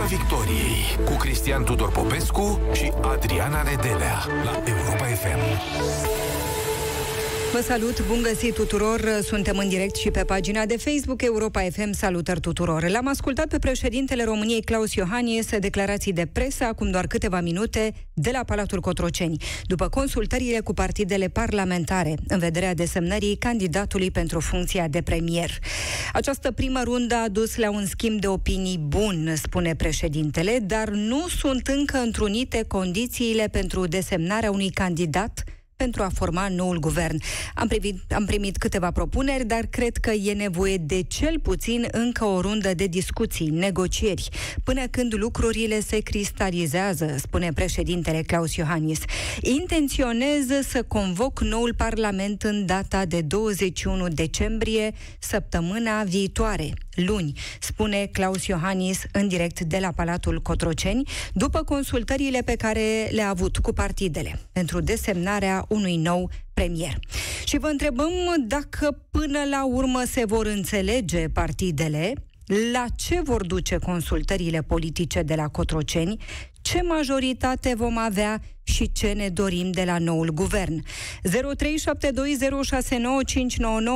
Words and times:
Piața 0.00 0.16
Victoriei 0.16 0.98
cu 1.04 1.12
Cristian 1.12 1.64
Tudor 1.64 1.90
Popescu 1.90 2.60
și 2.72 2.92
Adriana 3.02 3.62
Nedelea 3.62 4.18
la 4.44 4.62
Europa 4.64 5.04
FM. 5.04 5.40
Vă 7.52 7.60
salut, 7.60 8.06
bun 8.06 8.22
găsit 8.22 8.54
tuturor! 8.54 9.20
Suntem 9.22 9.58
în 9.58 9.68
direct 9.68 9.96
și 9.96 10.10
pe 10.10 10.24
pagina 10.24 10.66
de 10.66 10.76
Facebook 10.76 11.22
Europa 11.22 11.60
FM. 11.60 11.92
Salutări 11.92 12.40
tuturor! 12.40 12.88
L-am 12.88 13.08
ascultat 13.08 13.46
pe 13.46 13.58
președintele 13.58 14.24
României, 14.24 14.62
Claus 14.62 14.94
Iohannis, 14.94 15.58
declarații 15.58 16.12
de 16.12 16.26
presă 16.26 16.64
acum 16.64 16.90
doar 16.90 17.06
câteva 17.06 17.40
minute 17.40 17.94
de 18.14 18.30
la 18.32 18.44
Palatul 18.44 18.80
Cotroceni, 18.80 19.42
după 19.64 19.88
consultările 19.88 20.60
cu 20.60 20.74
partidele 20.74 21.28
parlamentare 21.28 22.14
în 22.28 22.38
vederea 22.38 22.74
desemnării 22.74 23.36
candidatului 23.36 24.10
pentru 24.10 24.40
funcția 24.40 24.88
de 24.88 25.02
premier. 25.02 25.50
Această 26.12 26.50
primă 26.50 26.80
rundă 26.84 27.14
a 27.14 27.28
dus 27.28 27.56
la 27.56 27.70
un 27.70 27.86
schimb 27.86 28.20
de 28.20 28.26
opinii 28.26 28.78
bun, 28.78 29.32
spune 29.42 29.74
președintele, 29.74 30.58
dar 30.62 30.88
nu 30.88 31.28
sunt 31.28 31.66
încă 31.66 31.98
întrunite 31.98 32.64
condițiile 32.68 33.48
pentru 33.48 33.86
desemnarea 33.86 34.50
unui 34.50 34.70
candidat 34.70 35.44
pentru 35.84 36.02
a 36.02 36.10
forma 36.14 36.48
noul 36.48 36.78
guvern. 36.78 37.18
Am, 37.54 37.68
privit, 37.68 38.12
am 38.12 38.24
primit 38.24 38.56
câteva 38.56 38.90
propuneri, 38.90 39.46
dar 39.46 39.64
cred 39.70 39.96
că 39.96 40.10
e 40.10 40.32
nevoie 40.32 40.76
de 40.76 41.02
cel 41.02 41.38
puțin 41.42 41.86
încă 41.90 42.24
o 42.24 42.40
rundă 42.40 42.74
de 42.74 42.86
discuții, 42.86 43.48
negocieri, 43.48 44.28
până 44.64 44.86
când 44.86 45.14
lucrurile 45.14 45.80
se 45.80 45.98
cristalizează, 45.98 47.14
spune 47.18 47.52
președintele 47.54 48.22
Claus 48.22 48.54
Iohannis. 48.54 49.00
Intenționez 49.40 50.46
să 50.68 50.82
convoc 50.82 51.40
noul 51.40 51.74
Parlament 51.76 52.42
în 52.42 52.66
data 52.66 53.04
de 53.04 53.20
21 53.20 54.08
decembrie, 54.08 54.92
săptămâna 55.18 56.02
viitoare 56.02 56.70
luni, 57.04 57.32
spune 57.60 58.08
Claus 58.12 58.46
Iohannis 58.46 59.02
în 59.12 59.28
direct 59.28 59.60
de 59.60 59.78
la 59.78 59.90
Palatul 59.90 60.40
Cotroceni, 60.42 61.08
după 61.32 61.62
consultările 61.62 62.42
pe 62.42 62.56
care 62.56 63.08
le-a 63.10 63.28
avut 63.28 63.58
cu 63.58 63.72
partidele 63.72 64.40
pentru 64.52 64.80
desemnarea 64.80 65.64
unui 65.68 65.96
nou 65.96 66.30
premier. 66.54 66.98
Și 67.44 67.58
vă 67.58 67.66
întrebăm 67.66 68.10
dacă 68.38 69.06
până 69.10 69.38
la 69.50 69.66
urmă 69.66 70.02
se 70.06 70.24
vor 70.24 70.46
înțelege 70.46 71.28
partidele, 71.28 72.12
la 72.72 72.84
ce 72.96 73.20
vor 73.20 73.46
duce 73.46 73.78
consultările 73.78 74.62
politice 74.62 75.22
de 75.22 75.34
la 75.34 75.48
Cotroceni, 75.48 76.16
ce 76.62 76.82
majoritate 76.82 77.74
vom 77.76 77.98
avea 77.98 78.40
și 78.62 78.92
ce 78.92 79.12
ne 79.12 79.28
dorim 79.28 79.70
de 79.70 79.84
la 79.84 79.98
noul 79.98 80.30
guvern. 80.30 80.84
0372069599 80.84 80.84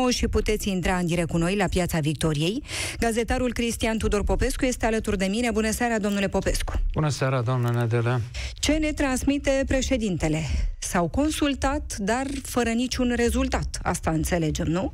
și 0.09 0.29
puteți 0.29 0.69
intra 0.69 0.97
în 0.97 1.07
direct 1.07 1.29
cu 1.29 1.37
noi 1.37 1.57
la 1.57 1.67
Piața 1.67 1.99
Victoriei. 1.99 2.63
Gazetarul 2.99 3.53
Cristian 3.53 3.99
Tudor 3.99 4.25
Popescu 4.25 4.65
este 4.65 4.87
alături 4.87 5.19
de 5.19 5.27
mine. 5.27 5.51
Bună 5.51 5.71
seara, 5.71 5.99
domnule 5.99 6.29
Popescu! 6.29 6.73
Bună 6.93 7.09
seara, 7.09 7.43
doamnă 7.43 7.71
Nedele! 7.71 8.21
Ce 8.55 8.73
ne 8.73 8.93
transmite 8.93 9.65
președintele? 9.67 10.43
S-au 10.79 11.09
consultat, 11.09 11.97
dar 11.97 12.27
fără 12.43 12.71
niciun 12.71 13.13
rezultat. 13.17 13.79
Asta 13.83 14.11
înțelegem, 14.11 14.67
nu? 14.67 14.93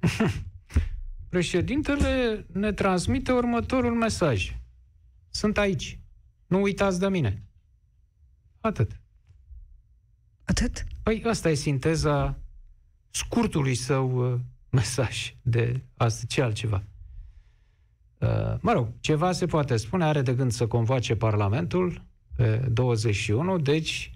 Președintele 1.28 2.46
ne 2.52 2.72
transmite 2.72 3.32
următorul 3.32 3.94
mesaj. 3.94 4.56
Sunt 5.30 5.58
aici. 5.58 6.01
Nu 6.52 6.60
uitați 6.60 6.98
de 6.98 7.08
mine. 7.08 7.42
Atât. 8.60 9.00
Atât? 10.44 10.84
Păi 11.02 11.22
asta 11.26 11.50
e 11.50 11.54
sinteza 11.54 12.38
scurtului 13.10 13.74
său 13.74 14.32
uh, 14.32 14.40
mesaj 14.70 15.34
de 15.42 15.82
asta. 15.96 16.24
Ce 16.28 16.42
altceva? 16.42 16.82
Uh, 18.18 18.28
mă 18.60 18.72
rog, 18.72 18.88
ceva 19.00 19.32
se 19.32 19.46
poate 19.46 19.76
spune, 19.76 20.04
are 20.04 20.22
de 20.22 20.34
gând 20.34 20.52
să 20.52 20.66
convoace 20.66 21.16
Parlamentul 21.16 22.04
pe 22.36 22.68
21, 22.72 23.58
deci 23.58 24.12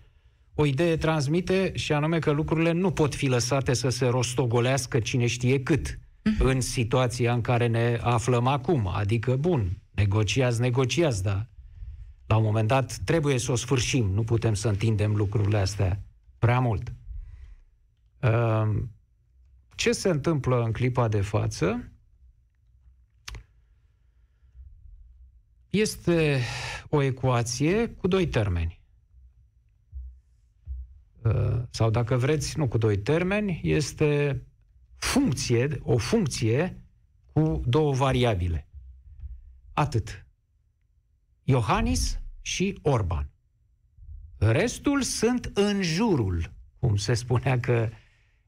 o 0.54 0.64
idee 0.64 0.96
transmite 0.96 1.72
și 1.74 1.92
anume 1.92 2.18
că 2.18 2.30
lucrurile 2.30 2.72
nu 2.72 2.90
pot 2.90 3.14
fi 3.14 3.26
lăsate 3.26 3.74
să 3.74 3.88
se 3.88 4.06
rostogolească 4.06 5.00
cine 5.00 5.26
știe 5.26 5.62
cât 5.62 5.98
uh-huh. 5.98 6.38
în 6.38 6.60
situația 6.60 7.32
în 7.32 7.40
care 7.40 7.66
ne 7.66 7.98
aflăm 8.02 8.46
acum. 8.46 8.88
Adică, 8.88 9.36
bun, 9.36 9.78
negociați, 9.90 10.60
negociați, 10.60 11.22
dar 11.22 11.46
la 12.26 12.36
un 12.36 12.42
moment 12.42 12.68
dat 12.68 12.96
trebuie 13.04 13.38
să 13.38 13.52
o 13.52 13.56
sfârșim. 13.56 14.10
Nu 14.10 14.24
putem 14.24 14.54
să 14.54 14.68
întindem 14.68 15.16
lucrurile 15.16 15.58
astea 15.58 16.00
prea 16.38 16.60
mult. 16.60 16.92
Ehm, 18.18 18.90
ce 19.74 19.92
se 19.92 20.08
întâmplă 20.08 20.62
în 20.62 20.72
clipa 20.72 21.08
de 21.08 21.20
față? 21.20 21.90
Este 25.70 26.40
o 26.88 27.02
ecuație 27.02 27.88
cu 27.88 28.08
doi 28.08 28.26
termeni. 28.26 28.80
Ehm, 31.24 31.68
sau 31.70 31.90
dacă 31.90 32.16
vreți, 32.16 32.58
nu 32.58 32.68
cu 32.68 32.78
doi 32.78 32.98
termeni, 32.98 33.60
este 33.62 34.42
funcție, 34.96 35.80
o 35.82 35.96
funcție 35.96 36.80
cu 37.32 37.62
două 37.66 37.94
variabile. 37.94 38.68
Atât. 39.72 40.25
Iohannis 41.48 42.20
și 42.40 42.78
Orban. 42.82 43.30
Restul 44.38 45.02
sunt 45.02 45.50
în 45.54 45.82
jurul, 45.82 46.52
cum 46.78 46.96
se 46.96 47.14
spunea 47.14 47.60
că 47.60 47.88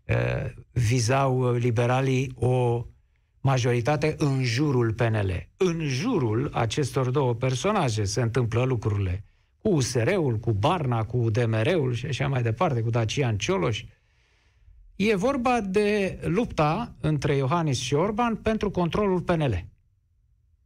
uh, 0.09 0.63
vizau 0.73 1.53
liberalii 1.53 2.33
o 2.35 2.87
majoritate 3.41 4.15
în 4.19 4.43
jurul 4.43 4.93
PNL. 4.93 5.49
În 5.57 5.81
jurul 5.87 6.51
acestor 6.53 7.11
două 7.11 7.35
personaje 7.35 8.05
se 8.05 8.21
întâmplă 8.21 8.63
lucrurile. 8.63 9.25
Cu 9.59 9.69
USR-ul, 9.69 10.39
cu 10.39 10.53
Barna, 10.53 11.05
cu 11.05 11.31
DMR-ul 11.31 11.93
și 11.93 12.07
așa 12.07 12.29
mai 12.29 12.43
departe, 12.43 12.81
cu 12.81 12.91
Dacian 12.91 13.37
Cioloș. 13.37 13.85
E 14.97 15.17
vorba 15.17 15.61
de 15.61 16.19
lupta 16.23 16.95
între 17.01 17.37
Iohannis 17.37 17.79
și 17.79 17.95
Orban 17.95 18.37
pentru 18.37 18.71
controlul 18.71 19.21
PNL. 19.21 19.65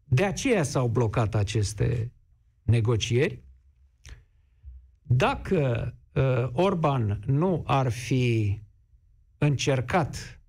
De 0.05 0.25
aceea 0.25 0.63
s-au 0.63 0.89
blocat 0.89 1.35
aceste 1.35 2.13
negocieri 2.63 3.43
dacă 5.15 5.95
uh, 6.13 6.49
Orban 6.53 7.21
nu 7.27 7.63
ar 7.67 7.91
fi 7.91 8.61
încercat 9.39 10.41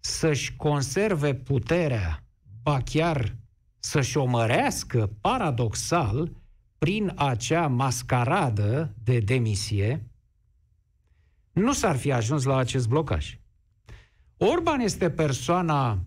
să-și 0.00 0.56
conserve 0.56 1.34
puterea, 1.34 2.24
ba 2.62 2.80
chiar 2.80 3.36
să-și 3.78 4.16
o 4.16 4.24
mărească 4.24 5.10
paradoxal 5.20 6.30
prin 6.78 7.12
acea 7.16 7.66
mascaradă 7.66 8.94
de 9.04 9.18
demisie, 9.18 10.08
nu 11.52 11.72
s-ar 11.72 11.96
fi 11.96 12.12
ajuns 12.12 12.44
la 12.44 12.56
acest 12.56 12.88
blocaj. 12.88 13.38
Orban 14.36 14.80
este 14.80 15.10
persoana 15.10 16.04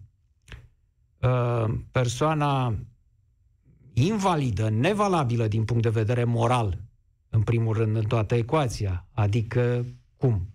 uh, 1.21 1.73
persoana 1.91 2.75
invalidă, 4.06 4.69
nevalabilă 4.69 5.47
din 5.47 5.63
punct 5.63 5.84
de 5.84 5.90
vedere 5.90 6.24
moral 6.24 6.78
în 7.30 7.41
primul 7.41 7.74
rând, 7.74 7.96
în 7.96 8.03
toată 8.03 8.35
ecuația. 8.35 9.06
Adică, 9.12 9.85
cum? 10.18 10.47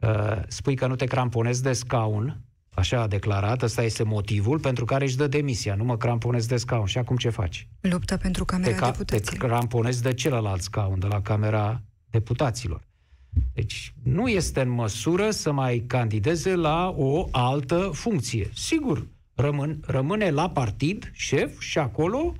Uh, 0.00 0.42
spui 0.48 0.74
că 0.74 0.86
nu 0.86 0.96
te 0.96 1.04
cramponezi 1.04 1.62
de 1.62 1.72
scaun, 1.72 2.40
așa 2.74 3.00
a 3.00 3.06
declarat, 3.06 3.62
ăsta 3.62 3.82
este 3.82 4.02
motivul 4.02 4.58
pentru 4.58 4.84
care 4.84 5.04
își 5.04 5.16
dă 5.16 5.26
demisia. 5.26 5.74
Nu 5.74 5.84
mă 5.84 5.96
cramponezi 5.96 6.48
de 6.48 6.56
scaun. 6.56 6.86
Și 6.86 6.98
acum 6.98 7.16
ce 7.16 7.28
faci? 7.28 7.68
Luptă 7.80 8.16
pentru 8.16 8.44
Camera 8.44 8.72
te, 8.72 8.76
ca, 8.78 8.90
Deputaților. 8.90 9.38
Te 9.38 9.46
cramponezi 9.46 10.02
de 10.02 10.14
celălalt 10.14 10.60
scaun, 10.60 10.98
de 10.98 11.06
la 11.06 11.20
Camera 11.20 11.82
Deputaților. 12.10 12.82
Deci 13.52 13.94
nu 14.02 14.28
este 14.28 14.60
în 14.60 14.68
măsură 14.68 15.30
să 15.30 15.52
mai 15.52 15.84
candideze 15.86 16.54
la 16.54 16.94
o 16.96 17.28
altă 17.30 17.90
funcție. 17.92 18.50
Sigur, 18.54 19.06
rămân, 19.34 19.80
rămâne 19.86 20.30
la 20.30 20.50
partid, 20.50 21.10
șef, 21.14 21.60
și 21.60 21.78
acolo 21.78 22.34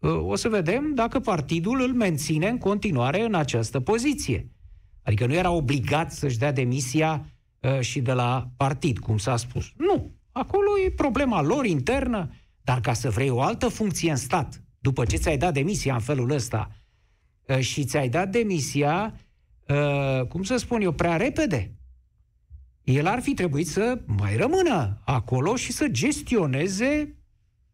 o 0.00 0.34
să 0.34 0.48
vedem 0.48 0.94
dacă 0.94 1.20
partidul 1.20 1.80
îl 1.80 1.92
menține 1.92 2.48
în 2.48 2.58
continuare 2.58 3.22
în 3.22 3.34
această 3.34 3.80
poziție. 3.80 4.50
Adică 5.02 5.26
nu 5.26 5.34
era 5.34 5.50
obligat 5.50 6.12
să-și 6.12 6.38
dea 6.38 6.52
demisia 6.52 7.26
uh, 7.60 7.80
și 7.80 8.00
de 8.00 8.12
la 8.12 8.50
partid, 8.56 8.98
cum 8.98 9.18
s-a 9.18 9.36
spus. 9.36 9.72
Nu. 9.76 10.14
Acolo 10.32 10.78
e 10.86 10.90
problema 10.90 11.42
lor 11.42 11.64
internă, 11.64 12.30
dar 12.62 12.80
ca 12.80 12.92
să 12.92 13.10
vrei 13.10 13.30
o 13.30 13.40
altă 13.40 13.68
funcție 13.68 14.10
în 14.10 14.16
stat, 14.16 14.62
după 14.78 15.04
ce 15.04 15.16
ți-ai 15.16 15.38
dat 15.38 15.52
demisia 15.52 15.94
în 15.94 16.00
felul 16.00 16.30
ăsta 16.30 16.70
uh, 17.46 17.58
și 17.58 17.84
ți-ai 17.84 18.08
dat 18.08 18.30
demisia, 18.30 19.20
uh, 19.68 20.26
cum 20.26 20.42
să 20.42 20.56
spun 20.56 20.80
eu, 20.80 20.92
prea 20.92 21.16
repede, 21.16 21.76
el 22.82 23.06
ar 23.06 23.20
fi 23.20 23.34
trebuit 23.34 23.66
să 23.66 24.00
mai 24.06 24.36
rămână 24.36 25.00
acolo 25.04 25.56
și 25.56 25.72
să 25.72 25.88
gestioneze 25.88 27.15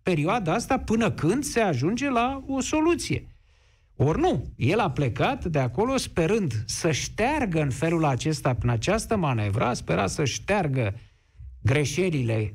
perioada 0.02 0.54
asta 0.54 0.78
până 0.78 1.10
când 1.10 1.44
se 1.44 1.60
ajunge 1.60 2.10
la 2.10 2.42
o 2.46 2.60
soluție. 2.60 3.26
Ori 3.96 4.20
nu, 4.20 4.52
el 4.56 4.78
a 4.78 4.90
plecat 4.90 5.44
de 5.44 5.58
acolo 5.58 5.96
sperând 5.96 6.52
să 6.66 6.92
șteargă 6.92 7.60
în 7.60 7.70
felul 7.70 8.04
acesta, 8.04 8.54
prin 8.54 8.70
această 8.70 9.16
manevră, 9.16 9.72
spera 9.72 10.06
să 10.06 10.24
șteargă 10.24 10.94
greșelile, 11.62 12.54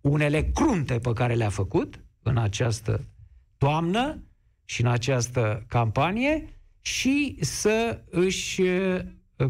unele 0.00 0.42
crunte 0.42 0.98
pe 0.98 1.12
care 1.12 1.34
le-a 1.34 1.48
făcut 1.48 2.04
în 2.22 2.36
această 2.36 3.04
toamnă, 3.58 4.24
și 4.64 4.80
în 4.80 4.86
această 4.86 5.64
campanie 5.68 6.48
și 6.80 7.36
să 7.40 8.02
își 8.10 8.60
uh, 8.60 9.00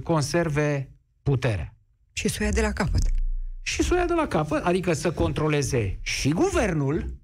conserve 0.03 0.91
puterea. 1.23 1.75
Și 2.13 2.29
să 2.29 2.39
o 2.41 2.45
ia 2.45 2.51
de 2.51 2.61
la 2.61 2.73
capăt. 2.73 3.03
Și 3.63 3.83
să 3.83 3.95
o 3.95 3.97
ia 3.97 4.07
de 4.07 4.15
la 4.15 4.27
capăt, 4.27 4.65
adică 4.65 4.93
să 4.93 5.13
controleze 5.13 5.99
și 6.03 6.29
guvernul, 6.29 7.23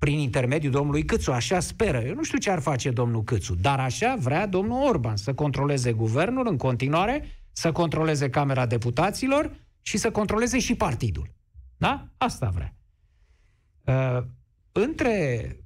prin 0.00 0.18
intermediul 0.18 0.72
domnului 0.72 1.04
Câțu, 1.04 1.32
așa 1.32 1.60
speră. 1.60 1.98
Eu 1.98 2.14
nu 2.14 2.22
știu 2.22 2.38
ce 2.38 2.50
ar 2.50 2.60
face 2.60 2.90
domnul 2.90 3.22
Câțu, 3.22 3.54
dar 3.54 3.80
așa 3.80 4.16
vrea 4.18 4.46
domnul 4.46 4.88
Orban 4.88 5.16
să 5.16 5.34
controleze 5.34 5.92
guvernul 5.92 6.46
în 6.48 6.56
continuare, 6.56 7.24
să 7.52 7.72
controleze 7.72 8.30
Camera 8.30 8.66
Deputaților 8.66 9.50
și 9.82 9.96
să 9.96 10.10
controleze 10.10 10.58
și 10.58 10.74
partidul. 10.74 11.30
Da? 11.76 12.06
Asta 12.16 12.48
vrea. 12.48 12.74
Uh, 13.84 14.24
între 14.72 15.56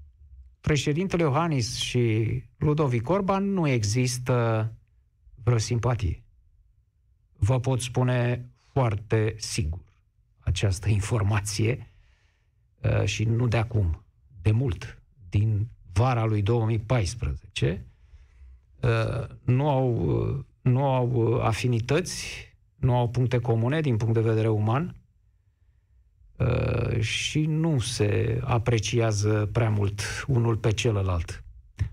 președintele 0.60 1.22
Iohannis 1.22 1.76
și 1.76 2.42
Ludovic 2.56 3.08
Orban 3.08 3.52
nu 3.52 3.68
există 3.68 4.72
vreo 5.44 5.58
simpatie. 5.58 6.22
Vă 7.36 7.60
pot 7.60 7.80
spune 7.80 8.48
foarte 8.72 9.34
sigur 9.38 9.82
această 10.40 10.88
informație 10.88 11.92
uh, 12.82 13.04
și 13.04 13.24
nu 13.24 13.48
de 13.48 13.56
acum, 13.56 14.03
de 14.44 14.50
mult, 14.50 15.02
din 15.28 15.68
vara 15.92 16.24
lui 16.24 16.42
2014, 16.42 17.86
uh, 18.80 18.90
nu 19.44 19.68
au, 19.68 19.94
uh, 20.06 20.44
nu 20.60 20.84
au 20.84 21.40
afinități, 21.42 22.52
nu 22.76 22.96
au 22.96 23.08
puncte 23.08 23.38
comune 23.38 23.80
din 23.80 23.96
punct 23.96 24.14
de 24.14 24.20
vedere 24.20 24.48
uman 24.48 24.94
și 27.00 27.40
nu 27.46 27.78
se 27.78 28.40
apreciază 28.44 29.48
prea 29.52 29.70
mult 29.70 30.00
unul 30.26 30.56
pe 30.56 30.72
celălalt. 30.72 31.44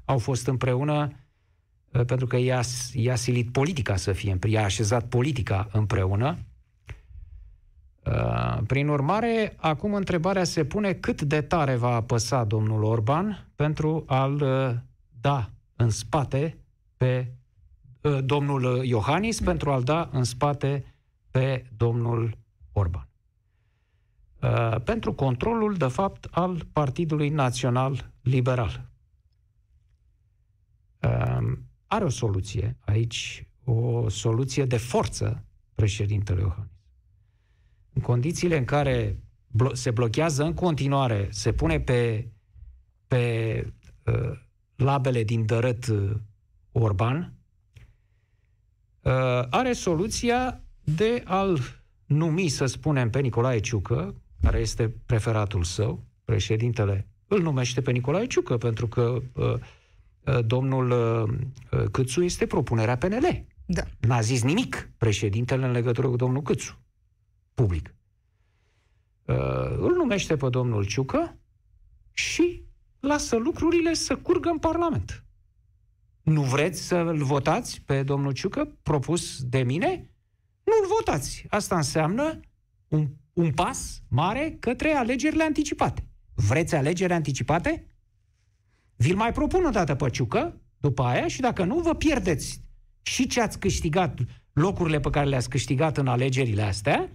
Au 0.05 0.17
fost 0.17 0.47
împreună 0.47 1.11
pentru 1.91 2.27
că 2.27 2.37
i-a, 2.37 2.61
i-a 2.93 3.15
silit 3.15 3.51
politica 3.51 3.95
să 3.95 4.11
fie, 4.11 4.37
i-a 4.47 4.63
așezat 4.63 5.07
politica 5.07 5.69
împreună. 5.71 6.37
Prin 8.67 8.87
urmare, 8.87 9.55
acum 9.57 9.93
întrebarea 9.93 10.43
se 10.43 10.65
pune 10.65 10.93
cât 10.93 11.21
de 11.21 11.41
tare 11.41 11.75
va 11.75 11.95
apăsa 11.95 12.43
domnul 12.43 12.83
Orban 12.83 13.47
pentru 13.55 14.03
a-l 14.07 14.37
da 15.21 15.49
în 15.75 15.89
spate 15.89 16.57
pe 16.97 17.31
domnul 18.23 18.83
Iohannis, 18.85 19.41
pentru 19.41 19.71
a-l 19.71 19.83
da 19.83 20.09
în 20.11 20.23
spate 20.23 20.95
pe 21.31 21.65
domnul 21.77 22.37
Orban. 22.71 23.07
Pentru 24.83 25.13
controlul, 25.13 25.73
de 25.73 25.87
fapt, 25.87 26.27
al 26.31 26.65
Partidului 26.73 27.29
Național 27.29 28.11
Liberal 28.21 28.89
are 31.87 32.03
o 32.03 32.09
soluție 32.09 32.77
aici, 32.79 33.47
o 33.63 34.09
soluție 34.09 34.65
de 34.65 34.77
forță 34.77 35.45
președintele 35.75 36.41
Iohannis. 36.41 36.70
În 37.93 38.01
condițiile 38.01 38.57
în 38.57 38.65
care 38.65 39.17
blo- 39.49 39.73
se 39.73 39.91
blochează 39.91 40.43
în 40.43 40.53
continuare, 40.53 41.27
se 41.31 41.51
pune 41.51 41.79
pe, 41.79 42.27
pe 43.07 43.73
uh, 44.05 44.31
labele 44.75 45.23
din 45.23 45.45
dărât 45.45 45.87
uh, 45.87 46.11
Orban, 46.71 47.33
uh, 49.01 49.11
are 49.49 49.73
soluția 49.73 50.63
de 50.83 51.21
a-l 51.25 51.59
numi, 52.05 52.47
să 52.47 52.65
spunem, 52.65 53.09
pe 53.09 53.19
Nicolae 53.19 53.59
Ciucă, 53.59 54.15
care 54.41 54.59
este 54.59 54.95
preferatul 55.05 55.63
său, 55.63 56.03
președintele 56.25 57.07
îl 57.27 57.41
numește 57.41 57.81
pe 57.81 57.91
Nicolae 57.91 58.25
Ciucă, 58.25 58.57
pentru 58.57 58.87
că 58.87 59.21
uh, 59.33 59.53
Uh, 60.25 60.39
domnul 60.45 60.89
uh, 60.91 61.79
uh, 61.79 61.89
Câțu 61.91 62.21
este 62.23 62.45
propunerea 62.45 62.97
PNL. 62.97 63.45
Da. 63.65 63.83
N-a 63.99 64.21
zis 64.21 64.43
nimic 64.43 64.91
președintele 64.97 65.65
în 65.65 65.71
legătură 65.71 66.07
cu 66.07 66.15
domnul 66.15 66.41
Câțu. 66.41 66.79
Public. 67.61 67.95
Îl 69.77 69.93
numește 69.95 70.35
pe 70.35 70.49
domnul 70.49 70.85
Ciucă 70.85 71.37
și 72.11 72.63
lasă 72.99 73.35
lucrurile 73.35 73.93
să 73.93 74.15
curgă 74.15 74.49
în 74.49 74.57
Parlament. 74.57 75.25
Nu 76.21 76.41
vreți 76.41 76.81
să-l 76.81 77.23
votați 77.23 77.81
pe 77.81 78.03
domnul 78.03 78.31
Ciucă 78.31 78.77
propus 78.83 79.43
de 79.43 79.63
mine? 79.63 80.13
Nu-l 80.63 80.95
votați. 80.97 81.45
Asta 81.49 81.75
înseamnă 81.75 82.39
un, 82.87 83.07
un 83.33 83.51
pas 83.51 84.01
mare 84.07 84.57
către 84.59 84.91
alegerile 84.91 85.43
anticipate. 85.43 86.07
Vreți 86.33 86.75
alegeri 86.75 87.13
anticipate? 87.13 87.87
Vi-l 88.95 89.15
mai 89.15 89.31
propun 89.31 89.65
o 89.65 89.69
dată 89.69 89.95
pe 89.95 90.09
Ciucă, 90.09 90.61
după 90.77 91.03
aia, 91.03 91.27
și 91.27 91.41
dacă 91.41 91.63
nu, 91.63 91.79
vă 91.79 91.95
pierdeți 91.95 92.63
și 93.01 93.27
ce 93.27 93.41
ați 93.41 93.59
câștigat, 93.59 94.19
locurile 94.53 94.99
pe 94.99 95.09
care 95.09 95.27
le-ați 95.27 95.49
câștigat 95.49 95.97
în 95.97 96.07
alegerile 96.07 96.61
astea 96.61 97.09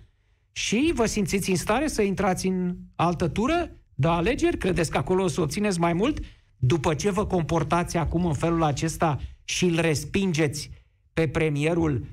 și 0.57 0.93
vă 0.95 1.07
simțiți 1.07 1.51
în 1.51 1.57
stare 1.57 1.87
să 1.87 2.03
intrați 2.03 2.47
în 2.47 2.77
altă 2.95 3.29
tură 3.29 3.71
de 3.95 4.09
alegeri? 4.09 4.59
Credeți 4.59 4.91
că 4.91 4.99
acolo 4.99 5.23
o 5.23 5.27
să 5.27 5.41
obțineți 5.41 5.81
mai 5.81 5.93
mult? 5.93 6.25
După 6.57 6.95
ce 6.95 7.11
vă 7.11 7.27
comportați 7.27 7.97
acum 7.97 8.27
în 8.27 8.35
felul 8.35 8.63
acesta 8.63 9.19
și 9.45 9.65
îl 9.65 9.81
respingeți 9.81 10.71
pe 11.13 11.29
premierul 11.29 12.07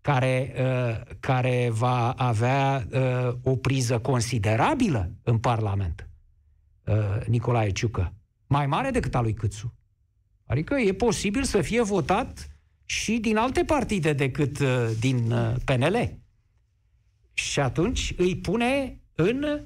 care, 0.00 0.54
uh, 0.58 1.14
care 1.20 1.68
va 1.72 2.10
avea 2.10 2.86
uh, 2.90 3.34
o 3.42 3.56
priză 3.56 3.98
considerabilă 3.98 5.12
în 5.22 5.38
Parlament, 5.38 6.08
uh, 6.84 7.26
Nicolae 7.26 7.70
Ciucă 7.70 8.12
mai 8.46 8.66
mare 8.66 8.90
decât 8.90 9.14
a 9.14 9.20
lui 9.20 9.34
Câțu. 9.34 9.74
Adică 10.46 10.74
e 10.74 10.92
posibil 10.92 11.44
să 11.44 11.60
fie 11.60 11.82
votat 11.82 12.48
și 12.84 13.18
din 13.18 13.36
alte 13.36 13.64
partide 13.64 14.12
decât 14.12 14.58
uh, 14.58 14.90
din 15.00 15.30
uh, 15.30 15.54
PNL. 15.64 16.18
Și 17.38 17.60
atunci 17.60 18.14
îi 18.16 18.36
pune 18.36 19.00
în 19.14 19.64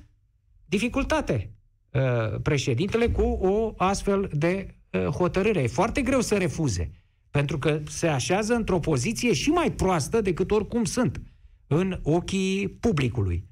dificultate 0.65 1.55
uh, 1.91 2.41
președintele 2.43 3.09
cu 3.09 3.23
o 3.23 3.75
astfel 3.77 4.31
de 4.33 4.75
uh, 4.91 5.07
hotărâre. 5.07 5.63
E 5.63 5.67
foarte 5.67 6.03
greu 6.03 6.21
să 6.21 6.37
refuze, 6.37 6.91
pentru 7.31 7.59
că 7.59 7.81
se 7.89 8.07
așează 8.07 8.55
într-o 8.55 8.79
poziție 8.79 9.33
și 9.33 9.49
mai 9.49 9.73
proastă 9.73 10.21
decât 10.21 10.51
oricum 10.51 10.85
sunt 10.85 11.23
în 11.67 12.01
ochii 12.03 12.69
publicului. 12.69 13.49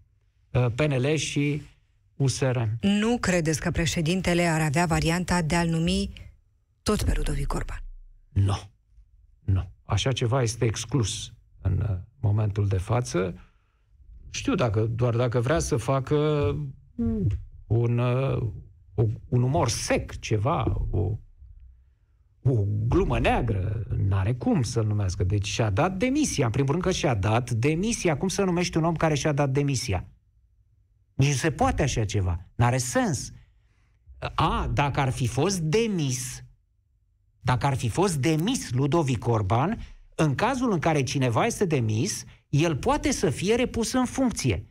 Uh, 0.50 0.66
PNL 0.74 1.14
și 1.14 1.62
USR. 2.16 2.58
Nu 2.80 3.18
credeți 3.18 3.60
că 3.60 3.70
președintele 3.70 4.42
ar 4.42 4.60
avea 4.60 4.86
varianta 4.86 5.42
de 5.42 5.54
a-l 5.54 5.68
numi 5.68 6.12
tot 6.82 7.02
pe 7.02 7.12
Ludovic 7.16 7.54
Orban? 7.54 7.82
Nu. 8.28 8.70
Nu. 9.44 9.70
Așa 9.84 10.12
ceva 10.12 10.42
este 10.42 10.64
exclus 10.64 11.32
în 11.62 11.86
uh, 11.90 11.96
momentul 12.20 12.68
de 12.68 12.78
față. 12.78 13.34
Știu 14.30 14.54
dacă, 14.54 14.80
doar 14.80 15.16
dacă 15.16 15.40
vrea 15.40 15.58
să 15.58 15.76
facă 15.76 16.16
un, 17.66 17.98
uh, 17.98 18.42
un 19.28 19.42
umor 19.42 19.68
sec, 19.68 20.18
ceva, 20.18 20.86
o, 20.90 21.18
o 22.42 22.64
glumă 22.88 23.18
neagră, 23.18 23.86
n-are 23.96 24.34
cum 24.34 24.62
să-l 24.62 24.86
numească. 24.86 25.24
Deci 25.24 25.46
și-a 25.46 25.70
dat 25.70 25.96
demisia. 25.96 26.44
În 26.44 26.50
primul 26.50 26.70
rând 26.70 26.82
că 26.82 26.90
și-a 26.90 27.14
dat 27.14 27.50
demisia. 27.50 28.16
Cum 28.16 28.28
să 28.28 28.44
numești 28.44 28.76
un 28.76 28.84
om 28.84 28.96
care 28.96 29.14
și-a 29.14 29.32
dat 29.32 29.50
demisia? 29.50 30.06
Nici 31.14 31.28
nu 31.28 31.34
se 31.34 31.50
poate 31.50 31.82
așa 31.82 32.04
ceva. 32.04 32.46
N-are 32.54 32.78
sens. 32.78 33.32
A, 34.34 34.70
dacă 34.72 35.00
ar 35.00 35.10
fi 35.10 35.26
fost 35.26 35.58
demis, 35.58 36.44
dacă 37.40 37.66
ar 37.66 37.76
fi 37.76 37.88
fost 37.88 38.16
demis 38.16 38.72
Ludovic 38.72 39.26
Orban, 39.26 39.78
în 40.14 40.34
cazul 40.34 40.72
în 40.72 40.78
care 40.78 41.02
cineva 41.02 41.46
este 41.46 41.64
demis, 41.64 42.24
el 42.50 42.76
poate 42.76 43.10
să 43.10 43.30
fie 43.30 43.54
repus 43.54 43.92
în 43.92 44.04
funcție. 44.04 44.66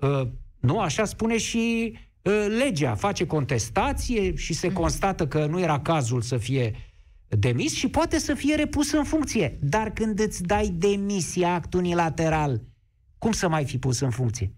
Uh, 0.00 0.28
nu, 0.60 0.78
așa 0.78 1.04
spune 1.04 1.38
și 1.38 1.96
uh, 2.22 2.46
legea. 2.58 2.94
Face 2.94 3.26
contestație 3.26 4.34
și 4.34 4.52
se 4.52 4.72
constată 4.72 5.26
că 5.26 5.46
nu 5.46 5.60
era 5.60 5.80
cazul 5.80 6.20
să 6.20 6.36
fie 6.36 6.74
demis 7.28 7.74
și 7.74 7.88
poate 7.88 8.18
să 8.18 8.34
fie 8.34 8.54
repus 8.54 8.92
în 8.92 9.04
funcție. 9.04 9.58
Dar 9.60 9.90
când 9.90 10.20
îți 10.20 10.42
dai 10.42 10.68
demisia, 10.68 11.54
act 11.54 11.74
unilateral, 11.74 12.62
cum 13.18 13.32
să 13.32 13.48
mai 13.48 13.64
fi 13.64 13.78
pus 13.78 14.00
în 14.00 14.10
funcție? 14.10 14.54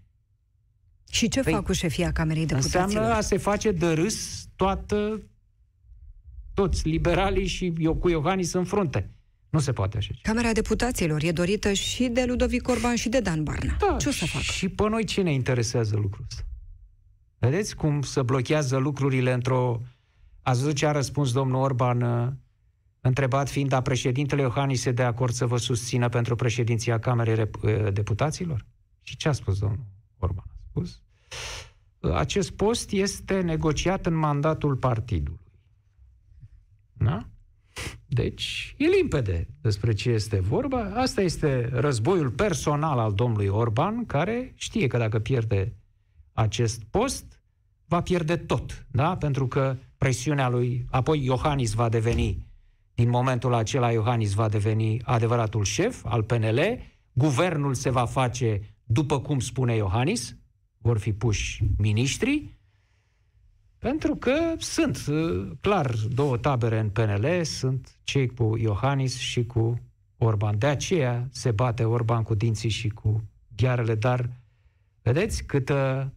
Și 1.09 1.27
ce 1.27 1.41
păi, 1.41 1.53
fac 1.53 1.63
cu 1.63 1.73
șefia 1.73 2.11
Camerei 2.11 2.45
Deputaților? 2.45 2.83
Înseamnă 2.83 3.13
a 3.13 3.21
se 3.21 3.37
face 3.37 3.71
de 3.71 3.91
râs 3.91 4.45
toată, 4.55 5.21
toți 6.53 6.87
liberalii 6.87 7.47
și 7.47 7.73
eu 7.77 7.95
cu 7.95 8.09
Iohannis 8.09 8.53
în 8.53 8.63
frunte. 8.63 9.12
Nu 9.53 9.59
se 9.59 9.73
poate 9.73 9.97
așa. 9.97 10.11
Camera 10.21 10.51
Deputaților 10.51 11.23
e 11.23 11.31
dorită 11.31 11.73
și 11.73 12.07
de 12.07 12.25
Ludovic 12.27 12.67
Orban 12.67 12.95
și 12.95 13.09
de 13.09 13.19
Dan 13.19 13.43
Barna. 13.43 13.75
Da, 13.79 13.95
ce 13.97 14.09
o 14.09 14.11
să 14.11 14.25
facă? 14.25 14.43
Și 14.43 14.69
pe 14.69 14.89
noi 14.89 15.03
ce 15.03 15.21
ne 15.21 15.33
interesează 15.33 15.95
lucrul 15.95 16.25
ăsta? 16.29 16.43
Vedeți 17.37 17.75
cum 17.75 18.01
se 18.01 18.21
blochează 18.21 18.77
lucrurile 18.77 19.33
într-o... 19.33 19.81
Ați 20.41 20.59
văzut 20.59 20.75
ce 20.75 20.85
a 20.85 20.91
răspuns 20.91 21.31
domnul 21.31 21.61
Orban 21.61 22.01
uh, 22.01 22.31
întrebat 23.01 23.49
fiind, 23.49 23.71
a 23.71 23.81
președintele 23.81 24.41
Iohannis 24.41 24.85
e 24.85 24.91
de 24.91 25.03
acord 25.03 25.33
să 25.33 25.45
vă 25.45 25.57
susțină 25.57 26.09
pentru 26.09 26.35
președinția 26.35 26.99
Camerei 26.99 27.49
uh, 27.61 27.93
Deputaților? 27.93 28.65
Și 29.01 29.17
ce 29.17 29.27
a 29.27 29.31
spus 29.31 29.59
domnul 29.59 29.85
Orban? 30.17 30.45
A 30.47 30.59
spus 30.69 31.01
acest 32.13 32.51
post 32.51 32.91
este 32.91 33.41
negociat 33.41 34.05
în 34.05 34.13
mandatul 34.13 34.75
partidului. 34.75 35.39
Deci, 38.07 38.75
e 38.77 38.85
limpede 38.85 39.47
despre 39.61 39.93
ce 39.93 40.09
este 40.09 40.39
vorba. 40.39 40.91
Asta 40.95 41.21
este 41.21 41.69
războiul 41.71 42.29
personal 42.29 42.99
al 42.99 43.13
domnului 43.13 43.47
Orban, 43.47 44.05
care 44.05 44.53
știe 44.55 44.87
că 44.87 44.97
dacă 44.97 45.19
pierde 45.19 45.75
acest 46.33 46.83
post, 46.89 47.41
va 47.85 48.01
pierde 48.01 48.35
tot, 48.35 48.85
da? 48.91 49.17
Pentru 49.17 49.47
că 49.47 49.77
presiunea 49.97 50.49
lui, 50.49 50.85
apoi 50.89 51.23
Iohannis 51.23 51.73
va 51.73 51.89
deveni, 51.89 52.45
din 52.95 53.09
momentul 53.09 53.53
acela 53.53 53.91
Iohannis 53.91 54.33
va 54.33 54.49
deveni 54.49 55.01
adevăratul 55.03 55.63
șef 55.63 56.05
al 56.05 56.23
PNL, 56.23 56.79
guvernul 57.13 57.73
se 57.73 57.89
va 57.89 58.05
face 58.05 58.61
după 58.83 59.19
cum 59.19 59.39
spune 59.39 59.75
Iohannis, 59.75 60.35
vor 60.77 60.97
fi 60.97 61.13
puși 61.13 61.63
miniștri, 61.77 62.57
pentru 63.83 64.15
că 64.15 64.53
sunt, 64.57 65.05
uh, 65.07 65.51
clar, 65.61 65.95
două 66.13 66.37
tabere 66.37 66.79
în 66.79 66.89
PNL, 66.89 67.43
sunt 67.43 67.97
cei 68.03 68.27
cu 68.27 68.57
Iohannis 68.57 69.17
și 69.17 69.45
cu 69.45 69.81
Orban. 70.17 70.57
De 70.57 70.65
aceea 70.65 71.27
se 71.31 71.51
bate 71.51 71.83
Orban 71.83 72.23
cu 72.23 72.35
dinții 72.35 72.69
și 72.69 72.89
cu 72.89 73.23
ghearele, 73.55 73.95
dar 73.95 74.29
vedeți 75.01 75.43
câtă, 75.43 76.13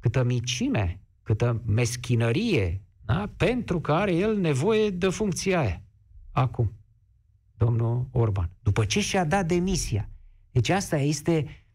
câtă 0.00 0.22
micime, 0.22 1.00
câtă 1.22 1.62
meschinărie, 1.66 2.80
da? 3.04 3.30
pentru 3.36 3.80
că 3.80 3.92
are 3.92 4.14
el 4.14 4.36
nevoie 4.36 4.90
de 4.90 5.08
funcția 5.08 5.60
aia. 5.60 5.82
Acum, 6.30 6.72
domnul 7.56 8.08
Orban, 8.10 8.50
după 8.62 8.84
ce 8.84 9.00
și-a 9.00 9.24
dat 9.24 9.46
demisia. 9.46 10.08
Deci 10.50 10.68
asta 10.68 10.96
este 10.96 11.44
Uh, 11.44 11.66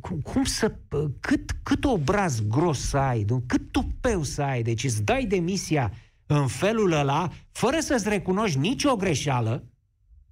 cum, 0.00 0.20
cum 0.20 0.44
să, 0.44 0.74
uh, 0.90 1.04
cât, 1.20 1.50
cât 1.62 1.84
obraz 1.84 2.40
gros 2.48 2.88
să 2.88 2.96
ai, 2.96 3.24
cât 3.46 3.72
tupeu 3.72 4.22
să 4.22 4.42
ai, 4.42 4.62
deci 4.62 4.84
îți 4.84 5.02
dai 5.02 5.24
demisia 5.24 5.92
în 6.26 6.46
felul 6.46 6.92
ăla, 6.92 7.30
fără 7.52 7.78
să-ți 7.80 8.08
recunoști 8.08 8.58
nicio 8.58 8.96
greșeală, 8.96 9.64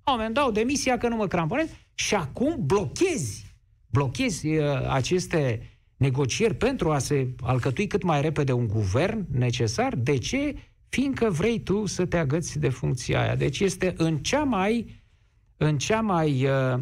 oameni 0.05 0.35
dau 0.35 0.51
demisia 0.51 0.99
că 0.99 1.09
nu 1.09 1.17
mă 1.17 1.27
cramponez 1.27 1.69
și 1.95 2.15
acum 2.15 2.57
blochezi, 2.61 3.55
blochezi 3.87 4.47
uh, 4.47 4.89
aceste 4.89 5.63
negocieri 5.97 6.55
pentru 6.55 6.93
a 6.93 6.99
se 6.99 7.35
alcătui 7.41 7.87
cât 7.87 8.03
mai 8.03 8.21
repede 8.21 8.53
un 8.53 8.67
guvern 8.67 9.27
necesar. 9.31 9.95
De 9.97 10.19
ce? 10.19 10.55
Fiindcă 10.89 11.31
vrei 11.31 11.61
tu 11.61 11.87
să 11.87 12.07
te 12.07 12.17
agăți 12.17 12.59
de 12.59 12.69
funcția 12.69 13.21
aia. 13.21 13.37
Deci 13.37 13.61
este 13.61 13.95
în 13.97 14.19
cea 14.19 14.43
mai, 14.43 15.03
în 15.57 15.79
cea 15.79 16.01
mai 16.01 16.45
uh, 16.45 16.81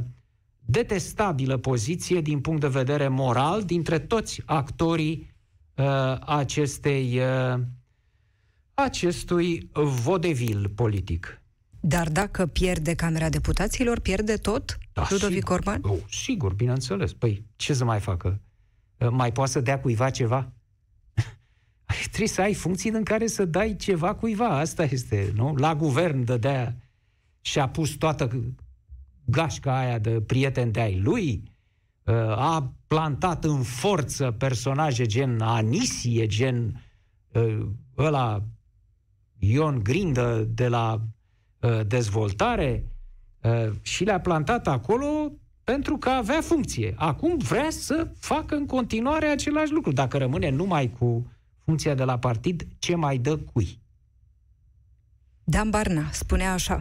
detestabilă 0.66 1.56
poziție 1.56 2.20
din 2.20 2.40
punct 2.40 2.61
de 2.61 2.68
vedere 2.68 3.08
moral 3.08 3.62
dintre 3.62 3.99
toți 3.99 4.42
actorii 4.44 5.35
uh, 5.75 5.85
acestei, 6.26 7.18
uh, 7.18 7.61
acestui 8.75 9.70
vodevil 9.73 10.68
politic. 10.68 11.40
Dar 11.80 12.08
dacă 12.08 12.46
pierde 12.46 12.94
Camera 12.94 13.28
Deputaților, 13.28 14.00
pierde 14.00 14.37
tot 14.37 14.78
da, 14.92 15.06
Ludovic 15.11 15.37
sigur. 15.37 15.54
Orban? 15.54 15.80
Oh, 15.82 15.99
sigur, 16.11 16.54
bineînțeles. 16.54 17.12
Păi, 17.12 17.44
ce 17.56 17.75
să 17.75 17.85
mai 17.85 18.00
facă? 18.00 18.40
Uh, 18.99 19.08
mai 19.11 19.32
poate 19.32 19.50
să 19.50 19.61
dea 19.61 19.80
cuiva 19.80 20.11
ceva? 20.11 20.52
Trebuie 22.06 22.28
să 22.28 22.40
ai 22.40 22.54
funcții 22.54 22.90
în 22.90 23.02
care 23.02 23.26
să 23.26 23.44
dai 23.44 23.76
ceva 23.76 24.14
cuiva. 24.14 24.49
Asta 24.49 24.85
este, 24.85 25.32
nu? 25.35 25.54
La 25.54 25.75
guvern 25.75 26.25
dădea 26.25 26.76
și 27.40 27.58
a 27.58 27.68
pus 27.68 27.90
toată 27.90 28.30
gașca 29.26 29.78
aia 29.78 29.99
de 29.99 30.21
prieten 30.21 30.71
de-ai 30.71 31.00
lui, 31.00 31.42
uh, 32.04 32.14
a 32.28 32.73
plantat 32.87 33.45
în 33.45 33.62
forță 33.62 34.30
personaje 34.30 35.06
gen 35.06 35.40
Anisie, 35.40 36.26
gen 36.26 36.83
uh, 37.33 37.66
ăla 37.99 38.42
Ion 39.38 39.80
Grindă 39.83 40.49
de 40.54 40.68
la 40.68 41.00
uh, 41.61 41.87
dezvoltare 41.87 42.85
și 43.83 44.04
le-a 44.04 44.21
plantat 44.21 44.66
acolo 44.66 45.33
pentru 45.64 45.97
că 45.97 46.09
avea 46.09 46.40
funcție. 46.40 46.95
Acum 46.97 47.38
vrea 47.38 47.71
să 47.71 48.09
facă 48.18 48.54
în 48.54 48.66
continuare 48.66 49.26
același 49.26 49.73
lucru. 49.73 49.92
Dacă 49.92 50.18
rămâne 50.18 50.50
numai 50.50 50.92
cu 50.99 51.26
funcția 51.64 51.95
de 51.95 52.04
la 52.04 52.18
partid, 52.18 52.66
ce 52.78 52.95
mai 52.95 53.18
dă 53.18 53.37
cui? 53.37 53.78
Dan 55.45 55.71
Barna 55.71 56.11
spunea 56.12 56.52
așa. 56.52 56.80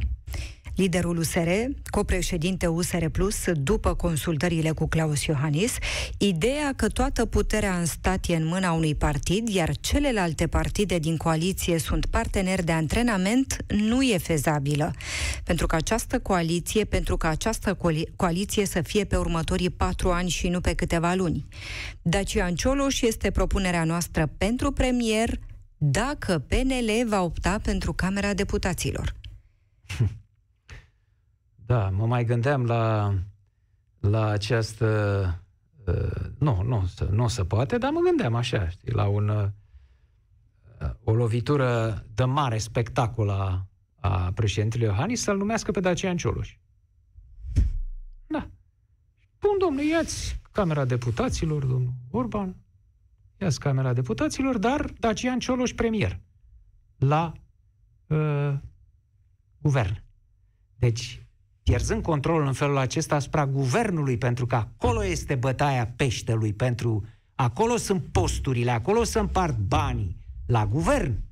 Liderul 0.76 1.18
USR, 1.18 1.50
copreședinte 1.86 2.68
USR 2.68 3.06
Plus, 3.06 3.52
după 3.52 3.94
consultările 3.94 4.72
cu 4.72 4.88
Claus 4.88 5.24
Iohannis, 5.24 5.76
ideea 6.18 6.74
că 6.76 6.88
toată 6.88 7.26
puterea 7.26 7.78
în 7.78 7.86
stat 7.86 8.26
e 8.28 8.36
în 8.36 8.46
mâna 8.46 8.72
unui 8.72 8.96
partid, 8.96 9.48
iar 9.48 9.78
celelalte 9.78 10.48
partide 10.48 10.98
din 10.98 11.18
coaliție 11.18 11.78
sunt 11.78 12.06
parteneri 12.06 12.64
de 12.64 12.72
antrenament, 12.72 13.66
nu 13.68 14.02
e 14.02 14.18
fezabilă. 14.18 14.94
Pentru 15.44 15.68
că 15.68 15.76
această 15.76 16.20
coaliție, 16.20 16.84
pentru 16.84 17.18
că 17.18 17.28
această 17.28 17.78
coaliție 18.16 18.66
să 18.66 18.82
fie 18.82 19.04
pe 19.04 19.16
următorii 19.16 19.70
patru 19.70 20.12
ani 20.12 20.30
și 20.30 20.48
nu 20.48 20.62
pe 20.62 20.74
câteva 20.74 21.14
luni. 21.14 21.46
Dacian 22.02 22.56
Cioloș 22.56 23.02
este 23.02 23.32
propunerea 23.32 23.84
noastră 23.84 24.32
pentru 24.38 24.72
premier 24.72 25.40
dacă 25.78 26.46
PNL 26.48 27.08
va 27.08 27.22
opta 27.22 27.60
pentru 27.64 27.94
Camera 27.94 28.34
Deputaților. 28.34 29.16
Da, 31.66 31.90
mă 31.90 32.06
mai 32.06 32.26
gândeam 32.26 32.66
la, 32.66 33.14
la 34.00 34.26
această... 34.26 34.86
Uh, 35.86 36.26
nu, 36.40 36.62
nu, 36.62 36.90
nu 37.12 37.28
se 37.28 37.46
poate, 37.46 37.78
dar 37.78 37.92
mă 37.92 38.00
gândeam 38.00 38.36
așa, 38.36 38.70
știi, 38.70 38.92
la 38.92 39.08
un, 39.08 39.30
uh, 39.30 39.48
o 41.04 41.14
lovitură 41.14 42.04
de 42.14 42.24
mare 42.24 42.58
spectacol 42.58 43.30
a, 43.30 43.68
a 43.96 44.32
președintelui 44.32 44.86
Iohannis 44.88 45.22
să-l 45.22 45.38
numească 45.38 45.72
pe 45.72 45.80
Dacian 45.80 46.18
Cioloș. 46.18 46.58
Da. 48.28 48.50
Bun, 49.40 49.58
domnule, 49.60 49.88
iați 49.88 50.42
Camera 50.52 50.86
Deputaților, 50.86 51.66
domnul 51.66 51.94
Orban, 52.12 52.56
iați 53.38 53.60
Camera 53.60 53.94
Deputaților, 53.94 54.58
dar 54.58 54.94
Dacian 55.00 55.40
Cioloș 55.40 55.74
premier 55.74 56.20
la 56.98 57.34
uh, 58.08 58.54
guvern. 59.62 60.04
Deci, 60.76 61.25
pierzând 61.70 62.02
controlul 62.02 62.48
în 62.48 62.54
felul 62.54 62.78
acesta 62.78 63.16
asupra 63.16 63.48
guvernului, 63.48 64.18
pentru 64.18 64.46
că 64.46 64.56
acolo 64.56 65.06
este 65.06 65.36
bătaia 65.36 65.88
peștelui, 65.96 66.54
pentru 66.54 67.06
acolo 67.36 67.78
sunt 67.78 68.04
posturile, 68.12 68.72
acolo 68.72 69.04
se 69.04 69.20
împart 69.20 69.58
banii, 69.58 70.18
la 70.46 70.66
guvern. 70.66 71.24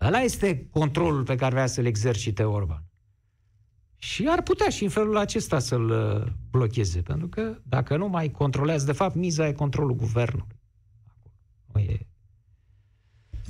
Ăla 0.00 0.20
este 0.20 0.66
controlul 0.70 1.22
pe 1.22 1.34
care 1.34 1.54
vrea 1.54 1.66
să-l 1.66 1.86
exercite 1.86 2.42
Orban. 2.42 2.84
Și 3.96 4.26
ar 4.28 4.42
putea 4.42 4.68
și 4.68 4.84
în 4.84 4.90
felul 4.90 5.16
acesta 5.16 5.58
să-l 5.58 5.90
uh, 5.90 6.32
blocheze, 6.50 7.02
pentru 7.02 7.28
că 7.28 7.58
dacă 7.62 7.96
nu 7.96 8.08
mai 8.08 8.30
controlează, 8.30 8.86
de 8.86 8.92
fapt, 8.92 9.14
miza 9.14 9.48
e 9.48 9.52
controlul 9.52 9.94
guvernului. 9.94 10.58
Nu 11.72 11.80
e 11.80 12.06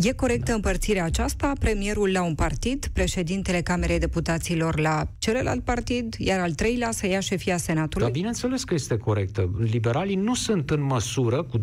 E 0.02 0.12
corectă 0.12 0.52
împărțirea 0.52 1.04
aceasta? 1.04 1.52
Premierul 1.58 2.12
la 2.12 2.22
un 2.22 2.34
partid, 2.34 2.86
președintele 2.86 3.60
Camerei 3.60 3.98
Deputaților 3.98 4.78
la 4.78 5.06
celălalt 5.18 5.64
partid, 5.64 6.14
iar 6.18 6.40
al 6.40 6.52
treilea 6.52 6.90
să 6.90 7.06
ia 7.06 7.20
șefia 7.20 7.56
Senatului? 7.56 8.06
Da, 8.06 8.12
bineînțeles 8.12 8.64
că 8.64 8.74
este 8.74 8.96
corectă. 8.96 9.50
Liberalii 9.58 10.14
nu 10.14 10.34
sunt 10.34 10.70
în 10.70 10.82
măsură, 10.82 11.42
cu 11.42 11.58
25% 11.58 11.62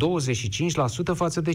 față 1.13 1.41
de 1.41 1.51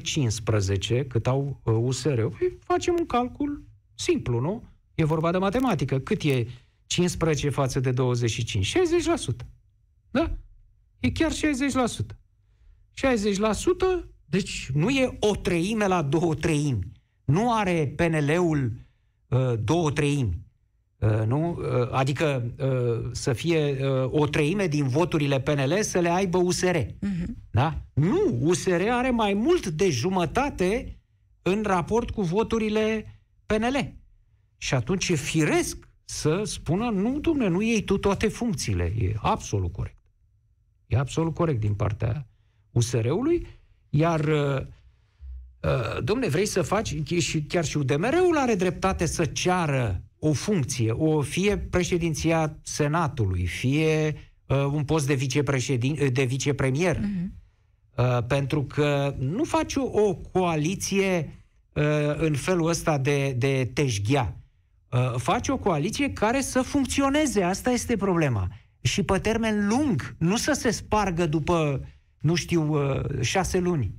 15%, 1.02 1.06
cât 1.08 1.26
au 1.26 1.60
uh, 1.64 1.74
USR-ul. 1.80 2.34
Păi 2.38 2.58
facem 2.64 2.94
un 2.98 3.06
calcul 3.06 3.62
simplu, 3.94 4.40
nu? 4.40 4.62
E 4.94 5.04
vorba 5.04 5.30
de 5.30 5.38
matematică. 5.38 5.98
Cât 5.98 6.22
e 6.22 6.46
15 6.86 7.48
față 7.48 7.80
de 7.80 7.90
25? 7.90 8.76
60%. 8.76 9.46
Da? 10.10 10.36
E 11.00 11.10
chiar 11.10 11.32
60%. 11.32 11.34
60% 14.04 14.11
deci 14.32 14.70
nu 14.74 14.88
e 14.88 15.16
o 15.20 15.36
treime 15.36 15.86
la 15.86 16.02
două 16.02 16.34
treimi. 16.34 16.92
Nu 17.24 17.52
are 17.52 17.92
PNL-ul 17.96 18.72
uh, 19.28 19.52
două 19.64 19.90
treimi. 19.90 20.38
Uh, 20.98 21.22
nu? 21.26 21.50
Uh, 21.50 21.88
adică 21.90 22.54
uh, 22.58 23.10
să 23.12 23.32
fie 23.32 23.86
uh, 23.86 24.10
o 24.10 24.26
treime 24.26 24.66
din 24.66 24.88
voturile 24.88 25.40
PNL 25.40 25.82
să 25.82 25.98
le 25.98 26.08
aibă 26.08 26.38
USR. 26.38 26.76
Uh-huh. 26.76 26.98
Mhm. 27.00 27.36
Da? 27.50 27.82
Nu, 27.92 28.38
USR 28.40 28.88
are 28.90 29.10
mai 29.10 29.34
mult 29.34 29.66
de 29.66 29.90
jumătate 29.90 30.98
în 31.42 31.62
raport 31.66 32.10
cu 32.10 32.22
voturile 32.22 33.06
PNL. 33.46 33.94
Și 34.56 34.74
atunci 34.74 35.08
e 35.08 35.14
firesc 35.14 35.88
să 36.04 36.42
spună, 36.44 36.90
nu, 36.90 37.20
domne, 37.20 37.48
nu 37.48 37.62
iei 37.62 37.82
tu 37.82 37.98
toate 37.98 38.28
funcțiile. 38.28 38.92
E 38.98 39.14
absolut 39.20 39.72
corect. 39.72 39.98
E 40.86 40.96
absolut 40.96 41.34
corect 41.34 41.60
din 41.60 41.74
partea 41.74 42.26
USR-ului 42.70 43.46
iar, 43.94 44.20
uh, 44.24 44.60
uh, 45.60 46.02
domne, 46.02 46.28
vrei 46.28 46.46
să 46.46 46.62
faci, 46.62 46.94
și 47.18 47.42
chiar 47.42 47.64
și 47.64 47.76
UDMR-ul 47.76 48.36
are 48.36 48.54
dreptate 48.54 49.06
să 49.06 49.24
ceară 49.24 50.02
o 50.18 50.32
funcție, 50.32 50.90
o 50.90 51.20
fie 51.20 51.58
președinția 51.58 52.58
Senatului, 52.62 53.46
fie 53.46 54.14
uh, 54.46 54.56
un 54.56 54.84
post 54.84 55.06
de, 55.06 55.14
vicepreședin, 55.14 55.98
de 56.12 56.24
vicepremier. 56.24 56.96
Uh-huh. 56.96 57.40
Uh, 57.96 58.18
pentru 58.26 58.62
că 58.62 59.14
nu 59.18 59.44
faci 59.44 59.74
o, 59.76 59.82
o 59.82 60.14
coaliție 60.14 61.34
uh, 61.72 61.84
în 62.16 62.34
felul 62.34 62.68
ăsta 62.68 62.98
de, 62.98 63.34
de 63.38 63.70
teșghea. 63.72 64.36
Uh, 64.88 65.14
faci 65.16 65.48
o 65.48 65.56
coaliție 65.56 66.12
care 66.12 66.40
să 66.40 66.62
funcționeze. 66.62 67.42
Asta 67.42 67.70
este 67.70 67.96
problema. 67.96 68.48
Și 68.80 69.02
pe 69.02 69.18
termen 69.18 69.68
lung, 69.68 70.14
nu 70.18 70.36
să 70.36 70.52
se 70.52 70.70
spargă 70.70 71.26
după, 71.26 71.80
nu 72.22 72.34
știu, 72.34 72.74
uh, 72.74 73.20
șase 73.20 73.58
luni, 73.58 73.94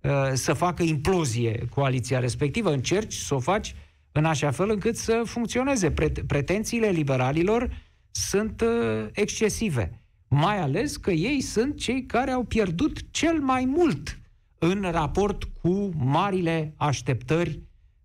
uh, 0.00 0.10
să 0.32 0.52
facă 0.52 0.82
implozie 0.82 1.66
coaliția 1.70 2.18
respectivă. 2.18 2.72
Încerci 2.72 3.14
să 3.14 3.34
o 3.34 3.38
faci 3.38 3.74
în 4.12 4.24
așa 4.24 4.50
fel 4.50 4.70
încât 4.70 4.96
să 4.96 5.22
funcționeze. 5.24 5.90
Pretențiile 6.26 6.88
liberalilor 6.88 7.82
sunt 8.10 8.64
excesive. 9.12 10.02
Mai 10.28 10.60
ales 10.60 10.96
că 10.96 11.10
ei 11.10 11.40
sunt 11.40 11.76
cei 11.78 12.06
care 12.06 12.30
au 12.30 12.44
pierdut 12.44 13.10
cel 13.10 13.40
mai 13.40 13.64
mult 13.64 14.18
în 14.58 14.90
raport 14.90 15.44
cu 15.44 15.90
marile 15.96 16.74
așteptări 16.76 17.60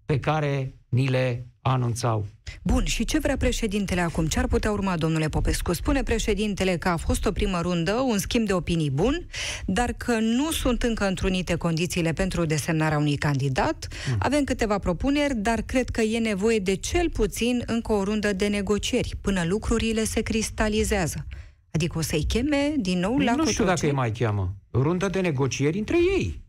pe 0.06 0.20
care 0.20 0.76
ni 0.90 1.08
le 1.08 1.48
anunțau. 1.62 2.26
Bun, 2.64 2.86
și 2.86 3.06
ce 3.06 3.20
vrea 3.20 3.38
președintele 3.38 4.02
acum? 4.02 4.26
Ce 4.26 4.40
ar 4.40 4.48
putea 4.48 4.72
urma, 4.72 4.98
domnule 4.98 5.30
Popescu? 5.30 5.74
Spune 5.74 6.04
președintele 6.04 6.78
că 6.78 6.90
a 6.90 6.98
fost 6.98 7.26
o 7.26 7.32
primă 7.32 7.62
rundă, 7.62 7.94
un 7.94 8.18
schimb 8.18 8.46
de 8.46 8.54
opinii 8.54 8.90
bun, 8.90 9.26
dar 9.66 9.94
că 9.98 10.20
nu 10.20 10.52
sunt 10.52 10.84
încă 10.84 11.08
întrunite 11.08 11.56
condițiile 11.56 12.14
pentru 12.14 12.46
desemnarea 12.46 12.98
unui 12.98 13.16
candidat. 13.16 13.88
Mm. 14.10 14.16
Avem 14.20 14.44
câteva 14.44 14.78
propuneri, 14.78 15.36
dar 15.36 15.62
cred 15.62 15.90
că 15.90 16.02
e 16.02 16.20
nevoie 16.20 16.60
de 16.60 16.76
cel 16.76 17.10
puțin 17.10 17.64
încă 17.66 17.92
o 17.92 18.04
rundă 18.04 18.34
de 18.34 18.48
negocieri, 18.48 19.16
până 19.22 19.44
lucrurile 19.46 20.04
se 20.04 20.22
cristalizează. 20.22 21.26
Adică 21.72 21.98
o 21.98 22.02
să-i 22.02 22.24
cheme 22.24 22.74
din 22.78 23.00
nou 23.00 23.18
la 23.18 23.36
Nu 23.36 23.46
știu 23.46 23.66
dacă 23.66 23.86
îi 23.86 23.92
mai 23.92 24.12
cheamă. 24.12 24.56
Rundă 24.74 25.08
de 25.08 25.20
negocieri 25.20 25.78
între 25.78 25.98
ei. 26.18 26.42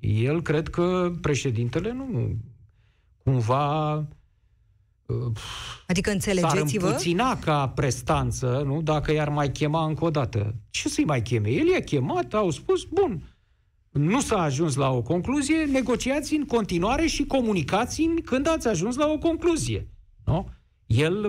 El 0.00 0.42
cred 0.42 0.68
că 0.68 1.12
președintele 1.20 1.92
nu 1.92 2.36
cumva 3.24 3.94
uh, 3.94 4.04
Adică 5.86 6.10
înțelegeți-vă? 6.10 6.88
S-ar 6.88 7.38
ca 7.38 7.68
prestanță, 7.68 8.62
nu? 8.66 8.82
Dacă 8.82 9.12
i-ar 9.12 9.28
mai 9.28 9.52
chema 9.52 9.86
încă 9.86 10.04
o 10.04 10.10
dată. 10.10 10.54
Ce 10.70 10.88
să-i 10.88 11.04
mai 11.04 11.22
cheme? 11.22 11.50
El 11.50 11.66
i-a 11.66 11.80
chemat, 11.80 12.34
au 12.34 12.50
spus, 12.50 12.84
bun, 12.84 13.22
nu 13.92 14.20
s-a 14.20 14.42
ajuns 14.42 14.74
la 14.74 14.90
o 14.90 15.02
concluzie, 15.02 15.64
negociați 15.64 16.34
în 16.34 16.44
continuare 16.44 17.06
și 17.06 17.24
comunicați-mi 17.24 18.20
când 18.20 18.48
ați 18.48 18.68
ajuns 18.68 18.96
la 18.96 19.06
o 19.06 19.18
concluzie. 19.18 19.88
Nu? 20.24 20.48
El 20.86 21.24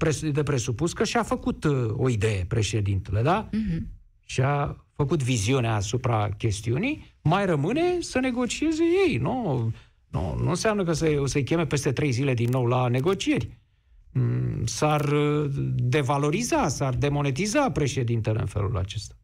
uh, 0.00 0.32
de 0.32 0.42
presupus 0.42 0.92
că 0.92 1.04
și-a 1.04 1.22
făcut 1.22 1.64
uh, 1.64 1.88
o 1.96 2.08
idee, 2.08 2.44
președintele, 2.48 3.22
da? 3.22 3.48
Uh-huh. 3.48 3.80
Și-a 4.24 4.84
făcut 4.94 5.22
viziunea 5.22 5.74
asupra 5.74 6.28
chestiunii, 6.38 7.16
mai 7.22 7.46
rămâne 7.46 8.00
să 8.00 8.18
negocieze 8.18 8.82
ei, 9.08 9.16
nu? 9.16 9.72
Nu, 10.12 10.36
nu 10.42 10.48
înseamnă 10.48 10.84
că 10.84 10.92
să, 10.92 11.16
o 11.18 11.26
să-i 11.26 11.44
cheme 11.44 11.66
peste 11.66 11.92
trei 11.92 12.10
zile 12.10 12.34
din 12.34 12.48
nou 12.48 12.66
la 12.66 12.88
negocieri. 12.88 13.58
Mm, 14.12 14.66
s-ar 14.66 15.12
uh, 15.12 15.50
devaloriza, 15.74 16.68
s-ar 16.68 16.94
demonetiza 16.94 17.70
președintele 17.70 18.40
în 18.40 18.46
felul 18.46 18.76
acesta. 18.76 19.14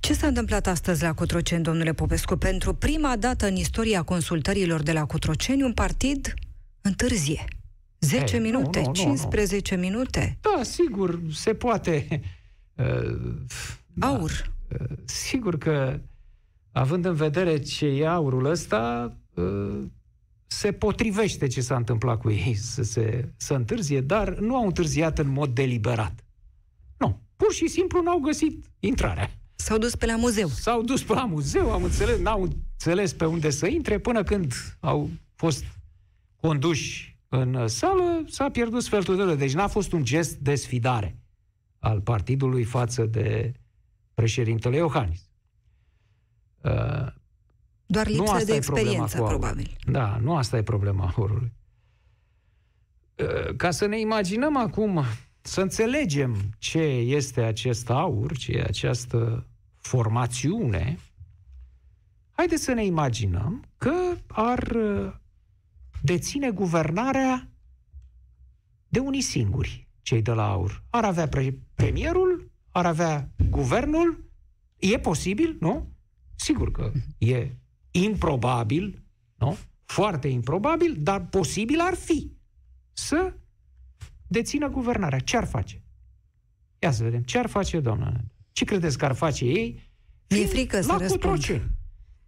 Ce 0.00 0.12
s-a 0.14 0.26
întâmplat 0.26 0.66
astăzi 0.66 1.02
la 1.02 1.14
Cotroceni, 1.14 1.62
domnule 1.62 1.92
Popescu? 1.92 2.36
Pentru 2.36 2.74
prima 2.74 3.16
dată 3.16 3.46
în 3.46 3.56
istoria 3.56 4.02
consultărilor 4.02 4.82
de 4.82 4.92
la 4.92 5.06
Cotroceni, 5.06 5.62
un 5.62 5.72
partid 5.72 6.34
întârzie. 6.80 7.44
10 7.98 8.34
Ei, 8.36 8.42
minute, 8.42 8.80
nu, 8.80 8.86
nu, 8.86 8.92
15 8.92 9.74
nu, 9.74 9.80
nu. 9.80 9.88
minute. 9.88 10.38
Da, 10.40 10.62
sigur, 10.62 11.20
se 11.30 11.54
poate. 11.54 12.20
Uh, 12.74 13.34
Aur. 14.08 14.52
Da, 14.68 14.76
uh, 14.80 14.96
sigur 15.04 15.58
că, 15.58 16.00
având 16.72 17.04
în 17.04 17.14
vedere 17.14 17.58
ce 17.58 17.86
e 17.86 18.06
aurul 18.06 18.44
ăsta, 18.44 19.06
uh, 19.10 19.20
se 20.46 20.72
potrivește 20.72 21.46
ce 21.46 21.60
s-a 21.60 21.76
întâmplat 21.76 22.20
cu 22.20 22.30
ei 22.30 22.54
să, 22.54 22.82
se, 22.82 23.32
să 23.36 23.54
întârzie, 23.54 24.00
dar 24.00 24.38
nu 24.38 24.56
au 24.56 24.66
întârziat 24.66 25.18
în 25.18 25.28
mod 25.28 25.54
deliberat. 25.54 26.24
Nu. 26.96 27.20
Pur 27.36 27.52
și 27.52 27.66
simplu 27.66 28.02
n-au 28.02 28.18
găsit 28.18 28.66
intrarea. 28.80 29.30
S-au 29.54 29.78
dus 29.78 29.94
pe 29.94 30.06
la 30.06 30.16
muzeu. 30.16 30.48
S-au 30.48 30.82
dus 30.82 31.02
pe 31.02 31.12
la 31.12 31.24
muzeu, 31.24 31.72
am 31.72 31.82
înțeles, 31.82 32.18
n-au 32.18 32.42
înțeles 32.42 33.12
pe 33.12 33.24
unde 33.24 33.50
să 33.50 33.66
intre, 33.66 33.98
până 33.98 34.22
când 34.22 34.52
au 34.80 35.10
fost 35.34 35.64
conduși 36.36 37.18
în 37.28 37.68
sală, 37.68 38.24
s-a 38.28 38.50
pierdut 38.50 38.82
sfertul 38.82 39.16
de 39.16 39.22
oră. 39.22 39.34
Deci 39.34 39.54
n-a 39.54 39.66
fost 39.66 39.92
un 39.92 40.04
gest 40.04 40.36
de 40.36 40.54
sfidare 40.54 41.16
al 41.78 42.00
partidului 42.00 42.64
față 42.64 43.06
de 43.06 43.52
președintele 44.14 44.76
Iohannis. 44.76 45.30
Uh, 47.86 47.94
Doar 47.94 48.06
lipsă 48.06 48.44
de 48.44 48.54
experiență, 48.54 49.22
probabil. 49.22 49.76
Da, 49.86 50.18
nu 50.22 50.36
asta 50.36 50.56
e 50.56 50.62
problema 50.62 51.10
horului. 51.10 51.52
Uh, 53.18 53.56
ca 53.56 53.70
să 53.70 53.86
ne 53.86 54.00
imaginăm 54.00 54.56
acum, 54.56 55.04
să 55.40 55.60
înțelegem 55.60 56.36
ce 56.58 56.82
este 56.82 57.42
acest 57.42 57.90
aur, 57.90 58.36
ce 58.36 58.52
e 58.52 58.62
această 58.62 59.46
formațiune, 59.76 60.98
haideți 62.32 62.62
să 62.62 62.72
ne 62.72 62.84
imaginăm 62.84 63.64
că 63.76 63.92
ar 64.26 64.62
uh, 64.62 65.12
deține 66.02 66.50
guvernarea 66.50 67.48
de 68.88 68.98
unii 68.98 69.20
singuri, 69.20 69.88
cei 70.02 70.22
de 70.22 70.32
la 70.32 70.50
aur. 70.50 70.82
Ar 70.90 71.04
avea 71.04 71.28
pre- 71.28 71.58
premierul, 71.74 72.50
ar 72.70 72.86
avea 72.86 73.28
guvernul, 73.50 74.24
e 74.76 74.98
posibil, 74.98 75.56
nu? 75.60 75.88
Sigur 76.34 76.70
că 76.70 76.92
e 77.18 77.50
improbabil, 77.92 79.02
nu? 79.34 79.56
Foarte 79.84 80.28
improbabil, 80.28 80.96
dar 80.98 81.26
posibil 81.26 81.80
ar 81.80 81.94
fi 81.94 82.32
să 82.92 83.34
dețină 84.26 84.68
guvernarea. 84.68 85.18
Ce 85.18 85.36
ar 85.36 85.46
face? 85.46 85.82
Ia 86.78 86.90
să 86.90 87.02
vedem. 87.02 87.22
Ce 87.22 87.38
ar 87.38 87.46
face, 87.46 87.80
doamna? 87.80 88.20
Ce 88.52 88.64
credeți 88.64 88.98
că 88.98 89.04
ar 89.04 89.14
face 89.14 89.44
ei? 89.44 89.80
Mi-e 90.28 90.46
frică 90.46 90.80
să 90.80 90.96
răspund 90.98 91.62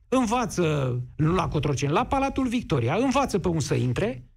învață, 0.08 1.02
nu 1.16 1.34
la 1.34 1.48
Cotroceni, 1.48 1.92
la 1.92 2.06
Palatul 2.06 2.48
Victoria, 2.48 2.96
învață 2.96 3.38
pe 3.38 3.48
un 3.48 3.60
să 3.60 3.74
intre 3.74 4.28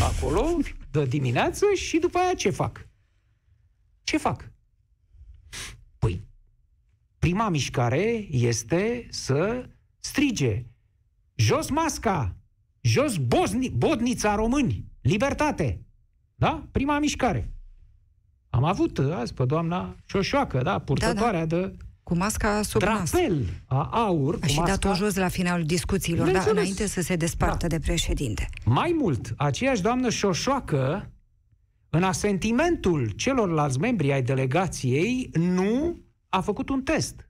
acolo 0.00 0.56
de 0.90 1.04
dimineață 1.04 1.66
și 1.74 1.98
după 1.98 2.18
aia 2.18 2.34
ce 2.34 2.50
fac? 2.50 2.88
Ce 4.02 4.16
fac? 4.16 4.50
Păi, 5.98 6.26
prima 7.18 7.48
mișcare 7.48 8.26
este 8.30 9.06
să 9.10 9.68
strige 9.98 10.64
jos 11.36 11.70
masca, 11.70 12.36
jos 12.80 13.16
Bosni, 13.16 13.70
bodnița 13.70 14.34
români, 14.34 14.84
libertate. 15.00 15.80
Da? 16.34 16.66
Prima 16.70 16.98
mișcare. 16.98 17.50
Am 18.50 18.64
avut 18.64 18.98
azi 18.98 19.34
pe 19.34 19.44
doamna 19.44 19.96
Șoșoacă, 20.04 20.62
da, 20.62 20.78
purtătoarea 20.78 21.46
da, 21.46 21.56
da. 21.56 21.66
de 21.66 21.76
cu 22.02 22.16
masca 22.16 22.62
sub 22.62 22.80
Drapel 22.80 23.38
nas. 23.38 23.48
a 23.64 23.88
aur. 23.92 24.38
A 24.42 24.46
și 24.46 24.58
masca... 24.58 24.76
dat-o 24.76 24.94
jos 24.94 25.14
la 25.14 25.28
finalul 25.28 25.64
discuțiilor, 25.64 26.30
dar 26.30 26.48
înainte 26.48 26.86
să 26.86 27.00
se 27.00 27.16
despartă 27.16 27.66
da. 27.66 27.76
de 27.76 27.78
președinte. 27.78 28.48
Mai 28.64 28.96
mult, 28.98 29.34
aceeași 29.36 29.82
doamnă 29.82 30.10
Șoșoacă, 30.10 31.10
în 31.90 32.02
asentimentul 32.02 33.10
celorlalți 33.10 33.78
membri 33.78 34.12
ai 34.12 34.22
delegației, 34.22 35.30
nu 35.32 36.00
a 36.28 36.40
făcut 36.40 36.68
un 36.68 36.82
test. 36.82 37.28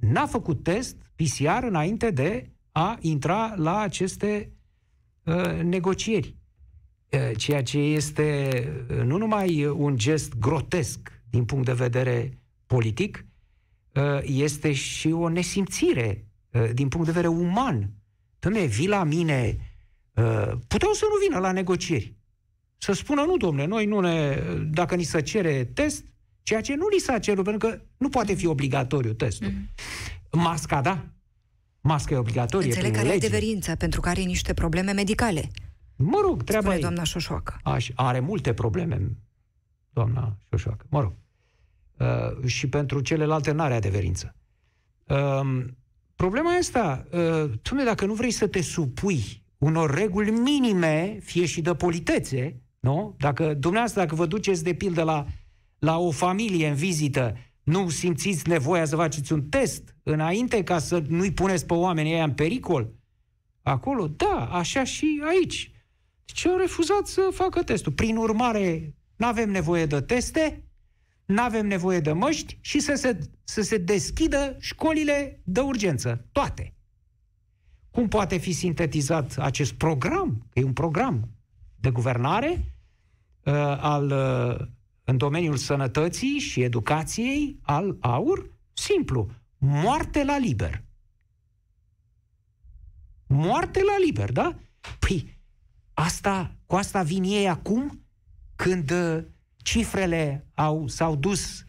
N-a 0.00 0.26
făcut 0.26 0.62
test 0.62 0.96
PCR 1.16 1.62
înainte 1.62 2.10
de 2.10 2.50
a 2.78 2.98
intra 3.00 3.54
la 3.56 3.78
aceste 3.78 4.52
uh, 5.22 5.60
negocieri. 5.62 6.36
Uh, 7.10 7.36
ceea 7.36 7.62
ce 7.62 7.78
este 7.78 8.50
uh, 8.90 9.02
nu 9.04 9.16
numai 9.16 9.66
un 9.66 9.96
gest 9.96 10.38
grotesc 10.38 11.22
din 11.30 11.44
punct 11.44 11.64
de 11.64 11.72
vedere 11.72 12.38
politic, 12.66 13.28
Uh, 13.98 14.20
este 14.22 14.72
și 14.72 15.10
o 15.10 15.28
nesimțire 15.28 16.26
uh, 16.50 16.70
din 16.72 16.88
punct 16.88 17.06
de 17.06 17.12
vedere 17.12 17.32
uman. 17.34 17.90
Dom'le, 18.38 18.68
vii 18.68 18.88
la 18.88 19.04
mine, 19.04 19.56
uh, 20.14 20.52
puteau 20.68 20.92
să 20.92 21.04
nu 21.08 21.26
vină 21.26 21.38
la 21.38 21.52
negocieri. 21.52 22.16
Să 22.76 22.92
spună, 22.92 23.22
nu, 23.22 23.36
domne, 23.36 23.64
noi 23.64 23.86
nu 23.86 24.00
ne, 24.00 24.42
dacă 24.70 24.94
ni 24.94 25.02
se 25.02 25.22
cere 25.22 25.64
test, 25.64 26.04
ceea 26.42 26.60
ce 26.60 26.74
nu 26.74 26.88
li 26.88 26.98
s-a 26.98 27.18
cerut, 27.18 27.44
pentru 27.44 27.68
că 27.68 27.80
nu 27.96 28.08
poate 28.08 28.34
fi 28.34 28.46
obligatoriu 28.46 29.12
testul. 29.12 29.50
Mm. 29.50 29.68
Masca, 30.40 30.80
da. 30.80 31.06
Masca 31.88 32.14
e 32.14 32.18
obligatorie. 32.18 32.68
Înțeleg 32.68 32.94
care 32.94 33.08
e 33.08 33.14
adeverință, 33.14 33.76
pentru 33.76 34.00
că 34.00 34.08
are 34.08 34.22
niște 34.22 34.54
probleme 34.54 34.92
medicale. 34.92 35.48
Mă 35.96 36.20
rog, 36.24 36.42
treaba 36.42 36.66
Spune 36.66 36.80
doamna 36.80 37.02
Șoșoacă. 37.02 37.60
Aș, 37.62 37.90
are 37.94 38.20
multe 38.20 38.52
probleme, 38.52 39.10
doamna 39.92 40.36
Șoșoacă. 40.50 40.86
Mă 40.88 41.00
rog. 41.00 41.12
Uh, 41.98 42.46
și 42.46 42.68
pentru 42.68 43.00
celelalte 43.00 43.50
n-are 43.50 43.74
adeverință. 43.74 44.34
Uh, 45.06 45.64
problema 46.14 46.50
asta, 46.50 47.06
uh, 47.12 47.50
tu 47.62 47.74
dacă 47.74 48.06
nu 48.06 48.14
vrei 48.14 48.30
să 48.30 48.46
te 48.46 48.60
supui 48.60 49.42
unor 49.58 49.94
reguli 49.94 50.30
minime, 50.30 51.18
fie 51.22 51.46
și 51.46 51.60
de 51.60 51.74
politețe, 51.74 52.60
nu? 52.80 53.14
Dacă 53.18 53.54
dumneavoastră, 53.54 54.00
dacă 54.00 54.14
vă 54.14 54.26
duceți 54.26 54.64
de 54.64 54.74
pildă 54.74 55.02
la, 55.02 55.26
la 55.78 55.98
o 55.98 56.10
familie 56.10 56.68
în 56.68 56.74
vizită, 56.74 57.36
nu 57.68 57.88
simțiți 57.88 58.48
nevoia 58.48 58.84
să 58.84 58.96
faceți 58.96 59.32
un 59.32 59.42
test 59.48 59.96
înainte 60.02 60.62
ca 60.62 60.78
să 60.78 61.02
nu-i 61.08 61.32
puneți 61.32 61.66
pe 61.66 61.74
oamenii 61.74 62.12
ăia 62.12 62.24
în 62.24 62.34
pericol? 62.34 62.92
Acolo, 63.62 64.06
da, 64.06 64.48
așa 64.52 64.84
și 64.84 65.22
aici. 65.28 65.72
Deci 66.24 66.46
au 66.46 66.56
refuzat 66.56 67.06
să 67.06 67.28
facă 67.32 67.62
testul. 67.62 67.92
Prin 67.92 68.16
urmare, 68.16 68.94
nu 69.16 69.26
avem 69.26 69.50
nevoie 69.50 69.86
de 69.86 70.00
teste, 70.00 70.64
nu 71.24 71.42
avem 71.42 71.66
nevoie 71.66 72.00
de 72.00 72.12
măști 72.12 72.58
și 72.60 72.78
să 72.78 72.94
se, 72.94 73.18
să 73.44 73.62
se 73.62 73.78
deschidă 73.78 74.56
școlile 74.58 75.40
de 75.44 75.60
urgență. 75.60 76.26
Toate. 76.32 76.74
Cum 77.90 78.08
poate 78.08 78.36
fi 78.36 78.52
sintetizat 78.52 79.38
acest 79.38 79.72
program? 79.72 80.46
Că 80.50 80.58
e 80.58 80.64
un 80.64 80.72
program 80.72 81.28
de 81.76 81.90
guvernare 81.90 82.74
uh, 83.44 83.54
al, 83.80 84.10
uh, 84.10 84.66
în 85.08 85.16
domeniul 85.16 85.56
sănătății 85.56 86.38
și 86.38 86.62
educației 86.62 87.58
al 87.62 87.96
AUR? 88.00 88.50
Simplu. 88.72 89.30
Moarte 89.58 90.24
la 90.24 90.38
liber. 90.38 90.82
Moarte 93.26 93.82
la 93.82 93.98
liber, 94.04 94.32
da? 94.32 94.58
Păi, 94.98 95.40
asta, 95.94 96.56
cu 96.66 96.74
asta 96.74 97.02
vin 97.02 97.22
ei 97.22 97.48
acum, 97.48 98.04
când 98.56 98.90
uh, 98.90 99.24
cifrele 99.56 100.46
au, 100.54 100.86
s-au 100.86 101.16
dus 101.16 101.64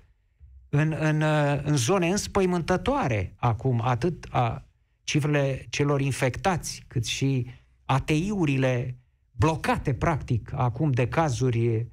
în, 0.69 0.95
în, 0.99 1.21
uh, 1.21 1.59
în 1.63 1.75
zone 1.75 2.09
înspăimântătoare 2.09 3.33
acum, 3.37 3.81
atât 3.81 4.27
a 4.29 4.65
cifrele 5.03 5.65
celor 5.69 6.01
infectați, 6.01 6.83
cât 6.87 7.05
și 7.05 7.47
ATI-urile 7.85 8.97
blocate, 9.31 9.93
practic, 9.93 10.51
acum 10.53 10.91
de 10.91 11.07
cazuri 11.07 11.75
uh, 11.75 11.85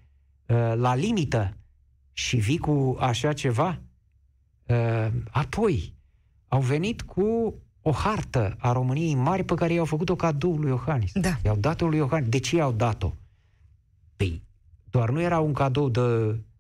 la 0.75 0.95
limită 0.95 1.57
și 2.13 2.37
vii 2.37 2.59
cu 2.59 2.97
așa 3.01 3.33
ceva. 3.33 3.81
Uh, 4.67 5.09
apoi, 5.31 5.95
au 6.49 6.61
venit 6.61 7.03
cu 7.03 7.55
o 7.83 7.91
hartă 7.91 8.57
a 8.59 8.73
României 8.73 9.15
mari 9.15 9.45
pe 9.45 9.55
care 9.55 9.73
i-au 9.73 9.85
făcut-o 9.85 10.17
cadou 10.17 10.57
lui 10.57 10.69
Iohannis. 10.69 11.13
Da. 11.13 11.39
I-au 11.45 11.57
dat-o 11.57 11.87
lui 11.87 11.99
Iohannis. 11.99 12.29
De 12.29 12.39
ce 12.39 12.57
i-au 12.57 12.73
dat-o? 12.73 13.15
Păi, 14.17 14.43
doar 14.91 15.11
nu 15.11 15.21
era 15.21 15.39
un 15.41 15.53
cadou 15.53 15.89
de 15.89 16.01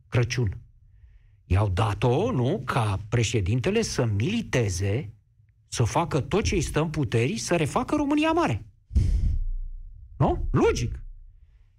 Crăciun. 0.08 0.58
I-au 1.46 1.68
dat-o, 1.68 2.30
nu, 2.30 2.62
ca 2.64 3.00
președintele 3.08 3.82
să 3.82 4.04
militeze, 4.04 5.14
să 5.68 5.82
facă 5.82 6.20
tot 6.20 6.44
ce 6.44 6.54
îi 6.54 6.60
stă 6.60 6.80
în 6.80 6.90
puteri, 6.90 7.36
să 7.38 7.56
refacă 7.56 7.94
România 7.94 8.32
mare. 8.32 8.64
Nu? 10.16 10.48
Logic. 10.50 11.02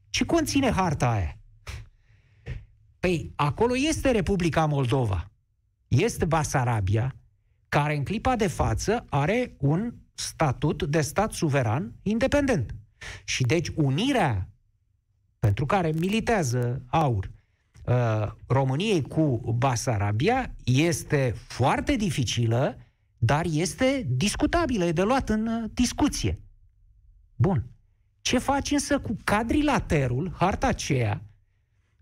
Ce 0.10 0.26
conține 0.26 0.72
harta 0.72 1.10
aia? 1.10 1.37
Păi, 3.00 3.32
acolo 3.36 3.78
este 3.78 4.12
Republica 4.12 4.66
Moldova. 4.66 5.32
Este 5.88 6.26
Basarabia, 6.26 7.16
care 7.70 7.96
în 7.96 8.04
clipa 8.04 8.36
de 8.36 8.48
față 8.48 9.06
are 9.10 9.56
un 9.60 9.94
statut 10.14 10.84
de 10.84 11.02
stat 11.02 11.32
suveran 11.32 11.94
independent. 12.04 12.76
Și 13.24 13.44
deci 13.44 13.72
unirea 13.76 14.50
pentru 15.40 15.66
care 15.66 15.92
militează 15.92 16.82
AUR 16.88 17.32
uh, 17.86 18.32
României 18.48 19.02
cu 19.02 19.56
Basarabia 19.58 20.56
este 20.64 21.34
foarte 21.48 21.96
dificilă, 21.96 22.78
dar 23.18 23.46
este 23.50 24.06
discutabilă, 24.10 24.86
e 24.86 24.92
de 24.92 25.02
luat 25.02 25.30
în 25.30 25.48
uh, 25.48 25.70
discuție. 25.74 26.38
Bun. 27.36 27.66
Ce 28.22 28.38
faci 28.38 28.72
însă 28.72 29.00
cu 29.00 29.18
cadrilaterul, 29.24 30.34
harta 30.38 30.68
aceea, 30.68 31.22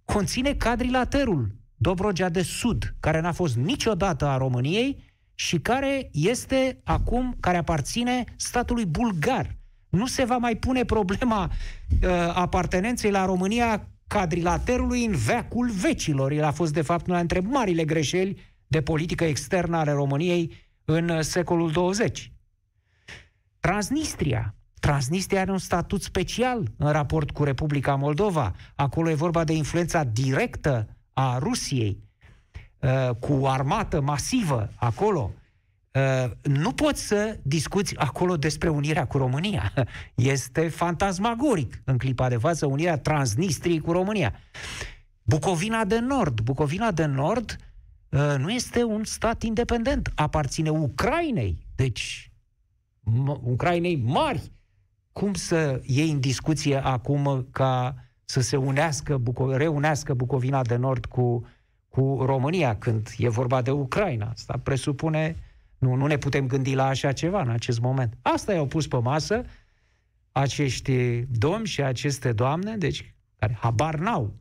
conține 0.05 0.53
cadrilaterul 0.53 1.55
Dobrogea 1.75 2.29
de 2.29 2.41
Sud, 2.41 2.95
care 2.99 3.19
n-a 3.19 3.31
fost 3.31 3.55
niciodată 3.55 4.25
a 4.25 4.37
României 4.37 5.03
și 5.35 5.59
care 5.59 6.09
este 6.11 6.81
acum, 6.83 7.35
care 7.39 7.57
aparține 7.57 8.23
statului 8.35 8.85
bulgar. 8.85 9.57
Nu 9.89 10.05
se 10.05 10.25
va 10.25 10.37
mai 10.37 10.55
pune 10.55 10.85
problema 10.85 11.49
uh, 11.49 12.09
apartenenței 12.33 13.11
la 13.11 13.25
România 13.25 13.89
cadrilaterului 14.07 15.05
în 15.05 15.15
veacul 15.15 15.69
vecilor. 15.69 16.31
El 16.31 16.43
a 16.43 16.51
fost, 16.51 16.73
de 16.73 16.81
fapt, 16.81 17.07
una 17.07 17.17
dintre 17.17 17.39
marile 17.39 17.85
greșeli 17.85 18.53
de 18.67 18.81
politică 18.81 19.23
externă 19.23 19.77
ale 19.77 19.91
României 19.91 20.53
în 20.85 21.09
uh, 21.09 21.19
secolul 21.19 21.71
20. 21.71 22.31
Transnistria. 23.59 24.55
Transnistria 24.85 25.41
are 25.41 25.51
un 25.51 25.57
statut 25.57 26.01
special 26.01 26.71
în 26.77 26.91
raport 26.91 27.31
cu 27.31 27.43
Republica 27.43 27.95
Moldova. 27.95 28.55
Acolo 28.75 29.09
e 29.09 29.13
vorba 29.13 29.43
de 29.43 29.53
influența 29.53 30.03
directă 30.03 30.87
a 31.13 31.37
Rusiei, 31.37 32.03
uh, 32.79 33.15
cu 33.19 33.45
armată 33.45 34.01
masivă 34.01 34.69
acolo. 34.75 35.31
Uh, 35.91 36.31
nu 36.41 36.71
poți 36.71 37.07
să 37.07 37.39
discuți 37.41 37.97
acolo 37.97 38.37
despre 38.37 38.69
unirea 38.69 39.05
cu 39.05 39.17
România. 39.17 39.73
Este 40.15 40.67
fantasmagoric 40.67 41.81
în 41.83 41.97
clipa 41.97 42.29
de 42.29 42.37
față 42.37 42.65
unirea 42.65 42.97
Transnistriei 42.97 43.79
cu 43.79 43.91
România. 43.91 44.33
Bucovina 45.23 45.85
de 45.85 45.99
Nord. 45.99 46.41
Bucovina 46.41 46.91
de 46.91 47.05
Nord 47.05 47.55
uh, 48.09 48.35
nu 48.37 48.51
este 48.51 48.83
un 48.83 49.03
stat 49.03 49.43
independent. 49.43 50.11
Aparține 50.15 50.69
Ucrainei. 50.69 51.65
Deci, 51.75 52.31
Ucrainei 53.43 53.95
mari. 53.95 54.53
Cum 55.19 55.33
să 55.33 55.81
iei 55.83 56.11
în 56.11 56.19
discuție 56.19 56.85
acum 56.85 57.47
ca 57.51 57.95
să 58.25 58.41
se 58.41 58.57
unească, 58.57 59.21
Buco- 59.21 59.55
reunească 59.55 60.13
Bucovina 60.13 60.61
de 60.61 60.75
Nord 60.75 61.05
cu, 61.05 61.47
cu 61.89 62.21
România 62.25 62.77
când 62.77 63.13
e 63.17 63.29
vorba 63.29 63.61
de 63.61 63.71
Ucraina? 63.71 64.29
Asta 64.29 64.59
presupune 64.63 65.35
nu, 65.77 65.93
nu 65.93 66.05
ne 66.05 66.17
putem 66.17 66.47
gândi 66.47 66.73
la 66.73 66.85
așa 66.85 67.11
ceva 67.11 67.41
în 67.41 67.49
acest 67.49 67.79
moment. 67.79 68.17
Asta 68.21 68.53
i-au 68.53 68.65
pus 68.65 68.87
pe 68.87 68.97
masă 68.97 69.43
acești 70.31 71.19
domni 71.19 71.65
și 71.65 71.83
aceste 71.83 72.31
doamne, 72.31 72.77
deci, 72.77 73.15
care 73.35 73.57
habar 73.59 73.95
n-au 73.95 74.33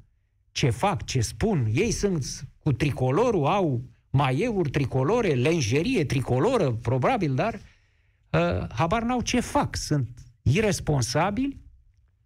ce 0.53 0.71
fac, 0.71 1.05
ce 1.05 1.21
spun. 1.21 1.67
Ei 1.73 1.91
sunt 1.91 2.49
cu 2.59 2.73
tricolorul, 2.73 3.47
au 3.47 3.83
maieuri 4.11 4.71
tricolore, 4.71 5.29
lenjerie 5.29 6.05
tricoloră, 6.05 6.73
probabil, 6.73 7.35
dar 7.35 7.55
uh, 7.55 8.69
habar 8.69 9.03
n-au 9.03 9.21
ce 9.21 9.41
fac. 9.41 9.77
Sunt 9.77 10.09
irresponsabili, 10.45 11.61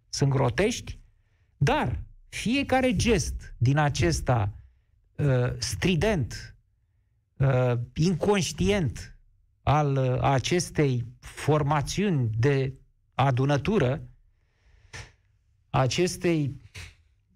sunt 0.09 0.29
grotești, 0.29 0.99
dar 1.57 2.03
fiecare 2.29 2.95
gest 2.95 3.53
din 3.57 3.77
acesta 3.77 4.53
uh, 5.15 5.53
strident, 5.57 6.55
uh, 7.37 7.73
inconștient 7.93 9.17
al 9.63 9.95
uh, 9.95 10.21
acestei 10.21 11.05
formațiuni 11.19 12.29
de 12.37 12.73
adunătură, 13.13 14.01
acestei 15.69 16.61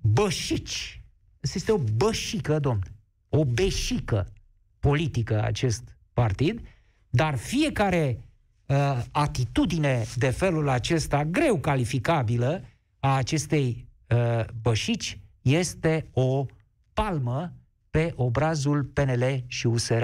bășici. 0.01 1.01
Este 1.39 1.71
o 1.71 1.77
bășică, 1.77 2.59
domn, 2.59 2.81
o 3.29 3.45
beșică 3.45 4.31
politică 4.79 5.43
acest 5.43 5.97
partid, 6.13 6.61
dar 7.09 7.37
fiecare 7.37 8.19
uh, 8.65 9.03
atitudine 9.11 10.05
de 10.15 10.29
felul 10.29 10.69
acesta, 10.69 11.25
greu 11.25 11.59
calificabilă, 11.59 12.63
a 12.99 13.15
acestei 13.15 13.87
uh, 14.07 14.45
bășici, 14.61 15.19
este 15.41 16.09
o 16.13 16.45
palmă 16.93 17.53
pe 17.89 18.13
obrazul 18.15 18.83
PNL 18.83 19.43
și 19.47 19.67
USR. 19.67 20.03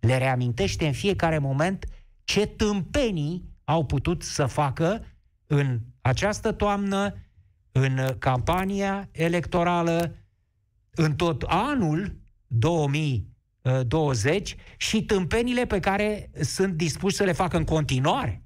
Le 0.00 0.18
reamintește 0.18 0.86
în 0.86 0.92
fiecare 0.92 1.38
moment 1.38 1.86
ce 2.24 2.46
tâmpenii 2.46 3.48
au 3.64 3.84
putut 3.84 4.22
să 4.22 4.46
facă 4.46 5.04
în 5.46 5.80
această 6.00 6.52
toamnă, 6.52 7.14
în 7.72 8.16
campania 8.18 9.08
electorală, 9.12 10.14
în 10.90 11.16
tot 11.16 11.42
anul 11.42 12.20
2020 13.62 14.56
și 14.76 15.04
tâmpenile 15.04 15.66
pe 15.66 15.80
care 15.80 16.30
sunt 16.40 16.74
dispuși 16.74 17.16
să 17.16 17.24
le 17.24 17.32
facă 17.32 17.56
în 17.56 17.64
continuare 17.64 18.44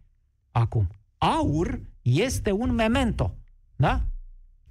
acum. 0.51 0.89
Aur 1.19 1.81
este 2.03 2.51
un 2.51 2.73
memento, 2.73 3.37
da? 3.77 4.05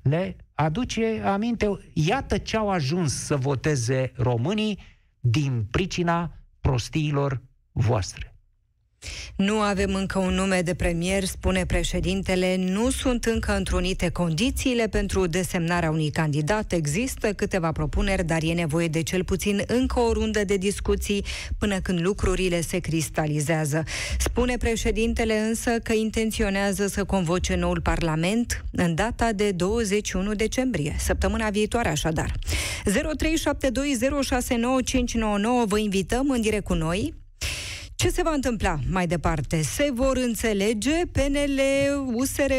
Le 0.02 0.36
aduce 0.54 1.22
aminte, 1.26 1.92
iată 1.94 2.38
ce 2.38 2.58
au 2.58 2.70
ajuns 2.70 3.14
să 3.14 3.36
voteze 3.36 4.12
românii 4.16 4.80
din 5.20 5.68
pricina 5.72 6.32
prostiilor 6.60 7.42
voastre. 7.72 8.33
Nu 9.36 9.60
avem 9.60 9.94
încă 9.94 10.20
un 10.20 10.34
nume 10.34 10.62
de 10.62 10.74
premier, 10.74 11.24
spune 11.24 11.66
președintele, 11.66 12.56
nu 12.56 12.90
sunt 12.90 13.26
încă 13.26 13.56
întrunite 13.56 14.10
condițiile 14.10 14.88
pentru 14.88 15.28
desemnarea 15.28 15.90
unui 15.90 16.10
candidat. 16.10 16.72
Există 16.72 17.34
câteva 17.34 17.72
propuneri, 17.72 18.26
dar 18.26 18.44
e 18.44 18.54
nevoie 18.54 18.88
de 18.88 19.04
cel 19.04 19.24
puțin 19.24 19.62
încă 19.68 20.00
o 20.00 20.12
rundă 20.12 20.44
de 20.44 20.58
discuții 20.58 21.26
până 21.58 21.80
când 21.80 22.02
lucrurile 22.02 22.62
se 22.62 22.80
cristalizează. 22.80 23.84
Spune 24.20 24.58
președintele 24.58 25.38
însă 25.38 25.72
că 25.84 25.94
intenționează 25.94 26.88
să 26.88 27.04
convoce 27.04 27.56
noul 27.56 27.82
Parlament 27.82 28.64
în 28.72 28.96
data 28.96 29.32
de 29.32 29.52
21 29.52 30.34
decembrie, 30.34 30.96
săptămâna 31.00 31.50
viitoare 31.50 31.90
așadar. 31.90 32.32
0372069599 32.32 32.36
vă 35.66 35.78
invităm 35.78 36.30
în 36.30 36.42
direct 36.42 36.64
cu 36.64 36.74
noi 36.74 37.14
Ce 38.04 38.10
se 38.10 38.24
va 38.24 38.32
întâmpla 38.32 38.76
mai 38.92 39.08
departe? 39.08 39.62
Se 39.62 39.90
vor 39.94 40.18
înțelege 40.18 40.92
PNL, 41.12 41.60
USR+, 42.14 42.52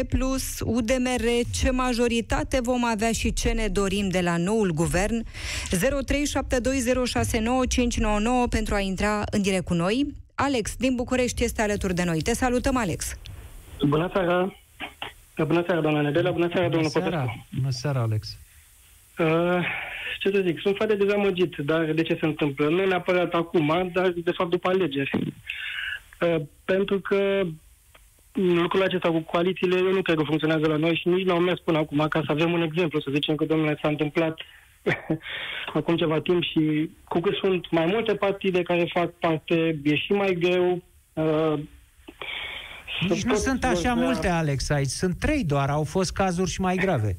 UDMR, 0.63 1.23
ce 1.51 1.71
majoritate 1.71 2.59
vom 2.61 2.85
avea 2.85 3.11
și 3.11 3.33
ce 3.33 3.49
ne 3.49 3.67
dorim 3.67 4.09
de 4.09 4.21
la 4.21 4.37
noul 4.37 4.71
guvern? 4.71 5.25
0372069599 5.25 5.27
pentru 8.49 8.75
a 8.75 8.79
intra 8.79 9.23
în 9.31 9.41
direct 9.41 9.65
cu 9.65 9.73
noi. 9.73 10.13
Alex 10.35 10.75
din 10.75 10.95
București 10.95 11.43
este 11.43 11.61
alături 11.61 11.93
de 11.93 12.03
noi. 12.03 12.21
Te 12.21 12.33
salutăm, 12.33 12.77
Alex! 12.77 13.17
Bună 13.87 14.09
seara! 14.13 14.55
Bună 15.37 15.63
seara, 15.65 15.81
doamna 15.81 16.01
Nedela, 16.01 16.31
bună 16.31 16.47
seara, 16.47 16.67
Bună 16.67 16.73
domnul 16.73 16.89
seara, 16.89 17.17
Popescu. 17.17 17.45
bună 17.55 17.71
seara, 17.71 18.01
Alex. 18.01 18.37
Uh, 19.19 19.65
ce 20.19 20.29
să 20.33 20.41
zic, 20.45 20.59
sunt 20.61 20.75
foarte 20.75 20.95
dezamăgit, 20.95 21.55
dar 21.55 21.85
de 21.85 22.01
ce 22.01 22.17
se 22.19 22.25
întâmplă? 22.25 22.69
Nu 22.69 22.85
neapărat 22.85 23.33
acum, 23.33 23.89
dar 23.93 24.09
de 24.09 24.31
fapt 24.31 24.49
după 24.49 24.69
alegeri. 24.69 25.11
Uh, 26.21 26.35
pentru 26.65 26.99
că 26.99 27.41
lucrul 28.33 28.83
acesta 28.83 29.09
cu 29.09 29.19
coalițiile, 29.19 29.75
eu 29.77 29.91
nu 29.91 30.01
cred 30.01 30.17
că 30.17 30.23
funcționează 30.23 30.67
la 30.67 30.75
noi 30.75 30.95
și 30.95 31.07
nici 31.07 31.25
nu 31.25 31.33
au 31.33 31.39
mers 31.39 31.59
până 31.59 31.77
acum, 31.77 32.05
ca 32.09 32.21
să 32.25 32.31
avem 32.31 32.51
un 32.51 32.61
exemplu, 32.61 32.99
să 32.99 33.09
zicem 33.13 33.35
că, 33.35 33.45
domnule, 33.45 33.77
s-a 33.81 33.87
întâmplat 33.87 34.39
acum 35.73 35.95
ceva 35.95 36.19
timp 36.19 36.43
și 36.43 36.89
cu 37.03 37.19
cât 37.19 37.35
sunt 37.35 37.71
mai 37.71 37.85
multe 37.85 38.15
partide 38.15 38.61
care 38.63 38.89
fac 38.93 39.09
parte, 39.19 39.79
e 39.83 39.95
și 39.95 40.11
mai 40.11 40.33
greu. 40.39 40.83
Uh, 41.13 41.59
Nici 43.01 43.19
să 43.19 43.25
nu 43.27 43.31
pot 43.33 43.41
sunt 43.41 43.63
așa 43.63 43.93
vorbea- 43.93 44.03
multe, 44.03 44.27
Alex, 44.27 44.69
aici. 44.69 44.87
Sunt 44.87 45.15
trei 45.19 45.43
doar, 45.43 45.69
au 45.69 45.83
fost 45.83 46.13
cazuri 46.13 46.49
și 46.49 46.61
mai 46.61 46.75
grave. 46.75 47.17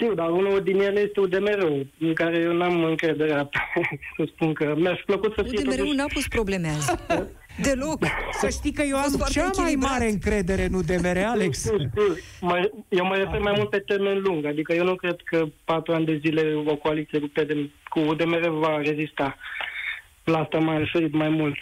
Știu, 0.00 0.14
dar 0.14 0.30
unul 0.30 0.60
din 0.62 0.80
ele 0.80 1.00
este 1.00 1.20
UDMR-ul, 1.20 1.86
în 2.00 2.14
care 2.14 2.36
eu 2.36 2.52
n-am 2.52 2.84
încrederea 2.84 3.48
să 4.16 4.24
spun 4.34 4.52
că 4.52 4.74
mi-aș 4.76 5.00
plăcut 5.06 5.32
să 5.36 5.42
fie 5.42 5.58
UDMR-ul 5.58 5.76
totuși... 5.76 5.96
n-a 5.96 6.04
pus 6.12 6.28
probleme 6.28 6.68
azi. 6.68 6.94
Deloc. 7.66 7.98
Să 8.32 8.48
știi 8.48 8.72
că 8.72 8.82
eu 8.82 8.96
A 8.96 9.00
fost 9.00 9.12
am 9.12 9.18
foarte 9.18 9.34
cea 9.34 9.44
mai 9.44 9.50
echilibrat. 9.60 9.90
mare 9.90 10.08
încredere 10.10 10.64
în 10.64 10.74
UDMR, 10.74 11.16
Alex. 11.26 11.58
Știu, 11.64 11.76
știu. 11.78 12.16
Mă- 12.40 12.70
Eu 12.88 13.04
mă 13.04 13.14
refer 13.16 13.40
mai 13.40 13.52
mult 13.56 13.70
pe 13.70 13.78
termen 13.78 14.20
lung, 14.20 14.44
adică 14.44 14.72
eu 14.74 14.84
nu 14.84 14.94
cred 14.94 15.16
că 15.24 15.44
patru 15.64 15.92
ani 15.92 16.04
de 16.04 16.16
zile 16.24 16.54
o 16.66 16.76
coaliție 16.76 17.18
cu, 17.18 17.26
PDM, 17.32 17.70
cu 17.88 17.98
UDMR 18.00 18.48
va 18.48 18.80
rezista. 18.82 19.36
La 20.24 20.38
asta 20.38 20.58
m-am 20.58 20.78
referit 20.78 21.12
mai 21.12 21.28
mult. 21.28 21.56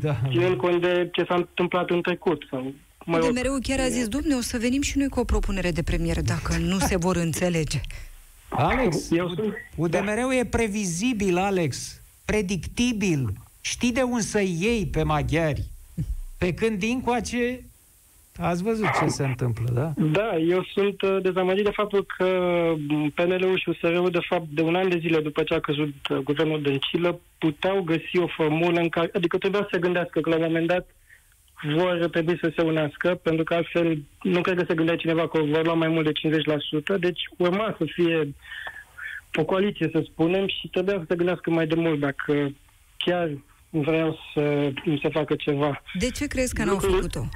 Da. 0.00 0.16
Ținând 0.30 0.56
cont 0.56 0.80
de 0.80 1.08
ce 1.12 1.24
s-a 1.28 1.34
întâmplat 1.34 1.90
în 1.90 2.02
trecut. 2.02 2.44
Sau, 2.50 2.72
mă 3.10 3.18
rog, 3.18 3.28
UDMR-ul 3.28 3.58
chiar 3.62 3.80
a 3.80 3.88
zis, 3.88 4.08
domne, 4.08 4.34
o 4.34 4.40
să 4.40 4.58
venim 4.58 4.82
și 4.82 4.98
noi 4.98 5.08
cu 5.08 5.20
o 5.20 5.24
propunere 5.24 5.70
de 5.70 5.82
premier 5.82 6.20
dacă 6.22 6.56
nu 6.56 6.78
se 6.78 6.96
vor 6.96 7.16
înțelege. 7.16 7.80
Alex, 8.48 9.10
Eu 9.10 9.28
sunt- 9.34 9.54
UDMR-ul 9.76 10.32
e 10.32 10.44
previzibil, 10.44 11.36
Alex, 11.36 12.00
predictibil. 12.24 13.32
Știi 13.60 13.92
de 13.92 14.02
unde 14.02 14.20
să 14.22 14.40
iei 14.40 14.86
pe 14.86 15.02
maghiari. 15.02 15.62
Pe 16.38 16.54
când 16.54 16.78
din 16.78 17.00
coace, 17.00 17.64
ați 18.38 18.62
văzut 18.62 18.86
ce 19.00 19.06
se 19.06 19.24
întâmplă, 19.24 19.68
da? 19.72 19.92
Da, 20.04 20.36
eu 20.36 20.64
sunt 20.74 21.02
uh, 21.02 21.18
dezamăgit 21.22 21.64
de 21.64 21.70
faptul 21.74 22.06
că 22.16 22.24
m, 22.88 23.10
PNL-ul 23.14 23.58
și 23.58 23.68
USR-ul, 23.68 24.10
de 24.10 24.18
fapt, 24.28 24.46
de 24.48 24.62
un 24.62 24.74
an 24.74 24.88
de 24.88 24.98
zile 24.98 25.20
după 25.20 25.42
ce 25.42 25.54
a 25.54 25.60
căzut 25.60 25.94
uh, 26.10 26.16
guvernul 26.16 26.62
Dăncilă, 26.62 27.20
puteau 27.38 27.82
găsi 27.82 28.18
o 28.18 28.26
formulă 28.26 28.80
în 28.80 28.88
care, 28.88 29.10
adică 29.14 29.38
trebuia 29.38 29.62
să 29.62 29.68
se 29.72 29.78
gândească 29.78 30.20
că 30.20 30.28
la 30.30 30.36
un 30.36 30.42
moment 30.42 30.66
dat 30.66 30.86
vor 31.62 32.08
trebui 32.10 32.38
să 32.42 32.52
se 32.56 32.62
unească, 32.62 33.14
pentru 33.14 33.44
că 33.44 33.54
altfel 33.54 34.02
nu 34.22 34.40
cred 34.40 34.56
că 34.56 34.64
se 34.68 34.74
gândea 34.74 34.96
cineva 34.96 35.28
că 35.28 35.38
vor 35.38 35.64
lua 35.64 35.74
mai 35.74 35.88
mult 35.88 36.04
de 36.04 36.12
50%, 36.96 36.98
deci 36.98 37.20
urma 37.36 37.74
să 37.78 37.84
fie 37.84 38.34
o 39.34 39.44
coaliție, 39.44 39.88
să 39.92 40.02
spunem, 40.04 40.46
și 40.46 40.68
trebuia 40.68 40.96
să 40.98 41.04
se 41.08 41.14
gândească 41.16 41.50
mai 41.50 41.66
de 41.66 41.74
mult 41.74 42.00
dacă 42.00 42.52
chiar 42.96 43.30
vreau 43.70 44.18
să 44.34 44.72
se 45.02 45.08
facă 45.08 45.34
ceva. 45.34 45.82
De 45.98 46.10
ce 46.10 46.26
crezi 46.26 46.54
că 46.54 46.64
n-au 46.64 46.74
Lucrul- 46.74 46.94
făcut-o? 46.94 47.28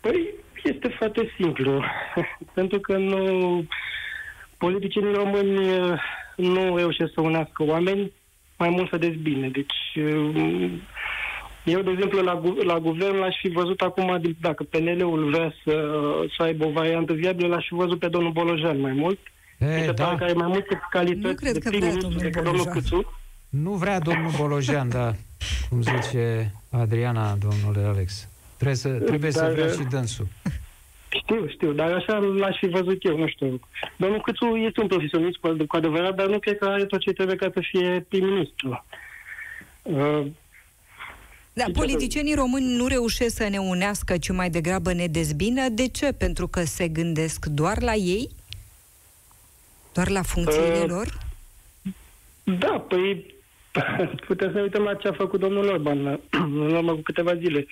Păi, 0.00 0.28
este 0.64 0.88
foarte 0.88 1.32
simplu. 1.36 1.84
Pentru 2.54 2.80
că 2.80 2.96
nu... 2.96 3.64
Politicienii 4.58 5.14
români 5.14 5.68
eh, 5.68 6.00
nu 6.36 6.76
reușesc 6.76 7.12
să 7.12 7.20
unească 7.20 7.62
oameni, 7.62 8.12
mai 8.58 8.68
mult 8.68 8.88
să 8.88 8.96
dezbine. 8.96 9.48
Deci, 9.48 9.74
eh, 9.94 10.70
eu, 11.64 11.80
de 11.82 11.90
exemplu, 11.90 12.22
la, 12.22 12.34
gu- 12.34 12.62
la 12.62 12.78
guvern 12.78 13.16
l-aș 13.16 13.36
fi 13.40 13.48
văzut 13.48 13.80
acum, 13.80 14.18
din- 14.20 14.36
dacă 14.40 14.62
PNL-ul 14.62 15.30
vrea 15.30 15.52
să, 15.64 15.72
să 16.36 16.42
aibă 16.42 16.64
o 16.66 16.70
variantă 16.70 17.12
viabilă, 17.12 17.46
l-aș 17.48 17.66
fi 17.68 17.74
văzut 17.74 17.98
pe 17.98 18.08
domnul 18.08 18.32
Bolojan 18.32 18.80
mai 18.80 18.92
mult. 18.92 19.18
Mi 19.58 19.66
E, 19.66 19.78
se 19.84 19.92
pare 19.92 20.10
da, 20.10 20.16
că 20.16 20.24
are 20.24 20.32
mai 20.32 20.46
multe 20.48 20.80
calități 20.90 21.26
Nu 21.26 21.34
cred 21.34 21.52
de 21.52 21.58
că 21.58 21.68
prim 21.68 21.80
vrea 21.80 21.90
ministru 21.92 22.08
domnul 22.10 22.22
decât 22.30 22.42
domnul 22.44 22.62
Bolojan. 22.64 22.82
Câțu. 22.82 23.12
nu 23.48 23.70
vrea 23.72 23.98
domnul 23.98 24.30
Bolojan, 24.38 24.88
da, 24.88 25.12
cum 25.68 25.82
zice 25.82 26.52
Adriana, 26.70 27.36
domnule 27.36 27.86
Alex. 27.88 28.28
Trebuie 28.56 28.76
să, 28.76 28.88
trebuie 28.88 29.30
să 29.30 29.40
Dar, 29.40 29.52
vrea 29.52 29.68
și 29.68 29.82
dânsul. 29.90 30.26
Știu, 31.08 31.46
știu, 31.48 31.72
dar 31.72 31.92
așa 31.92 32.16
l-aș 32.18 32.56
fi 32.58 32.66
văzut 32.66 33.04
eu, 33.04 33.18
nu 33.18 33.28
știu. 33.28 33.60
Domnul 33.96 34.20
Câțu 34.20 34.44
este 34.46 34.80
un 34.80 34.86
profesionist 34.86 35.36
cu 35.36 35.56
cu 35.68 35.76
adevărat, 35.76 36.14
dar 36.14 36.26
nu 36.26 36.38
cred 36.38 36.58
că 36.58 36.64
are 36.64 36.84
tot 36.84 37.00
ce 37.00 37.12
trebuie 37.12 37.36
ca 37.36 37.50
să 37.54 37.60
fie 37.70 38.06
prim-ministru. 38.08 38.84
Uh, 39.82 40.26
Da, 41.54 41.64
Ce 41.64 41.72
politicienii 41.72 42.34
români 42.34 42.76
nu 42.76 42.86
reușesc 42.86 43.36
să 43.36 43.48
ne 43.48 43.58
unească, 43.58 44.18
ci 44.18 44.30
mai 44.30 44.50
degrabă 44.50 44.92
ne 44.92 45.06
dezbină. 45.06 45.68
De 45.68 45.88
ce? 45.88 46.12
Pentru 46.12 46.46
că 46.48 46.62
se 46.62 46.88
gândesc 46.88 47.46
doar 47.46 47.82
la 47.82 47.94
ei? 47.94 48.30
Doar 49.92 50.08
la 50.08 50.22
funcțiile 50.22 50.80
Uh, 50.82 50.88
lor? 50.88 51.18
da, 52.58 52.84
păi 52.88 53.34
putem 54.26 54.48
să 54.50 54.56
ne 54.56 54.62
uităm 54.62 54.82
la 54.82 54.94
ce 54.94 55.08
a 55.08 55.12
făcut 55.12 55.40
domnul 55.40 55.68
Orban 55.68 56.06
uh, 56.06 56.18
în 56.30 56.74
urmă 56.74 56.94
cu 56.94 57.00
câteva 57.00 57.34
zile. 57.36 57.66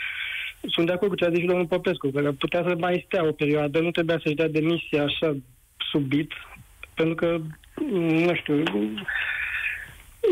Sunt 0.68 0.86
de 0.86 0.92
acord 0.92 1.10
cu 1.10 1.16
ce 1.16 1.24
a 1.24 1.28
zis 1.30 1.38
și 1.38 1.46
domnul 1.46 1.66
Popescu, 1.66 2.10
că 2.10 2.32
putea 2.38 2.62
să 2.68 2.74
mai 2.78 3.04
stea 3.06 3.26
o 3.26 3.32
perioadă, 3.32 3.80
nu 3.80 3.90
trebuia 3.90 4.18
să-și 4.22 4.34
dea 4.34 4.48
demisia 4.48 5.02
așa 5.02 5.36
subit, 5.90 6.32
pentru 6.94 7.14
că, 7.14 7.40
nu 8.00 8.34
știu, 8.34 8.64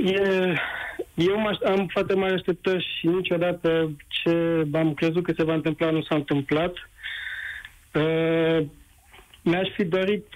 e, 0.04 0.54
eu 1.14 1.38
m-aș- 1.40 1.62
am 1.76 1.86
foarte 1.86 2.14
mari 2.14 2.32
așteptări 2.34 2.86
și 2.98 3.06
niciodată 3.06 3.90
ce 4.08 4.66
am 4.72 4.94
crezut 4.94 5.22
că 5.24 5.32
se 5.36 5.44
va 5.44 5.54
întâmpla 5.54 5.90
nu 5.90 6.02
s-a 6.02 6.14
întâmplat. 6.14 6.72
Uh, 7.94 8.66
mi-aș 9.42 9.68
fi 9.74 9.84
dorit 9.84 10.26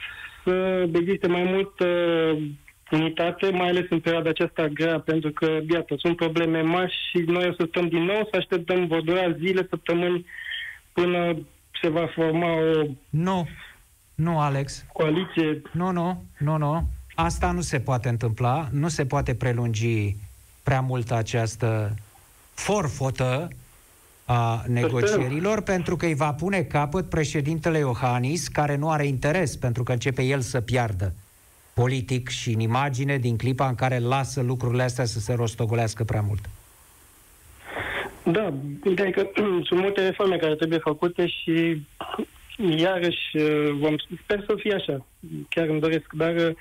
să 0.44 0.86
existe 0.94 1.26
mai 1.26 1.42
multă 1.42 1.86
unitate, 2.90 3.50
mai 3.50 3.68
ales 3.68 3.84
în 3.90 4.00
perioada 4.00 4.28
aceasta 4.28 4.66
grea, 4.68 5.00
pentru 5.00 5.30
că, 5.30 5.58
iată, 5.72 5.94
sunt 5.98 6.16
probleme 6.16 6.60
mari 6.60 6.94
și 7.10 7.18
noi 7.18 7.48
o 7.48 7.52
să 7.52 7.64
stăm 7.68 7.88
din 7.88 8.02
nou 8.02 8.28
să 8.30 8.36
așteptăm, 8.38 8.86
vor 8.86 9.00
dura 9.02 9.32
zile, 9.32 9.66
săptămâni, 9.70 10.26
până 10.92 11.36
se 11.82 11.88
va 11.88 12.06
forma 12.06 12.52
o 12.52 12.82
Nu, 13.10 13.48
nu, 14.14 14.38
Alex. 14.40 14.86
coaliție. 14.92 15.62
Nu, 15.72 15.90
nu, 15.90 16.24
nu, 16.38 16.56
nu. 16.56 16.82
Asta 17.14 17.50
nu 17.50 17.60
se 17.60 17.80
poate 17.80 18.08
întâmpla, 18.08 18.68
nu 18.72 18.88
se 18.88 19.06
poate 19.06 19.34
prelungi 19.34 20.16
prea 20.62 20.80
mult 20.80 21.10
această 21.10 21.94
forfotă 22.54 23.48
a 24.24 24.64
negocierilor, 24.66 25.62
pentru 25.62 25.96
că 25.96 26.06
îi 26.06 26.14
va 26.14 26.32
pune 26.32 26.62
capăt 26.62 27.08
președintele 27.08 27.78
Iohannis, 27.78 28.48
care 28.48 28.76
nu 28.76 28.90
are 28.90 29.06
interes, 29.06 29.56
pentru 29.56 29.82
că 29.82 29.92
începe 29.92 30.22
el 30.22 30.40
să 30.40 30.60
piardă 30.60 31.12
politic 31.74 32.28
și 32.28 32.50
în 32.50 32.60
imagine 32.60 33.18
din 33.18 33.36
clipa 33.36 33.68
în 33.68 33.74
care 33.74 33.98
lasă 33.98 34.40
lucrurile 34.40 34.82
astea 34.82 35.04
să 35.04 35.18
se 35.18 35.34
rostogolească 35.34 36.04
prea 36.04 36.20
mult. 36.20 36.44
Da, 38.24 38.52
ideea 38.84 39.08
e 39.08 39.10
că 39.10 39.28
sunt 39.66 39.80
multe 39.80 40.04
reforme 40.04 40.36
care 40.36 40.54
trebuie 40.54 40.78
făcute 40.78 41.26
și 41.26 41.82
iarăși 42.76 43.36
uh, 43.36 43.70
vom, 43.78 43.94
sper 44.22 44.44
să 44.46 44.54
fie 44.56 44.74
așa, 44.74 45.06
chiar 45.48 45.66
îmi 45.68 45.80
doresc, 45.80 46.12
dar 46.12 46.34
uh, 46.34 46.54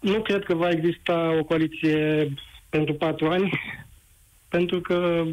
nu 0.00 0.22
cred 0.22 0.44
că 0.44 0.54
va 0.54 0.70
exista 0.70 1.36
o 1.38 1.44
coaliție 1.44 2.32
pentru 2.68 2.94
patru 2.94 3.28
ani, 3.28 3.60
pentru 4.54 4.80
că 4.80 5.24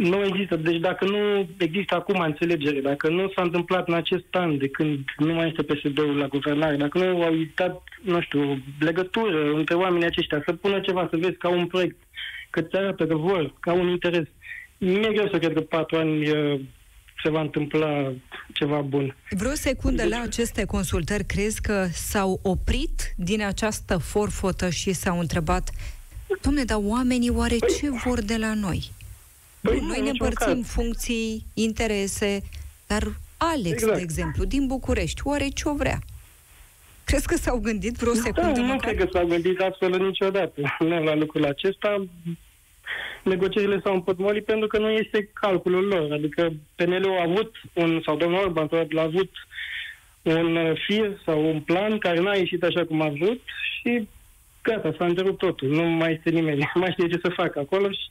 nu 0.00 0.24
există. 0.24 0.56
Deci 0.56 0.80
dacă 0.80 1.04
nu 1.04 1.48
există 1.58 1.94
acum 1.94 2.20
înțelegere, 2.20 2.80
dacă 2.80 3.08
nu 3.08 3.30
s-a 3.34 3.42
întâmplat 3.42 3.88
în 3.88 3.94
acest 3.94 4.26
an 4.30 4.58
de 4.58 4.68
când 4.68 4.98
nu 5.16 5.34
mai 5.34 5.48
este 5.48 5.62
PSD-ul 5.62 6.16
la 6.16 6.26
guvernare, 6.26 6.76
dacă 6.76 6.98
nu 6.98 7.22
au 7.22 7.32
existat, 7.32 7.82
nu 8.02 8.20
știu, 8.20 8.62
legătură 8.80 9.52
între 9.52 9.74
oamenii 9.74 10.06
aceștia, 10.06 10.42
să 10.44 10.52
pună 10.52 10.80
ceva, 10.80 11.06
să 11.10 11.16
vezi 11.16 11.36
ca 11.36 11.48
un 11.48 11.66
proiect, 11.66 11.96
că 12.50 12.60
ți 12.60 12.76
arată 12.76 13.06
că 13.06 13.14
vor, 13.14 13.54
ca 13.60 13.72
un 13.72 13.88
interes. 13.88 14.26
Mi-e 14.78 15.12
greu 15.12 15.28
să 15.28 15.38
cred 15.38 15.52
că 15.52 15.60
patru 15.60 15.96
ani 15.96 16.30
uh, 16.30 16.60
se 17.22 17.30
va 17.30 17.40
întâmpla 17.40 18.12
ceva 18.52 18.80
bun. 18.80 19.16
Vreo 19.30 19.54
secundă 19.54 20.04
la 20.04 20.20
aceste 20.20 20.64
consultări, 20.64 21.24
crezi 21.24 21.60
că 21.60 21.86
s-au 21.92 22.40
oprit 22.42 23.14
din 23.16 23.42
această 23.42 23.96
forfotă 23.98 24.70
și 24.70 24.92
s-au 24.92 25.18
întrebat 25.18 25.70
Domne, 26.42 26.64
dar 26.64 26.78
oamenii 26.82 27.30
oare 27.30 27.56
ce 27.58 27.90
vor 27.90 28.20
de 28.20 28.36
la 28.36 28.54
noi? 28.54 28.90
Păi 29.60 29.74
Bun, 29.74 29.82
nu, 29.82 29.88
noi 29.88 29.98
în 29.98 30.04
ne 30.04 30.10
niciun 30.10 30.26
împărțim 30.26 30.62
caz. 30.62 30.70
funcții, 30.72 31.44
interese, 31.54 32.42
dar 32.86 33.12
Alex, 33.36 33.70
Exact. 33.72 33.94
de 33.94 34.00
exemplu, 34.02 34.44
din 34.44 34.66
București, 34.66 35.20
oare 35.24 35.48
ce-o 35.48 35.74
vrea? 35.74 35.98
Crezi 37.04 37.26
că 37.26 37.36
s-au 37.36 37.58
gândit 37.58 37.96
vreo 37.96 38.14
secundă? 38.14 38.52
Da, 38.52 38.60
nu 38.60 38.66
măcar? 38.66 38.92
cred 38.92 38.96
că 39.08 39.08
s-au 39.12 39.26
gândit 39.26 39.58
absolut 39.60 40.00
niciodată 40.00 40.60
nu 40.78 41.02
la 41.08 41.14
lucrul 41.14 41.44
acesta. 41.44 42.06
Negocierile 43.22 43.80
s-au 43.84 43.94
împotmolit 43.94 44.44
pentru 44.44 44.66
că 44.66 44.78
nu 44.78 44.90
este 44.90 45.30
calculul 45.32 45.84
lor. 45.84 46.12
Adică 46.12 46.52
PNL-ul 46.74 47.18
a 47.18 47.22
avut 47.22 47.54
un, 47.72 48.00
sau 48.04 48.16
domnul 48.16 48.40
Orban 48.40 48.66
probabil 48.66 48.98
a 48.98 49.02
avut 49.02 49.30
un 50.22 50.56
uh, 50.56 50.80
fir 50.86 51.20
sau 51.24 51.48
un 51.48 51.60
plan 51.60 51.98
care 51.98 52.20
n-a 52.20 52.34
ieșit 52.34 52.62
așa 52.62 52.84
cum 52.84 53.00
a 53.00 53.08
vrut 53.08 53.40
și 53.80 54.08
gata, 54.62 54.94
s-a 54.98 55.04
întrerupt 55.04 55.38
totul. 55.38 55.68
Nu 55.68 55.82
mai 55.82 56.12
este 56.12 56.30
nimeni, 56.30 56.70
nu 56.74 56.80
mai 56.80 56.90
știe 56.92 57.08
ce 57.08 57.18
să 57.22 57.32
facă 57.36 57.58
acolo 57.58 57.90
și 57.90 58.08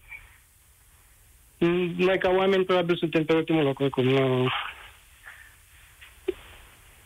noi 1.97 2.17
ca 2.19 2.29
oameni 2.29 2.63
probabil 2.63 2.95
suntem 2.97 3.25
pe 3.25 3.33
ultimul 3.33 3.63
loc 3.63 3.79
oricum. 3.79 4.03
Nu... 4.03 4.47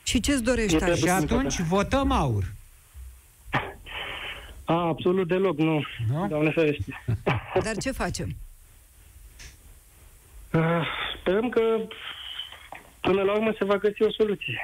Și 0.04 0.20
ce-ți 0.20 0.44
dorești, 0.44 0.76
E 0.76 0.84
Alex? 0.84 1.00
Și 1.00 1.10
atunci 1.10 1.60
votăm 1.60 2.12
aur. 2.12 2.44
A, 4.66 4.74
absolut 4.88 5.28
deloc, 5.28 5.58
nu. 5.58 5.84
Nu? 6.12 6.28
Doamne 6.28 6.52
ferește. 6.52 7.04
Dar 7.64 7.78
ce 7.82 7.92
facem? 7.92 8.36
Uh, 10.54 10.86
Sperăm 11.20 11.50
că 11.50 11.62
până 13.00 13.22
la 13.22 13.34
urmă 13.34 13.54
se 13.58 13.66
va 13.66 13.78
găsi 13.78 14.04
o 14.04 14.12
soluție. 14.12 14.60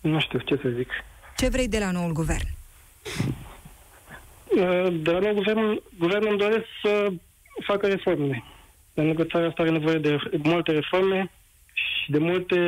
Nu 0.00 0.20
știu 0.20 0.38
ce 0.38 0.56
să 0.62 0.68
zic. 0.68 0.90
Ce 1.36 1.48
vrei 1.48 1.68
de 1.68 1.78
la 1.78 1.90
noul 1.90 2.12
guvern? 2.12 2.46
Uh, 4.56 4.94
De 5.02 5.10
la 5.10 5.18
nou 5.18 5.32
guvern, 5.34 5.82
guvernul 5.98 6.28
îmi 6.28 6.38
doresc 6.38 6.64
să 6.82 7.12
facă 7.66 7.86
reforme. 7.86 8.44
Pentru 8.94 9.14
că 9.14 9.30
țara 9.30 9.46
asta 9.46 9.62
are 9.62 9.70
nevoie 9.70 9.98
de 9.98 10.18
multe 10.42 10.72
reforme 10.72 11.30
și 11.72 12.10
de 12.10 12.18
multe 12.18 12.58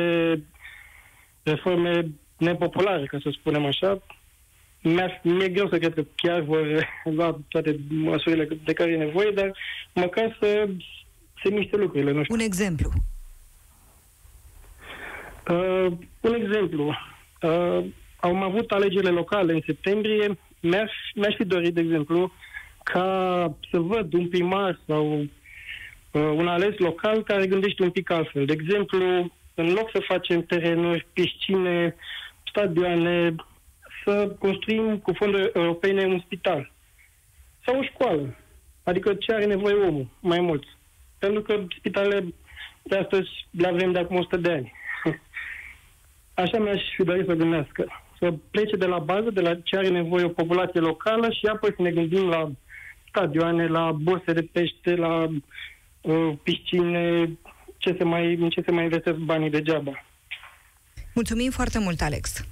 reforme 1.43 2.05
nepopulare, 2.37 3.05
ca 3.05 3.17
să 3.21 3.29
spunem 3.39 3.65
așa. 3.65 4.01
Mi-ar, 4.81 5.21
mi-e 5.23 5.49
greu 5.49 5.69
să 5.69 5.77
cred 5.77 5.93
că 5.93 6.03
chiar 6.15 6.41
vor 6.41 6.89
lua 7.03 7.39
toate 7.47 7.79
măsurile 7.89 8.47
de 8.63 8.73
care 8.73 8.91
e 8.91 8.97
nevoie, 8.97 9.31
dar 9.31 9.51
măcar 9.93 10.37
să 10.39 10.69
se 11.43 11.49
miște 11.49 11.75
lucrurile, 11.75 12.11
nu 12.11 12.23
știu. 12.23 12.35
Un 12.35 12.41
exemplu. 12.41 12.89
Uh, 15.49 15.91
un 16.19 16.33
exemplu. 16.33 16.95
Uh, 17.41 17.85
am 18.19 18.43
avut 18.43 18.71
alegerile 18.71 19.09
locale 19.09 19.53
în 19.53 19.61
septembrie. 19.65 20.37
Mi-aș, 20.61 20.91
mi-aș 21.15 21.35
fi 21.35 21.45
dorit, 21.45 21.73
de 21.73 21.81
exemplu, 21.81 22.31
ca 22.83 23.55
să 23.71 23.79
văd 23.79 24.13
un 24.13 24.27
primar 24.27 24.79
sau 24.87 25.19
uh, 26.11 26.31
un 26.35 26.47
ales 26.47 26.77
local 26.77 27.23
care 27.23 27.47
gândește 27.47 27.83
un 27.83 27.89
pic 27.89 28.11
altfel. 28.11 28.45
De 28.45 28.53
exemplu, 28.53 29.31
în 29.53 29.73
loc 29.73 29.89
să 29.93 29.99
facem 30.07 30.43
terenuri, 30.43 31.07
piscine, 31.13 31.95
stadioane, 32.49 33.35
să 34.09 34.35
construim 34.39 34.97
cu 34.97 35.13
fonduri 35.13 35.51
europene 35.53 36.05
un 36.05 36.19
spital 36.19 36.71
sau 37.65 37.79
o 37.79 37.83
școală. 37.83 38.35
Adică 38.83 39.13
ce 39.13 39.33
are 39.33 39.45
nevoie 39.45 39.73
omul, 39.73 40.07
mai 40.19 40.39
mult. 40.39 40.63
Pentru 41.17 41.41
că 41.41 41.63
spitalele 41.77 42.33
de 42.83 42.95
astăzi 42.95 43.29
le 43.51 43.67
avem 43.67 43.91
de 43.91 43.99
acum 43.99 44.15
100 44.15 44.37
de 44.37 44.51
ani. 44.51 44.73
Așa 46.43 46.59
mi-aș 46.59 46.81
fi 46.95 47.03
dorit 47.03 47.25
să 47.27 47.33
gândească. 47.33 47.85
Să 48.19 48.33
plece 48.51 48.75
de 48.75 48.85
la 48.85 48.99
bază, 48.99 49.29
de 49.29 49.41
la 49.41 49.55
ce 49.55 49.77
are 49.77 49.87
nevoie 49.87 50.23
o 50.23 50.29
populație 50.29 50.79
locală 50.79 51.31
și 51.31 51.45
apoi 51.45 51.73
să 51.75 51.81
ne 51.81 51.91
gândim 51.91 52.27
la 52.27 52.51
stadioane, 53.07 53.67
la 53.67 53.91
burse 53.91 54.33
de 54.33 54.41
pește, 54.51 54.95
la 54.95 55.27
uh, 56.01 56.33
piscine, 56.43 57.29
ce 57.77 57.95
se 57.97 58.03
mai, 58.03 58.33
în 58.33 58.49
ce 58.49 58.61
se 58.65 58.71
mai 58.71 58.83
investesc 58.83 59.17
banii 59.17 59.49
degeaba. 59.49 60.05
Mulțumim 61.13 61.51
foarte 61.51 61.79
mult, 61.79 62.01
Alex. 62.01 62.45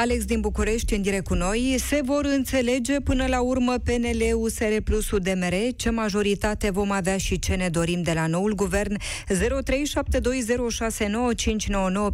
Alex 0.00 0.24
din 0.24 0.40
București, 0.40 0.94
în 0.94 1.02
direct 1.02 1.24
cu 1.26 1.34
noi, 1.34 1.74
se 1.78 2.00
vor 2.04 2.24
înțelege 2.24 3.00
până 3.00 3.26
la 3.26 3.40
urmă 3.40 3.78
PNL, 3.78 4.22
USR 4.34 4.76
plus 4.84 5.10
UDMR, 5.10 5.52
ce 5.76 5.90
majoritate 5.90 6.70
vom 6.70 6.90
avea 6.90 7.16
și 7.16 7.38
ce 7.38 7.54
ne 7.54 7.68
dorim 7.68 8.02
de 8.02 8.12
la 8.12 8.26
noul 8.26 8.54
guvern 8.54 8.96
0372069599 8.96 9.00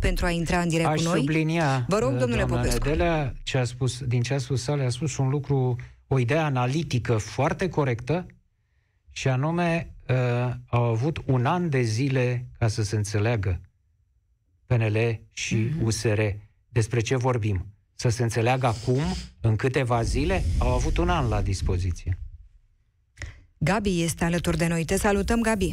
pentru 0.00 0.26
a 0.26 0.30
intra 0.30 0.60
în 0.60 0.68
direct 0.68 0.88
Aș 0.88 0.96
cu 1.02 1.08
noi. 1.08 1.18
sublinia, 1.18 1.84
Vă 1.88 1.98
rog, 1.98 2.12
uh, 2.12 2.18
domnule 2.18 2.42
doamna 2.42 2.56
Popescu. 2.56 2.88
Nedelea, 2.88 3.34
ce 3.42 3.58
a 3.58 3.64
spus, 3.64 4.02
din 4.04 4.22
ce 4.22 4.34
a 4.34 4.38
spus 4.38 4.62
Sale, 4.62 4.84
a 4.84 4.88
spus 4.88 5.16
un 5.16 5.28
lucru, 5.28 5.76
o 6.06 6.18
idee 6.18 6.38
analitică 6.38 7.16
foarte 7.16 7.68
corectă 7.68 8.26
și 9.10 9.28
anume 9.28 9.94
uh, 10.08 10.16
au 10.66 10.82
avut 10.82 11.22
un 11.26 11.46
an 11.46 11.68
de 11.70 11.82
zile 11.82 12.46
ca 12.58 12.68
să 12.68 12.82
se 12.82 12.96
înțeleagă 12.96 13.60
PNL 14.66 15.20
și 15.32 15.54
Mhm. 15.54 15.84
USR 15.84 16.20
despre 16.68 17.00
ce 17.00 17.16
vorbim. 17.16 17.66
Să 18.04 18.10
se 18.10 18.22
înțeleagă 18.22 18.66
acum, 18.66 19.02
în 19.40 19.56
câteva 19.56 20.02
zile, 20.02 20.42
au 20.58 20.68
avut 20.68 20.96
un 20.96 21.08
an 21.08 21.28
la 21.28 21.42
dispoziție. 21.42 22.18
Gabi 23.58 24.02
este 24.02 24.24
alături 24.24 24.56
de 24.56 24.66
noi. 24.66 24.84
Te 24.84 24.96
salutăm, 24.96 25.40
Gabi. 25.40 25.72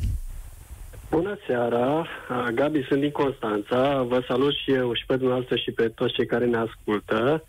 Bună 1.10 1.38
seara, 1.48 2.06
Gabi 2.54 2.86
sunt 2.88 3.00
din 3.00 3.12
Constanța, 3.12 4.02
vă 4.02 4.24
salut 4.28 4.54
și 4.54 4.72
eu 4.72 4.94
și 4.94 5.06
pe 5.06 5.16
dumneavoastră 5.16 5.56
și 5.56 5.72
pe 5.72 5.88
toți 5.88 6.14
cei 6.14 6.26
care 6.26 6.46
ne 6.46 6.58
ascultă. 6.58 7.44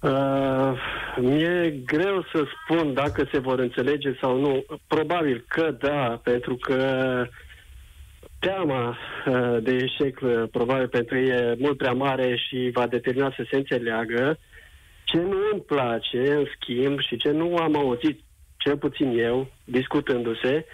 Uh, 0.00 0.72
mi-e 1.16 1.80
greu 1.86 2.26
să 2.32 2.44
spun 2.52 2.94
dacă 2.94 3.28
se 3.32 3.38
vor 3.38 3.58
înțelege 3.58 4.16
sau 4.20 4.40
nu. 4.40 4.64
Probabil 4.86 5.44
că 5.48 5.76
da, 5.78 6.20
pentru 6.22 6.56
că 6.56 6.76
teama 8.42 8.96
uh, 9.26 9.62
de 9.62 9.72
eșec 9.74 10.20
uh, 10.22 10.42
probabil 10.50 10.88
pentru 10.88 11.18
ei 11.18 11.28
e 11.28 11.56
mult 11.58 11.76
prea 11.76 11.92
mare 11.92 12.36
și 12.36 12.70
va 12.72 12.86
determina 12.86 13.32
să 13.36 13.44
se 13.50 13.56
înțeleagă. 13.56 14.38
Ce 15.04 15.16
nu 15.16 15.36
îmi 15.52 15.60
place, 15.60 16.32
în 16.32 16.46
schimb, 16.54 17.00
și 17.00 17.16
ce 17.16 17.30
nu 17.30 17.56
am 17.56 17.76
auzit, 17.76 18.20
cel 18.56 18.76
puțin 18.76 19.18
eu, 19.18 19.50
discutându-se, 19.64 20.66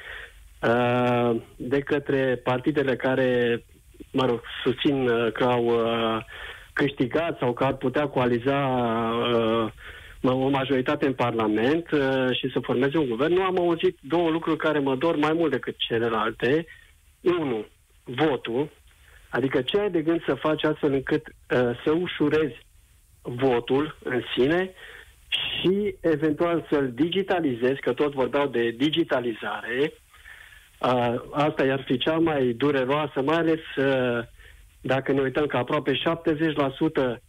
uh, 0.63 1.37
de 1.57 1.79
către 1.79 2.41
partidele 2.45 2.97
care, 2.97 3.63
mă 4.11 4.27
rog, 4.27 4.41
susțin 4.65 5.09
uh, 5.09 5.33
că 5.33 5.45
au 5.45 5.65
uh, 5.65 6.25
câștigat 6.73 7.39
sau 7.39 7.53
că 7.53 7.65
ar 7.65 7.75
putea 7.75 8.07
coaliza 8.07 8.59
uh, 10.23 10.33
o 10.33 10.49
majoritate 10.49 11.07
în 11.07 11.13
Parlament 11.13 11.91
uh, 11.91 12.37
și 12.37 12.51
să 12.53 12.59
formeze 12.63 12.99
un 12.99 13.09
guvern, 13.09 13.35
nu 13.35 13.43
am 13.43 13.59
auzit 13.59 13.99
două 14.01 14.31
lucruri 14.31 14.57
care 14.57 14.79
mă 14.79 14.97
dor 14.97 15.17
mai 15.17 15.33
mult 15.33 15.51
decât 15.51 15.75
celelalte. 15.79 16.67
Unu, 17.39 17.67
votul, 18.05 18.71
adică 19.31 19.63
ce 19.63 19.79
ai 19.79 19.91
de 19.91 20.03
gând 20.03 20.25
să 20.27 20.35
faci 20.35 20.65
astfel 20.65 20.93
încât 20.93 21.27
uh, 21.27 21.81
să 21.85 21.91
ușurezi 21.91 22.57
votul 23.23 23.97
în 24.05 24.23
sine 24.37 24.71
și 25.29 25.95
eventual 26.01 26.67
să-l 26.71 26.93
digitalizezi, 26.93 27.81
că 27.81 27.93
tot 27.93 28.13
vorbeau 28.13 28.47
de 28.47 28.71
digitalizare. 28.71 29.93
Uh, 30.81 31.15
asta 31.33 31.65
i-ar 31.65 31.83
fi 31.87 31.99
cea 31.99 32.19
mai 32.19 32.53
dureroasă, 32.53 33.23
mai 33.23 33.37
ales 33.37 33.61
uh, 33.77 34.25
dacă 34.81 35.13
ne 35.13 35.21
uităm 35.21 35.47
că 35.47 35.57
aproape 35.57 35.93
70% 35.93 37.21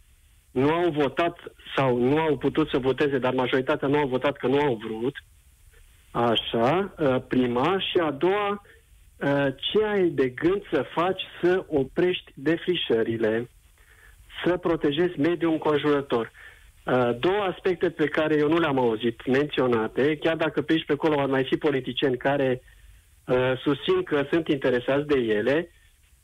nu 0.50 0.72
au 0.72 0.90
votat 0.90 1.38
sau 1.76 1.96
nu 1.96 2.18
au 2.18 2.36
putut 2.36 2.68
să 2.68 2.78
voteze, 2.78 3.18
dar 3.18 3.34
majoritatea 3.34 3.88
nu 3.88 3.98
au 3.98 4.08
votat 4.08 4.36
că 4.36 4.46
nu 4.46 4.58
au 4.58 4.80
vrut. 4.84 5.14
Așa, 6.10 6.94
uh, 6.98 7.16
prima. 7.28 7.78
Și 7.78 7.98
a 7.98 8.10
doua, 8.10 8.48
uh, 8.50 8.58
ce 9.56 9.84
ai 9.84 10.08
de 10.08 10.28
gând 10.28 10.62
să 10.72 10.84
faci 10.94 11.22
să 11.42 11.64
oprești 11.68 12.32
defrișările, 12.34 13.50
să 14.44 14.56
protejezi 14.56 15.20
mediul 15.20 15.52
înconjurător. 15.52 16.30
Uh, 16.84 17.10
Două 17.18 17.42
aspecte 17.42 17.90
pe 17.90 18.06
care 18.06 18.36
eu 18.38 18.48
nu 18.48 18.58
le-am 18.58 18.78
auzit 18.78 19.26
menționate, 19.26 20.16
chiar 20.16 20.36
dacă 20.36 20.62
pe 20.62 20.72
aici 20.72 20.84
pe 20.84 20.92
acolo 20.92 21.20
ar 21.20 21.28
mai 21.28 21.44
fi 21.44 21.56
politicieni 21.56 22.16
care 22.16 22.62
uh, 23.24 23.52
susțin 23.62 24.02
că 24.02 24.26
sunt 24.30 24.48
interesați 24.48 25.06
de 25.06 25.18
ele, 25.18 25.70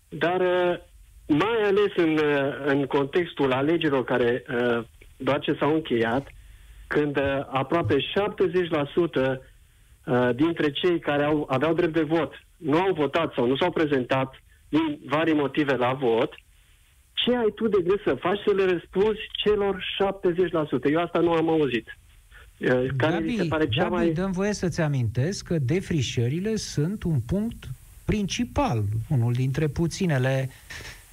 dar 0.08 0.40
uh, 0.40 0.78
mai 1.26 1.62
ales 1.64 1.92
în, 1.96 2.18
uh, 2.18 2.54
în 2.64 2.86
contextul 2.86 3.52
alegerilor 3.52 4.04
care 4.04 4.44
uh, 4.48 4.84
doar 5.16 5.38
ce 5.40 5.56
s-au 5.60 5.74
încheiat, 5.74 6.28
când 6.86 7.16
uh, 7.16 7.40
aproape 7.46 7.96
70% 7.96 8.00
uh, 9.14 10.28
dintre 10.34 10.70
cei 10.70 10.98
care 10.98 11.24
au, 11.24 11.46
aveau 11.50 11.74
drept 11.74 11.92
de 11.92 12.02
vot 12.02 12.45
nu 12.56 12.78
au 12.78 12.92
votat 12.92 13.32
sau 13.34 13.46
nu 13.46 13.56
s-au 13.56 13.70
prezentat 13.70 14.42
din 14.68 14.98
vari 15.06 15.32
motive 15.32 15.76
la 15.76 15.92
vot, 15.92 16.34
ce 17.12 17.36
ai 17.36 17.52
tu 17.54 17.68
de 17.68 17.82
gând 17.82 18.00
să 18.04 18.14
faci 18.20 18.38
să 18.46 18.52
le 18.54 18.64
răspunzi 18.64 19.20
celor 19.44 19.84
70%? 20.88 20.92
Eu 20.92 21.00
asta 21.00 21.18
nu 21.18 21.32
am 21.32 21.48
auzit. 21.48 21.98
Uh, 22.58 22.86
Care 22.96 23.18
mi 23.18 23.30
se 23.30 23.36
Gabi, 23.36 23.48
pare 23.48 23.68
cea 23.68 23.82
Gabi 23.82 23.94
mai... 23.94 24.08
dăm 24.08 24.30
voie 24.30 24.52
să-ți 24.52 24.80
amintesc 24.80 25.44
că 25.46 25.58
defrișările 25.58 26.56
sunt 26.56 27.02
un 27.02 27.20
punct 27.20 27.64
principal, 28.04 28.82
unul 29.08 29.32
dintre 29.32 29.66
puținele 29.66 30.50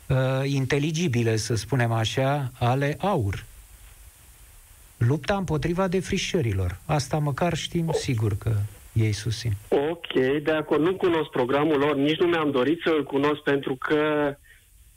uh, 0.08 0.18
inteligibile, 0.44 1.36
să 1.36 1.56
spunem 1.56 1.92
așa, 1.92 2.52
ale 2.60 2.96
AUR. 3.00 3.46
Lupta 4.98 5.36
împotriva 5.36 5.88
defrișărilor. 5.88 6.80
Asta 6.86 7.18
măcar 7.18 7.54
știm 7.54 7.92
sigur 7.94 8.38
că 8.38 8.56
ei 8.94 9.12
susțin. 9.12 9.52
Ok, 9.70 10.14
de 10.44 10.52
acord. 10.52 10.82
Nu 10.82 10.96
cunosc 10.96 11.30
programul 11.30 11.78
lor, 11.80 11.96
nici 11.96 12.20
nu 12.20 12.28
mi-am 12.28 12.52
dorit 12.52 12.82
să-l 12.86 13.04
cunosc 13.04 13.42
pentru 13.42 13.78
că 13.80 14.34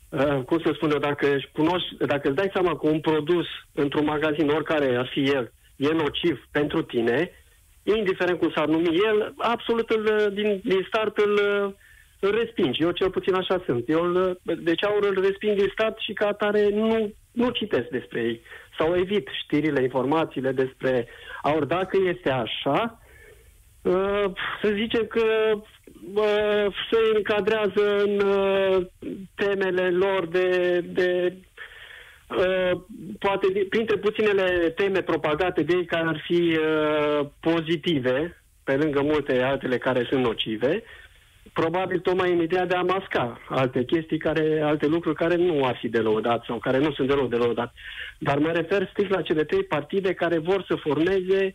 uh, 0.09 0.43
cum 0.47 0.59
să 0.59 0.71
spun 0.75 0.91
eu, 0.91 0.99
dacă, 0.99 1.35
își 1.35 1.49
cunoști, 1.53 1.97
dacă 2.07 2.29
îți 2.29 2.37
dai 2.37 2.51
seama 2.53 2.77
că 2.77 2.89
un 2.89 3.01
produs 3.01 3.47
într-un 3.73 4.05
magazin, 4.05 4.49
oricare 4.49 4.97
ar 4.97 5.09
fi 5.13 5.21
el, 5.21 5.53
e 5.77 5.89
nociv 5.89 6.47
pentru 6.51 6.83
tine, 6.83 7.31
indiferent 7.83 8.39
cum 8.39 8.53
s-ar 8.55 8.67
numi 8.67 9.01
el, 9.07 9.35
absolut 9.37 9.91
îl, 9.91 10.31
din, 10.35 10.61
din 10.65 10.85
start 10.87 11.17
îl, 11.19 11.41
îl 12.21 12.31
respingi. 12.31 12.83
Eu 12.83 12.91
cel 12.91 13.11
puțin 13.11 13.35
așa 13.35 13.63
sunt. 13.65 13.89
Eu 13.89 14.03
îl, 14.03 14.41
deci 14.63 14.85
aur 14.85 15.05
îl 15.05 15.23
resping 15.23 15.57
din 15.57 15.69
start 15.73 15.99
și 15.99 16.13
ca 16.13 16.27
atare 16.27 16.69
nu, 16.69 17.13
nu 17.33 17.51
citesc 17.51 17.89
despre 17.89 18.21
ei. 18.23 18.41
Sau 18.79 18.97
evit 18.97 19.29
știrile, 19.43 19.83
informațiile 19.83 20.53
despre 20.53 21.09
aur. 21.43 21.65
Dacă 21.65 21.99
este 22.05 22.31
așa, 22.31 22.99
uh, 23.01 23.05
să 24.63 24.73
zicem 24.75 25.07
că 25.07 25.25
uh, 26.15 26.75
se 26.91 26.99
încadrează 27.15 27.97
în 27.97 28.21
uh, 28.21 28.87
temele 29.35 29.91
lor 29.91 30.27
de, 30.27 30.81
de 30.81 31.33
Uh, 32.29 32.81
poate 33.19 33.67
printre 33.69 33.97
puținele 33.97 34.71
teme 34.71 35.03
propagate 35.03 35.63
de 35.63 35.75
ei 35.77 35.85
care 35.85 36.09
ar 36.09 36.23
fi 36.25 36.59
uh, 36.59 37.27
pozitive, 37.41 38.43
pe 38.65 38.77
lângă 38.77 39.03
multe 39.03 39.43
altele 39.43 39.79
care 39.79 40.07
sunt 40.09 40.25
nocive, 40.25 40.83
probabil 41.53 41.99
tocmai 42.01 42.33
în 42.33 42.43
ideea 42.43 42.67
de 42.67 42.75
a 42.75 42.83
masca 42.83 43.41
alte 43.49 43.85
chestii, 43.85 44.19
care, 44.19 44.61
alte 44.61 44.87
lucruri 44.87 45.17
care 45.17 45.35
nu 45.35 45.65
ar 45.65 45.77
fi 45.81 45.89
de 45.89 45.99
lăudat 45.99 46.45
sau 46.45 46.59
care 46.59 46.79
nu 46.79 46.93
sunt 46.93 47.09
deloc 47.09 47.31
de 47.31 47.37
lăudat. 47.37 47.73
Dar 48.19 48.39
mă 48.39 48.51
refer 48.51 48.89
strict 48.91 49.11
la 49.11 49.23
cele 49.23 49.45
trei 49.45 49.65
partide 49.65 50.13
care 50.13 50.39
vor 50.39 50.65
să 50.69 50.75
formeze 50.75 51.45
uh, 51.45 51.53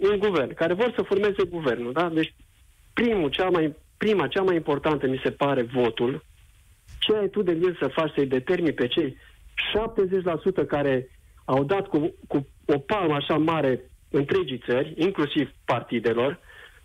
un 0.00 0.18
guvern, 0.18 0.54
care 0.54 0.74
vor 0.74 0.92
să 0.96 1.02
formeze 1.02 1.44
guvernul. 1.44 1.92
Da? 1.92 2.08
Deci 2.08 2.34
primul, 2.94 3.28
cea 3.28 3.48
mai, 3.48 3.76
prima, 3.96 4.26
cea 4.26 4.42
mai 4.42 4.54
importantă 4.54 5.06
mi 5.06 5.20
se 5.24 5.30
pare 5.30 5.62
votul, 5.62 6.24
ce 6.98 7.16
ai 7.16 7.28
tu 7.28 7.42
de 7.42 7.54
gând 7.54 7.76
să 7.78 7.88
faci 7.88 8.12
să-i 8.14 8.26
determini 8.26 8.72
pe 8.72 8.86
cei 8.86 9.16
70% 10.62 10.66
care 10.66 11.08
au 11.44 11.64
dat 11.64 11.86
cu, 11.86 12.14
cu 12.28 12.46
o 12.66 12.78
palmă 12.78 13.14
așa 13.14 13.36
mare 13.36 13.90
întregii 14.10 14.62
țări, 14.68 14.94
inclusiv 14.96 15.50
partidelor, 15.64 16.38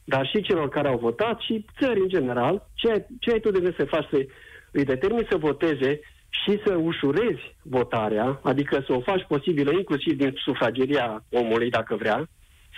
dar 0.04 0.28
și 0.28 0.42
celor 0.42 0.70
care 0.70 0.88
au 0.88 0.98
votat 0.98 1.40
și 1.40 1.66
țări 1.80 2.00
în 2.00 2.08
general, 2.08 2.70
ce 2.74 2.92
ai, 2.92 3.06
ce 3.20 3.32
ai 3.32 3.40
tu 3.40 3.52
de 3.52 3.60
gând 3.60 3.76
să 3.76 3.86
faci 3.86 4.08
să 4.10 4.26
îi 4.72 4.84
determini 4.84 5.28
să 5.30 5.38
voteze 5.38 6.00
și 6.44 6.60
să 6.66 6.74
ușurezi 6.74 7.56
votarea, 7.62 8.40
adică 8.44 8.84
să 8.86 8.94
o 8.94 9.00
faci 9.00 9.26
posibilă 9.28 9.72
inclusiv 9.72 10.18
din 10.18 10.34
sufrageria 10.36 11.24
omului, 11.32 11.70
dacă 11.70 11.96
vrea, 11.96 12.28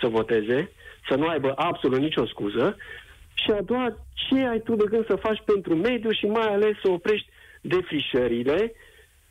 să 0.00 0.08
voteze, 0.08 0.72
să 1.08 1.14
nu 1.14 1.26
aibă 1.26 1.52
absolut 1.56 1.98
nicio 1.98 2.26
scuză, 2.26 2.76
și 3.34 3.50
a 3.50 3.62
doua, 3.62 3.96
ce 4.14 4.46
ai 4.46 4.60
tu 4.60 4.74
de 4.74 4.84
gând 4.88 5.06
să 5.06 5.16
faci 5.16 5.42
pentru 5.44 5.74
mediu 5.74 6.10
și 6.10 6.26
mai 6.26 6.46
ales 6.46 6.76
să 6.82 6.90
oprești 6.90 7.28
defrișările 7.60 8.72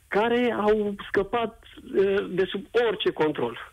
care 0.08 0.56
au 0.60 0.96
scăpat 1.08 1.64
uh, 1.98 2.26
de 2.30 2.46
sub 2.46 2.66
orice 2.88 3.12
control. 3.12 3.72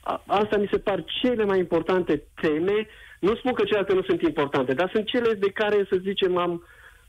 A, 0.00 0.22
asta 0.26 0.56
mi 0.56 0.68
se 0.70 0.78
par 0.78 1.04
cele 1.20 1.44
mai 1.44 1.58
importante 1.58 2.22
teme. 2.40 2.86
Nu 3.20 3.34
spun 3.34 3.52
că 3.52 3.64
celelalte 3.64 3.94
nu 3.94 4.02
sunt 4.02 4.22
importante, 4.22 4.74
dar 4.74 4.90
sunt 4.92 5.06
cele 5.06 5.32
de 5.34 5.50
care, 5.50 5.86
să 5.90 5.96
zicem, 6.00 6.36
am, 6.36 6.64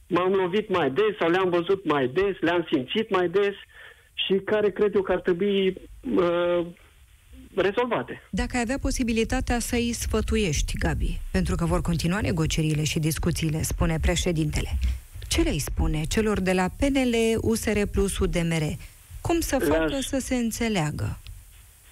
m-am 0.10 0.34
lovit 0.34 0.70
mai 0.70 0.92
des 0.92 1.18
sau 1.20 1.30
le-am 1.30 1.50
văzut 1.50 1.86
mai 1.86 2.08
des, 2.08 2.36
le-am 2.40 2.68
simțit 2.72 3.10
mai 3.10 3.30
des 3.30 3.54
și 4.14 4.34
care 4.46 4.72
cred 4.72 4.96
eu 4.96 5.02
că 5.02 5.12
ar 5.12 5.20
trebui 5.20 5.68
uh, 5.68 6.66
rezolvate. 7.56 8.22
Dacă 8.30 8.56
ai 8.56 8.62
avea 8.62 8.78
posibilitatea 8.82 9.60
să 9.60 9.76
îi 9.76 9.94
sfătuiești, 9.94 10.78
Gabi, 10.78 11.20
pentru 11.32 11.56
că 11.56 11.66
vor 11.66 11.82
continua 11.82 12.22
negocierile 12.22 12.84
și 12.84 13.00
discuțiile, 13.00 13.62
spune 13.62 13.98
președintele, 14.02 14.78
ce 15.28 15.42
le 15.42 15.58
spune 15.58 16.04
celor 16.04 16.40
de 16.40 16.54
la 16.54 16.68
PNL, 16.78 17.16
USR 17.42 17.80
plus 17.92 18.18
UDMR? 18.18 18.64
Cum 19.22 19.40
să 19.40 19.58
facă 19.60 19.86
Le-aș... 19.86 20.06
să 20.06 20.20
se 20.20 20.36
înțeleagă? 20.36 21.20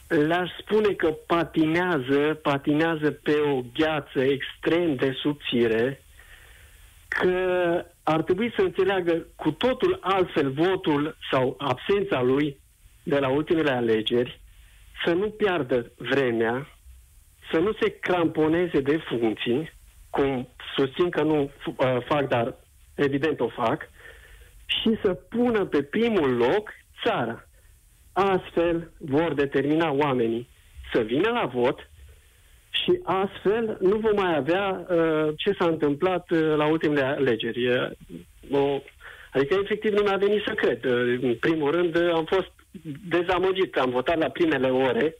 Le-aș 0.08 0.50
spune 0.60 0.94
că 0.94 1.08
patinează, 1.08 2.40
patinează 2.42 3.12
pe 3.12 3.36
o 3.36 3.64
gheață 3.74 4.20
extrem 4.22 4.96
de 4.96 5.12
subțire, 5.22 6.02
că 7.08 7.32
ar 8.10 8.24
trebui 8.24 8.54
să 8.56 8.62
înțeleagă 8.62 9.26
cu 9.36 9.52
totul 9.52 9.98
altfel 10.02 10.52
votul 10.52 11.18
sau 11.32 11.56
absența 11.58 12.22
lui 12.22 12.60
de 13.04 13.20
la 13.20 13.30
ultimele 13.30 13.72
alegeri, 13.72 14.42
să 15.06 15.14
nu 15.14 15.30
piardă 15.30 15.92
vremea, 15.98 16.68
să 17.52 17.60
nu 17.60 17.74
se 17.82 17.90
cramponeze 18.00 18.80
de 18.80 18.98
funcții, 18.98 19.72
cum 20.10 20.48
susțin 20.76 21.10
că 21.10 21.24
nu 21.24 21.42
uh, 21.42 21.98
fac, 22.06 22.28
dar 22.28 22.56
evident 22.96 23.40
o 23.40 23.48
fac, 23.48 23.90
și 24.66 25.00
să 25.04 25.14
pună 25.14 25.66
pe 25.66 25.84
primul 25.84 26.36
loc 26.36 26.70
țara. 27.04 27.48
Astfel 28.14 28.92
vor 28.98 29.34
determina 29.34 29.92
oamenii 29.92 30.50
să 30.94 31.02
vină 31.02 31.30
la 31.30 31.46
vot 31.46 31.90
și 32.84 33.00
astfel 33.04 33.78
nu 33.82 33.96
vom 33.98 34.16
mai 34.16 34.36
avea 34.36 34.86
uh, 34.90 35.34
ce 35.38 35.56
s-a 35.60 35.66
întâmplat 35.66 36.32
uh, 36.32 36.56
la 36.56 36.66
ultimele 36.66 37.02
alegeri. 37.06 37.68
Uh, 37.68 37.90
o, 38.52 38.82
adică, 39.34 39.60
efectiv, 39.64 39.94
nu 39.94 40.02
mi-a 40.02 40.18
venit 40.18 40.42
să 40.46 40.54
cred. 40.54 40.86
Uh, 40.86 41.18
în 41.22 41.36
primul 41.36 41.72
rând, 41.72 41.96
uh, 41.96 42.14
am 42.14 42.26
fost 42.26 42.52
dezamăgit. 43.10 43.76
Am 43.78 43.90
votat 43.90 44.18
la 44.18 44.30
primele 44.30 44.68
ore 44.68 45.16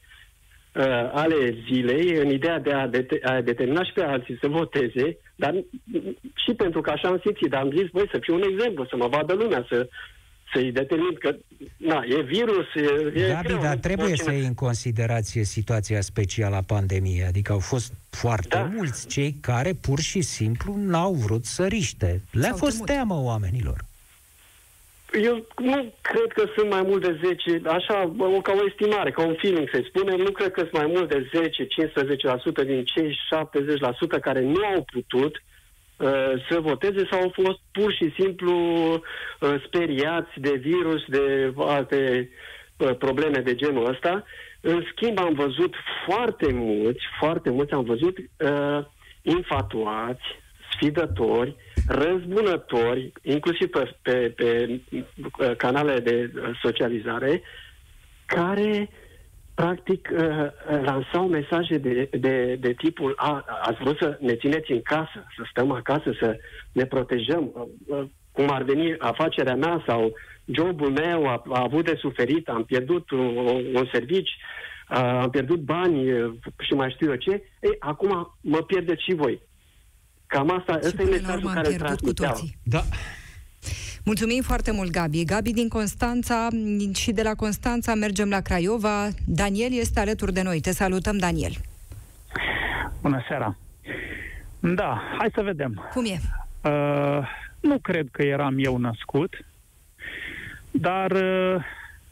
uh, 0.74 1.10
ale 1.12 1.56
zilei 1.70 2.16
în 2.16 2.30
ideea 2.30 2.58
de 2.58 2.72
a, 2.72 2.86
de- 2.86 3.20
a 3.22 3.40
determina 3.40 3.84
și 3.84 3.92
pe 3.92 4.02
alții 4.02 4.38
să 4.40 4.48
voteze, 4.48 5.16
dar 5.36 5.54
și 6.34 6.54
pentru 6.56 6.80
că 6.80 6.90
așa 6.90 7.08
am 7.08 7.20
simțit, 7.24 7.48
dar 7.48 7.60
am 7.62 7.70
zis, 7.76 7.86
voi 7.92 8.08
să 8.12 8.18
fiu 8.20 8.34
un 8.34 8.42
exemplu, 8.50 8.84
să 8.84 8.96
mă 8.96 9.06
vadă 9.06 9.34
lumea, 9.34 9.66
să 9.68 9.88
să-i 10.52 10.72
determin 10.72 11.14
că, 11.14 11.36
na, 11.76 12.02
e 12.08 12.20
virus, 12.20 12.74
e... 12.74 12.80
e 13.14 13.28
Gabi, 13.28 13.46
greu, 13.46 13.58
dar 13.60 13.76
trebuie 13.76 14.16
să 14.16 14.32
iei 14.32 14.44
în 14.44 14.54
considerație 14.54 15.44
situația 15.44 16.00
specială 16.00 16.56
a 16.56 16.62
pandemiei, 16.62 17.24
adică 17.24 17.52
au 17.52 17.58
fost 17.58 17.92
foarte 18.10 18.48
da. 18.48 18.70
mulți 18.74 19.06
cei 19.06 19.36
care 19.40 19.72
pur 19.80 20.00
și 20.00 20.20
simplu 20.20 20.74
n-au 20.76 21.12
vrut 21.12 21.44
să 21.44 21.66
riște. 21.66 22.22
Le-a 22.32 22.52
fost 22.52 22.84
teamă 22.84 23.14
oamenilor. 23.14 23.84
Eu 25.22 25.46
nu 25.56 25.94
cred 26.00 26.32
că 26.34 26.44
sunt 26.56 26.70
mai 26.70 26.82
mult 26.82 27.02
de 27.02 27.20
10, 27.24 27.68
așa, 27.68 28.14
ca 28.42 28.52
o 28.52 28.66
estimare, 28.66 29.10
ca 29.10 29.22
un 29.26 29.34
feeling 29.38 29.68
se 29.72 29.84
spune, 29.88 30.16
nu 30.16 30.30
cred 30.30 30.50
că 30.50 30.60
sunt 30.60 30.72
mai 30.72 30.86
mult 30.86 31.08
de 31.08 31.30
10-15% 32.62 32.66
din 32.66 32.84
cei 32.84 33.18
70% 34.18 34.20
care 34.20 34.40
nu 34.40 34.64
au 34.64 34.84
putut 34.92 35.36
uh, 35.36 35.42
să 36.50 36.60
voteze 36.60 37.06
sau 37.10 37.20
au 37.20 37.30
fost 37.34 37.58
pur 37.72 37.92
și 37.92 38.14
simplu 38.18 38.52
uh, 38.92 39.62
speriați 39.66 40.30
de 40.36 40.54
virus, 40.54 41.04
de 41.06 41.52
alte 41.56 42.30
uh, 42.76 42.96
probleme 42.98 43.38
de 43.38 43.54
genul 43.54 43.88
ăsta. 43.88 44.24
În 44.60 44.84
schimb, 44.92 45.18
am 45.18 45.34
văzut 45.34 45.74
foarte 46.06 46.52
mulți, 46.52 47.04
foarte 47.18 47.50
mulți 47.50 47.72
am 47.72 47.84
văzut 47.84 48.18
uh, 48.18 48.84
infatuați, 49.22 50.22
sfidători, 50.74 51.56
răzbunători, 51.88 53.12
inclusiv 53.22 53.68
pe, 53.68 53.94
pe, 54.02 54.32
pe 54.36 54.80
uh, 54.92 55.56
canale 55.56 56.00
de 56.00 56.32
socializare, 56.62 57.42
care 58.26 58.90
practic 59.60 60.08
uh, 60.12 60.20
lansau 60.82 61.26
mesaje 61.28 61.78
de, 61.78 62.08
de, 62.10 62.56
de 62.60 62.72
tipul 62.72 63.12
a, 63.16 63.44
ați 63.62 63.82
vrut 63.82 63.96
să 63.98 64.18
ne 64.20 64.34
țineți 64.34 64.72
în 64.72 64.82
casă, 64.82 65.26
să 65.36 65.42
stăm 65.50 65.70
acasă, 65.70 66.10
să 66.20 66.38
ne 66.72 66.84
protejăm, 66.84 67.70
uh, 67.86 68.02
cum 68.32 68.50
ar 68.50 68.62
veni 68.62 68.96
afacerea 68.98 69.54
mea 69.56 69.84
sau 69.86 70.12
jobul 70.44 70.90
meu 70.90 71.26
a, 71.26 71.42
a 71.48 71.62
avut 71.62 71.84
de 71.84 71.96
suferit, 71.98 72.48
am 72.48 72.64
pierdut 72.64 73.10
un, 73.10 73.36
un 73.74 73.88
servici, 73.92 74.30
am 74.88 75.30
pierdut 75.30 75.58
bani 75.58 76.08
și 76.58 76.72
mai 76.72 76.90
știu 76.90 77.10
eu 77.10 77.16
ce, 77.16 77.30
ei, 77.60 77.76
acum 77.78 78.36
mă 78.40 78.62
pierdeți 78.62 79.02
și 79.02 79.14
voi. 79.14 79.40
Cam 80.26 80.50
asta, 80.50 80.78
ăsta 80.82 81.02
e 81.02 81.04
mesajul 81.04 81.50
care 81.54 81.74
îl 81.74 81.96
cu 81.96 82.12
toții. 82.12 82.58
Da. 82.62 82.82
Mulțumim 84.08 84.42
foarte 84.42 84.70
mult, 84.70 84.90
Gabi. 84.90 85.24
Gabi 85.24 85.52
din 85.52 85.68
Constanța 85.68 86.48
și 86.94 87.12
de 87.12 87.22
la 87.22 87.34
Constanța 87.34 87.94
mergem 87.94 88.28
la 88.28 88.40
Craiova. 88.40 89.08
Daniel 89.26 89.72
este 89.72 90.00
alături 90.00 90.32
de 90.32 90.42
noi. 90.42 90.60
Te 90.60 90.70
salutăm, 90.70 91.18
Daniel. 91.18 91.52
Bună 93.02 93.24
seara. 93.28 93.56
Da, 94.60 95.02
hai 95.18 95.30
să 95.34 95.42
vedem. 95.42 95.88
Cum 95.92 96.04
e? 96.04 96.18
Uh, 96.70 97.28
nu 97.60 97.78
cred 97.78 98.08
că 98.10 98.22
eram 98.22 98.54
eu 98.58 98.76
născut, 98.76 99.44
dar 100.70 101.10
uh, 101.10 101.64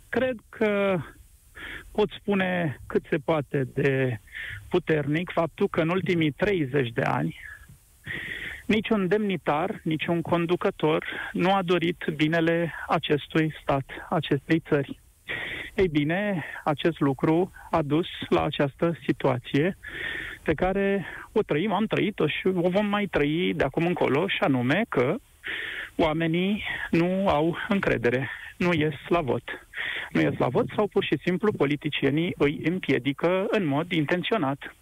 cred 0.09 0.37
că 0.49 0.99
pot 1.93 2.09
spune 2.21 2.81
cât 2.87 3.05
se 3.11 3.17
poate 3.25 3.69
de 3.75 4.21
puternic 4.69 5.31
faptul 5.33 5.69
că 5.69 5.81
în 5.81 5.89
ultimii 5.89 6.31
30 6.31 6.89
de 6.93 7.03
ani 7.03 7.37
Niciun 8.67 9.09
demnitar, 9.09 9.81
niciun 9.83 10.23
conducător 10.23 11.05
nu 11.33 11.55
a 11.55 11.63
dorit 11.63 12.05
binele 12.17 12.73
acestui 12.89 13.55
stat, 13.63 13.85
acestei 14.11 14.63
țări. 14.69 15.01
Ei 15.75 15.89
bine, 15.89 16.45
acest 16.65 17.01
lucru 17.01 17.51
a 17.71 17.83
dus 17.83 18.07
la 18.29 18.45
această 18.45 18.99
situație 19.07 19.77
pe 20.43 20.55
care 20.55 21.07
o 21.33 21.43
trăim, 21.43 21.73
am 21.73 21.87
trăit-o 21.87 22.27
și 22.27 22.47
o 22.47 22.69
vom 22.69 22.87
mai 22.87 23.07
trăi 23.07 23.55
de 23.55 23.65
acum 23.65 23.87
încolo, 23.87 24.29
și 24.29 24.39
anume 24.41 24.85
că 24.89 25.17
oamenii 25.97 26.65
nu 26.91 27.29
au 27.29 27.57
încredere, 27.69 28.31
nu 28.57 28.73
ies 28.73 28.95
la 29.09 29.21
vot. 29.21 29.67
Nu 30.11 30.21
ies 30.21 30.39
la 30.39 30.49
vot 30.49 30.67
sau 30.77 30.87
pur 30.87 31.05
și 31.05 31.19
simplu 31.25 31.53
politicienii 31.53 32.35
îi 32.39 32.61
împiedică 32.65 33.47
în 33.51 33.67
mod 33.67 33.93
intenționat. 33.93 34.75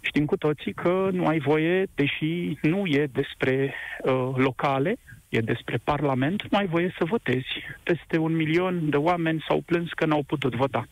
Știm 0.00 0.24
cu 0.24 0.36
toții 0.36 0.72
că 0.72 1.08
nu 1.12 1.26
ai 1.26 1.38
voie, 1.38 1.86
deși 1.94 2.58
nu 2.62 2.86
e 2.86 3.08
despre 3.12 3.74
uh, 4.02 4.30
locale, 4.34 4.96
e 5.28 5.40
despre 5.40 5.80
Parlament, 5.84 6.42
nu 6.50 6.58
ai 6.58 6.66
voie 6.66 6.94
să 6.98 7.04
votezi. 7.04 7.48
Peste 7.82 8.18
un 8.18 8.36
milion 8.36 8.90
de 8.90 8.96
oameni 8.96 9.44
s-au 9.48 9.62
plâns 9.66 9.92
că 9.92 10.06
n-au 10.06 10.22
putut 10.26 10.54
vota. 10.54 10.88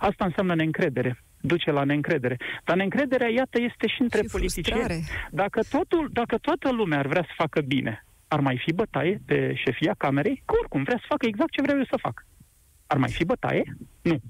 Asta 0.00 0.24
înseamnă 0.24 0.54
neîncredere 0.54 1.18
duce 1.40 1.70
la 1.70 1.84
neîncredere. 1.84 2.36
Dar 2.64 2.76
neîncrederea, 2.76 3.28
iată, 3.28 3.60
este 3.60 3.86
și 3.86 4.00
între 4.00 4.20
și 4.22 4.28
politicieni. 4.30 5.04
Dacă, 5.30 5.60
totul, 5.70 6.08
dacă 6.12 6.38
toată 6.38 6.72
lumea 6.72 6.98
ar 6.98 7.06
vrea 7.06 7.22
să 7.22 7.32
facă 7.36 7.60
bine, 7.60 8.04
ar 8.28 8.40
mai 8.40 8.60
fi 8.64 8.72
bătaie 8.72 9.20
de 9.26 9.52
șefia 9.54 9.94
camerei? 9.98 10.42
Că 10.44 10.54
oricum 10.58 10.82
vrea 10.82 10.96
să 10.96 11.04
facă 11.08 11.26
exact 11.26 11.50
ce 11.50 11.62
vreau 11.62 11.78
eu 11.78 11.84
să 11.84 11.98
fac. 12.00 12.26
Ar 12.86 12.96
mai 12.96 13.10
fi 13.10 13.24
bătaie? 13.24 13.76
Nu. 14.02 14.20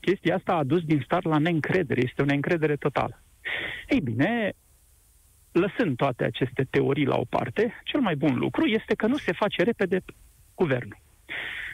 Chestia 0.00 0.34
asta 0.34 0.52
a 0.52 0.64
dus 0.64 0.82
din 0.82 1.00
start 1.04 1.24
la 1.24 1.38
neîncredere. 1.38 2.00
Este 2.04 2.22
o 2.22 2.24
neîncredere 2.24 2.76
totală. 2.76 3.22
Ei 3.88 4.00
bine, 4.00 4.52
lăsând 5.52 5.96
toate 5.96 6.24
aceste 6.24 6.66
teorii 6.70 7.06
la 7.06 7.16
o 7.16 7.24
parte, 7.28 7.74
cel 7.84 8.00
mai 8.00 8.16
bun 8.16 8.34
lucru 8.34 8.66
este 8.66 8.94
că 8.94 9.06
nu 9.06 9.16
se 9.16 9.32
face 9.32 9.62
repede 9.62 10.00
guvernul. 10.54 10.98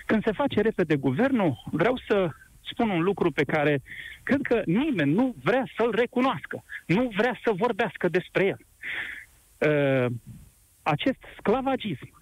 Când 0.07 0.25
se 0.25 0.33
face 0.33 0.61
repede 0.61 0.97
guvernul, 0.97 1.63
vreau 1.65 2.01
să 2.09 2.31
spun 2.71 2.91
un 2.91 3.03
lucru 3.03 3.31
pe 3.31 3.45
care 3.45 3.83
cred 4.23 4.41
că 4.43 4.63
nimeni 4.65 5.13
nu 5.13 5.35
vrea 5.43 5.65
să-l 5.77 5.95
recunoască, 5.95 6.65
nu 6.87 7.11
vrea 7.17 7.41
să 7.45 7.53
vorbească 7.57 8.09
despre 8.09 8.45
el. 8.47 8.61
Uh, 9.69 10.13
acest 10.83 11.19
sclavagism 11.39 12.14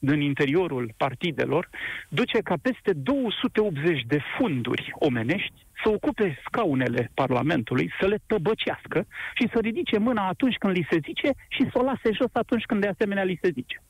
din 0.00 0.20
interiorul 0.20 0.94
partidelor 0.96 1.68
duce 2.08 2.38
ca 2.38 2.54
peste 2.62 2.92
280 2.92 4.02
de 4.06 4.20
funduri 4.38 4.92
omenești 4.94 5.66
să 5.82 5.88
ocupe 5.90 6.38
scaunele 6.44 7.10
Parlamentului, 7.14 7.90
să 8.00 8.06
le 8.06 8.18
tăbăcească 8.26 9.06
și 9.34 9.48
să 9.52 9.58
ridice 9.60 9.98
mâna 9.98 10.28
atunci 10.28 10.56
când 10.56 10.76
li 10.76 10.86
se 10.90 10.98
zice 11.04 11.30
și 11.48 11.62
să 11.70 11.78
o 11.78 11.82
lase 11.82 12.10
jos 12.12 12.30
atunci 12.32 12.64
când 12.64 12.80
de 12.80 12.88
asemenea 12.88 13.22
li 13.22 13.38
se 13.42 13.50
zice. 13.52 13.82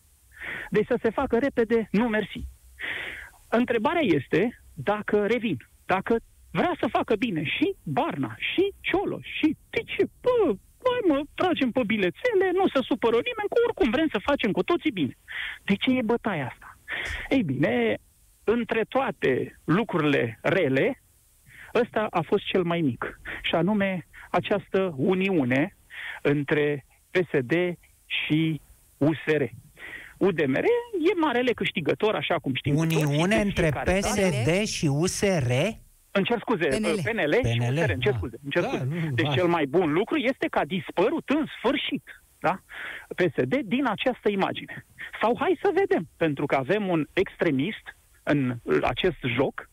Deci 0.71 0.87
să 0.87 0.99
se 1.03 1.11
facă 1.11 1.39
repede, 1.39 1.89
nu 1.91 2.09
mersi. 2.09 2.47
Întrebarea 3.49 4.03
este 4.03 4.61
dacă 4.75 5.27
revin, 5.27 5.57
dacă 5.87 6.17
vrea 6.51 6.77
să 6.81 6.87
facă 6.87 7.17
bine 7.17 7.45
și 7.45 7.75
Barna, 7.83 8.37
și 8.39 8.73
Ciolo, 8.81 9.19
și 9.23 9.57
ce, 9.71 10.05
bă, 10.21 10.55
Hai 10.89 11.01
mă, 11.09 11.23
tragem 11.35 11.71
pe 11.71 11.83
bilețele, 11.87 12.47
nu 12.53 12.69
se 12.69 12.81
supără 12.83 13.19
nimeni, 13.29 13.51
că 13.53 13.59
oricum 13.67 13.91
vrem 13.91 14.09
să 14.11 14.19
facem 14.31 14.51
cu 14.53 14.63
toții 14.63 14.91
bine. 14.91 15.17
De 15.65 15.75
ce 15.75 15.91
e 15.91 16.03
bătaia 16.03 16.47
asta? 16.47 16.79
Ei 17.29 17.43
bine, 17.43 17.99
între 18.45 18.83
toate 18.89 19.61
lucrurile 19.65 20.39
rele, 20.43 21.03
ăsta 21.75 22.07
a 22.11 22.21
fost 22.21 22.45
cel 22.45 22.63
mai 22.63 22.81
mic. 22.81 23.21
Și 23.43 23.55
anume 23.55 24.07
această 24.31 24.95
uniune 24.97 25.77
între 26.23 26.87
PSD 27.11 27.53
și 28.07 28.61
USR. 28.97 29.43
UDMR 30.17 30.65
e 31.11 31.21
marele 31.21 31.53
câștigător, 31.53 32.15
așa 32.15 32.35
cum 32.35 32.55
știm. 32.55 32.77
Uniune 32.77 33.37
între 33.37 33.71
PSD 33.85 34.67
și 34.67 34.87
USR? 34.87 35.51
Îmi 36.11 36.25
cer 36.25 36.39
scuze, 36.39 36.67
PNL, 36.67 37.01
PNL, 37.05 37.35
PNL 37.41 37.53
și 37.53 37.71
USR, 37.71 37.91
îmi 37.91 38.03
cer 38.03 38.13
da. 38.13 38.19
scuze. 38.19 38.37
Îmi 38.43 38.53
cer 38.53 38.63
da, 38.63 38.69
scuze. 38.69 38.85
Nu, 38.85 39.11
deci 39.11 39.27
da. 39.27 39.33
cel 39.33 39.47
mai 39.47 39.67
bun 39.67 39.93
lucru 39.93 40.17
este 40.17 40.47
că 40.51 40.59
a 40.59 40.65
dispărut 40.65 41.29
în 41.29 41.45
sfârșit 41.59 42.05
da? 42.41 42.63
PSD 43.17 43.55
din 43.65 43.87
această 43.87 44.29
imagine. 44.29 44.87
Sau 45.21 45.37
hai 45.39 45.59
să 45.63 45.71
vedem, 45.75 46.09
pentru 46.17 46.47
că 46.47 46.55
avem 46.55 46.89
un 46.89 47.07
extremist 47.13 47.97
în 48.23 48.57
acest 48.83 49.21
joc 49.37 49.69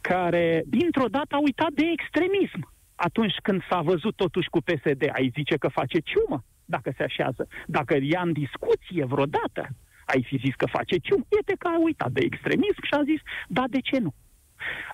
care 0.00 0.62
dintr-o 0.66 1.08
dată 1.08 1.34
a 1.34 1.42
uitat 1.42 1.72
de 1.72 1.84
extremism 1.92 2.72
atunci 2.94 3.34
când 3.42 3.62
s-a 3.68 3.80
văzut 3.80 4.16
totuși 4.16 4.48
cu 4.48 4.60
PSD. 4.60 5.02
Ai 5.12 5.32
zice 5.34 5.56
că 5.56 5.68
face 5.68 5.98
ciumă 5.98 6.44
dacă 6.64 6.92
se 6.96 7.02
așează. 7.02 7.48
Dacă 7.66 7.96
ia 8.00 8.20
în 8.20 8.32
discuție 8.32 9.04
vreodată, 9.04 9.68
ai 10.04 10.22
fi 10.28 10.36
zis 10.36 10.54
că 10.54 10.66
face 10.66 10.96
ciumă. 10.96 11.24
Iete 11.36 11.54
că 11.58 11.68
a 11.68 11.82
uitat 11.82 12.10
de 12.10 12.20
extremism 12.24 12.82
și 12.82 12.94
a 12.94 13.02
zis, 13.02 13.20
da, 13.48 13.64
de 13.68 13.80
ce 13.80 13.98
nu? 13.98 14.14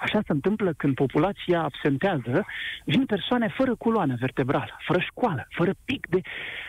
Așa 0.01 0.21
se 0.27 0.33
întâmplă 0.33 0.73
când 0.77 0.95
populația 0.95 1.63
absentează, 1.63 2.47
vin 2.85 3.07
persoane 3.07 3.49
fără 3.57 3.75
culoană 3.75 4.17
vertebrală, 4.21 4.77
fără 4.87 5.01
școală, 5.01 5.47
fără 5.51 5.73
pic 5.85 6.07
de... 6.07 6.21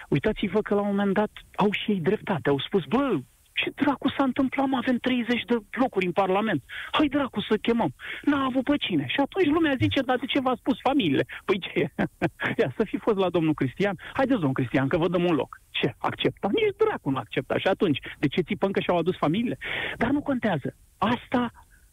Uitați-vă 0.09 0.61
că 0.61 0.73
la 0.73 0.81
un 0.81 0.87
moment 0.87 1.13
dat 1.13 1.31
au 1.55 1.71
și 1.71 1.91
ei 1.91 1.99
dreptate, 1.99 2.49
au 2.49 2.59
spus, 2.59 2.83
bă, 2.85 3.19
ce 3.53 3.71
dracu 3.75 4.09
s-a 4.09 4.23
întâmplat, 4.23 4.67
mă, 4.67 4.77
avem 4.77 4.97
30 4.97 5.43
de 5.43 5.55
locuri 5.71 6.05
în 6.05 6.11
Parlament. 6.11 6.63
Hai 6.91 7.07
dracu 7.07 7.41
să 7.41 7.57
chemăm. 7.57 7.93
N-a 8.21 8.43
avut 8.45 8.63
pe 8.63 8.75
cine. 8.77 9.05
Și 9.07 9.19
atunci 9.19 9.53
lumea 9.55 9.75
zice, 9.79 10.01
dar 10.01 10.17
de 10.17 10.25
ce 10.25 10.39
v-a 10.41 10.55
spus 10.57 10.77
familiile? 10.81 11.25
Păi 11.45 11.59
ce? 11.59 11.79
Ia, 12.59 12.73
să 12.77 12.83
fi 12.83 12.97
fost 12.97 13.17
la 13.17 13.29
domnul 13.29 13.53
Cristian. 13.53 13.95
Haideți, 14.13 14.39
domnul 14.39 14.59
Cristian, 14.59 14.87
că 14.87 14.97
vă 14.97 15.07
dăm 15.07 15.23
un 15.23 15.35
loc. 15.35 15.61
Ce? 15.69 15.95
Accepta? 15.97 16.49
Nici 16.51 16.75
dracu 16.77 17.09
nu 17.09 17.17
accepta. 17.17 17.57
Și 17.57 17.67
atunci, 17.67 17.99
de 18.19 18.27
ce 18.27 18.41
țipăm 18.41 18.71
că 18.71 18.79
și-au 18.79 18.97
adus 18.97 19.15
familiile? 19.17 19.57
Dar 19.97 20.09
nu 20.09 20.21
contează. 20.21 20.75
Asta, 20.97 21.51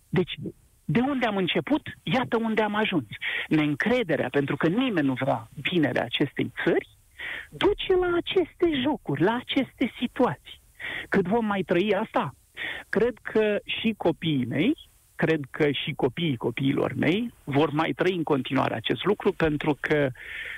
deci, 0.09 0.35
de 0.91 1.01
unde 1.01 1.27
am 1.27 1.37
început, 1.37 1.83
iată 2.03 2.37
unde 2.37 2.63
am 2.63 2.75
ajuns. 2.75 3.07
Neîncrederea, 3.49 4.29
pentru 4.31 4.57
că 4.57 4.69
nimeni 4.69 5.07
nu 5.07 5.13
vrea 5.13 5.49
binele 5.71 6.01
acestei 6.01 6.53
țări, 6.65 6.89
duce 7.51 7.95
la 7.95 8.17
aceste 8.17 8.81
jocuri, 8.83 9.23
la 9.23 9.35
aceste 9.35 9.93
situații. 10.01 10.61
Cât 11.09 11.27
vom 11.27 11.45
mai 11.45 11.63
trăi 11.63 11.95
asta? 11.95 12.35
Cred 12.89 13.15
că 13.23 13.59
și 13.65 13.95
copiii 13.97 14.47
mei, 14.47 14.77
cred 15.15 15.41
că 15.51 15.71
și 15.71 15.93
copiii 15.97 16.37
copiilor 16.37 16.95
mei 16.95 17.33
vor 17.45 17.71
mai 17.71 17.93
trăi 17.97 18.15
în 18.15 18.23
continuare 18.23 18.75
acest 18.75 19.05
lucru, 19.05 19.33
pentru 19.33 19.77
că 19.81 20.11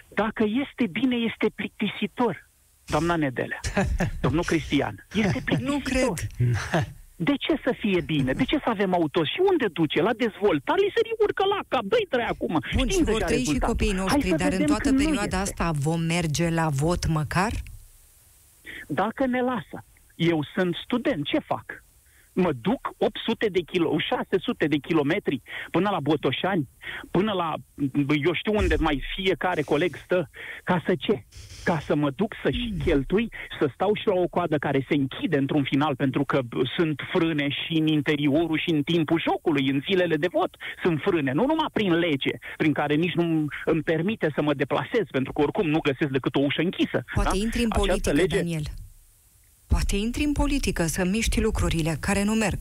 dacă 0.08 0.44
este 0.44 0.86
bine, 0.86 1.16
este 1.16 1.50
plictisitor. 1.54 2.48
Doamna 2.86 3.16
Nedelea, 3.16 3.60
domnul 4.24 4.44
Cristian, 4.44 5.06
este 5.14 5.40
plictisitor. 5.44 5.74
Nu 5.74 5.80
cred. 5.84 6.12
De 7.22 7.34
ce 7.38 7.60
să 7.64 7.74
fie 7.78 8.00
bine? 8.00 8.32
De 8.32 8.44
ce 8.44 8.56
să 8.56 8.68
avem 8.68 8.94
auto? 8.94 9.24
Și 9.24 9.40
unde 9.50 9.66
duce? 9.72 10.02
La 10.02 10.12
dezvoltare? 10.12 10.80
Li 10.80 10.92
se 10.94 11.00
urcă 11.18 11.44
la 11.44 11.60
cap. 11.68 11.82
Dă-i 11.82 12.06
trei 12.10 12.24
acum. 12.24 12.48
Bun, 12.48 12.88
Știm 12.88 12.88
și 12.88 13.10
vor 13.10 13.22
trăi 13.22 13.44
și 13.44 13.58
copiii 13.58 13.92
noștri, 13.92 14.30
dar 14.36 14.52
în 14.52 14.66
toată 14.66 14.92
perioada 14.92 15.40
asta 15.40 15.70
vom 15.74 16.00
merge 16.00 16.50
la 16.50 16.68
vot 16.68 17.06
măcar? 17.06 17.52
Dacă 18.86 19.26
ne 19.26 19.40
lasă. 19.40 19.84
Eu 20.14 20.44
sunt 20.54 20.74
student, 20.84 21.24
ce 21.24 21.38
fac? 21.38 21.84
Mă 22.32 22.52
duc 22.60 22.94
800 22.98 23.46
de 23.46 23.60
kilo, 23.60 23.98
600 23.98 24.66
de 24.66 24.76
kilometri 24.76 25.42
până 25.70 25.88
la 25.90 26.00
Botoșani, 26.00 26.68
până 27.10 27.32
la, 27.32 27.54
eu 28.24 28.34
știu 28.34 28.54
unde 28.54 28.74
mai 28.78 29.02
fiecare 29.14 29.62
coleg 29.62 29.96
stă, 29.96 30.30
ca 30.64 30.82
să 30.86 30.94
ce? 30.98 31.24
Ca 31.64 31.78
să 31.78 31.94
mă 31.94 32.10
duc 32.10 32.34
să 32.42 32.50
și 32.50 32.74
cheltui, 32.84 33.28
să 33.58 33.70
stau 33.74 33.94
și 33.94 34.06
la 34.06 34.14
o 34.14 34.28
coadă 34.28 34.58
care 34.58 34.86
se 34.88 34.94
închide 34.94 35.38
într-un 35.38 35.62
final, 35.62 35.96
pentru 35.96 36.24
că 36.24 36.40
sunt 36.76 37.00
frâne 37.12 37.48
și 37.48 37.78
în 37.78 37.86
interiorul 37.86 38.58
și 38.58 38.70
în 38.70 38.82
timpul 38.82 39.22
jocului, 39.28 39.70
în 39.70 39.80
zilele 39.88 40.16
de 40.16 40.26
vot, 40.30 40.56
sunt 40.82 41.00
frâne, 41.00 41.32
nu 41.32 41.44
numai 41.46 41.68
prin 41.72 41.92
lege, 41.92 42.30
prin 42.56 42.72
care 42.72 42.94
nici 42.94 43.14
nu 43.14 43.46
îmi 43.64 43.82
permite 43.82 44.32
să 44.34 44.42
mă 44.42 44.54
deplasez, 44.54 45.06
pentru 45.10 45.32
că 45.32 45.42
oricum 45.42 45.68
nu 45.68 45.80
găsesc 45.80 46.10
decât 46.10 46.34
o 46.34 46.40
ușă 46.40 46.60
închisă. 46.60 47.04
Poate 47.14 47.28
da? 47.32 47.44
intri 47.44 47.62
în 47.62 47.68
politică, 47.68 48.12
lege... 48.12 48.36
Daniel. 48.36 48.62
Poate 49.74 49.96
intri 49.96 50.22
în 50.24 50.32
politică 50.32 50.86
să 50.86 51.04
miști 51.04 51.40
lucrurile 51.40 51.96
care 52.00 52.22
nu 52.24 52.34
merg. 52.34 52.60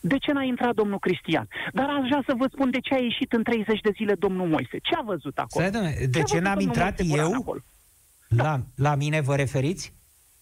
De 0.00 0.16
ce 0.18 0.32
n-a 0.32 0.42
intrat 0.42 0.74
domnul 0.74 0.98
Cristian? 0.98 1.48
Dar 1.72 1.88
aș 1.88 2.08
vrea 2.08 2.22
să 2.26 2.34
vă 2.36 2.46
spun 2.52 2.70
de 2.70 2.80
ce 2.80 2.94
a 2.94 2.98
ieșit 2.98 3.32
în 3.32 3.42
30 3.42 3.80
de 3.80 3.90
zile 3.94 4.14
domnul 4.14 4.48
Moise. 4.48 4.78
Ce 4.82 4.94
a 4.94 5.02
văzut 5.02 5.38
acolo? 5.38 5.66
Stai, 5.66 6.06
de 6.10 6.22
ce, 6.22 6.34
ce 6.34 6.38
n-am 6.38 6.60
intrat 6.60 7.00
eu? 7.04 7.62
La, 8.28 8.42
da. 8.42 8.60
la 8.76 8.94
mine 8.94 9.20
vă 9.20 9.34
referiți? 9.36 9.92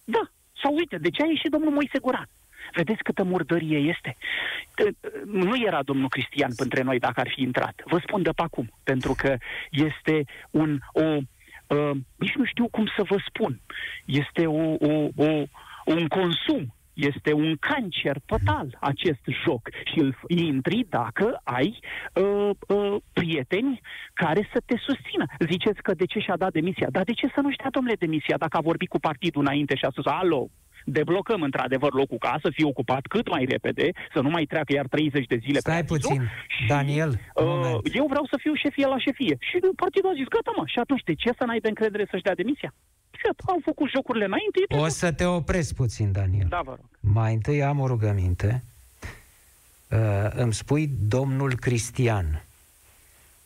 Da. 0.05 0.31
Sau 0.63 0.75
uite, 0.75 0.99
de 0.99 1.11
ce 1.11 1.23
a 1.23 1.27
ieșit 1.27 1.51
domnul 1.51 1.73
Moise 1.73 1.99
Guran? 1.99 2.29
Vedeți 2.75 3.03
câtă 3.03 3.23
murdărie 3.23 3.79
este? 3.79 4.17
Nu 5.25 5.63
era 5.67 5.83
domnul 5.83 6.09
Cristian 6.09 6.51
între 6.57 6.83
noi 6.83 6.99
dacă 6.99 7.21
ar 7.21 7.31
fi 7.35 7.43
intrat. 7.43 7.83
Vă 7.85 7.99
spun 8.07 8.23
de 8.23 8.31
pe 8.31 8.43
acum, 8.43 8.71
pentru 8.83 9.15
că 9.15 9.37
este 9.71 10.25
un, 10.51 10.79
o, 10.93 11.03
uh, 11.03 11.97
nici 12.17 12.35
nu 12.35 12.45
știu 12.45 12.69
cum 12.69 12.87
să 12.97 13.03
vă 13.09 13.17
spun, 13.29 13.61
este 14.05 14.47
o, 14.47 14.73
o, 14.73 15.09
o, 15.17 15.45
un 15.85 16.07
consum, 16.09 16.75
este 16.95 17.33
un 17.33 17.57
cancer 17.57 18.17
total 18.27 18.79
acest 18.81 19.25
joc 19.45 19.69
și 19.85 19.99
îl 19.99 20.15
intri 20.29 20.87
dacă 20.89 21.41
ai 21.45 21.79
uh, 22.15 22.51
uh, 22.69 22.97
prieteni 23.13 23.81
care 24.15 24.49
să 24.53 24.63
te 24.67 24.77
susțină. 24.77 25.25
Ziceți 25.51 25.83
că 25.83 25.95
de 25.95 26.05
ce 26.05 26.19
și-a 26.19 26.37
dat 26.37 26.53
demisia? 26.53 26.87
Dar 26.91 27.05
de 27.05 27.13
ce 27.13 27.27
să 27.35 27.41
nu-și 27.41 27.57
dea, 27.57 27.71
domnule, 27.71 27.95
demisia 27.95 28.37
dacă 28.37 28.57
a 28.57 28.61
vorbit 28.61 28.89
cu 28.89 28.99
partidul 28.99 29.43
înainte 29.43 29.75
și 29.75 29.85
a 29.85 29.91
spus, 29.91 30.07
alo, 30.07 30.49
deblocăm 30.93 31.43
într-adevăr 31.43 31.93
locul 31.93 32.19
ca 32.19 32.39
să 32.43 32.49
fie 32.53 32.65
ocupat 32.65 33.07
cât 33.07 33.29
mai 33.29 33.45
repede, 33.45 33.87
să 34.15 34.21
nu 34.21 34.31
mai 34.31 34.45
treacă 34.45 34.73
iar 34.73 34.87
30 34.87 35.27
de 35.27 35.37
zile 35.45 35.59
Stai 35.59 35.85
pe 35.85 35.85
puțin, 35.85 36.21
și, 36.55 36.67
Daniel, 36.67 37.11
uh, 37.35 37.79
Eu 38.01 38.07
vreau 38.07 38.27
să 38.31 38.37
fiu 38.39 38.55
șefie 38.55 38.87
la 38.87 38.99
șefie. 38.99 39.37
Și 39.41 39.57
partidul 39.77 40.11
a 40.11 40.19
zis, 40.21 40.29
gata 40.37 40.53
mă, 40.57 40.65
și 40.67 40.79
atunci 40.79 41.03
de 41.03 41.15
ce 41.15 41.31
să 41.39 41.45
n-ai 41.45 41.61
de 41.61 41.69
încredere 41.69 42.07
să-și 42.11 42.23
dea 42.23 42.35
demisia? 42.35 42.75
Și 43.11 43.25
au 43.47 43.61
făcut 43.65 43.89
jocurile 43.91 44.25
înainte. 44.25 44.59
O 44.85 44.89
să 44.89 45.13
te 45.13 45.25
opresc 45.25 45.75
puțin, 45.75 46.13
Daniel. 46.13 46.47
Da, 46.49 46.61
vă 46.65 46.75
rog. 46.79 46.87
Mai 47.01 47.35
întâi 47.35 47.63
am 47.63 47.81
o 47.81 47.87
rugăminte. 47.87 48.63
Uh, 49.91 49.99
îmi 50.35 50.55
spui 50.55 50.91
domnul 51.09 51.55
Cristian. 51.55 52.45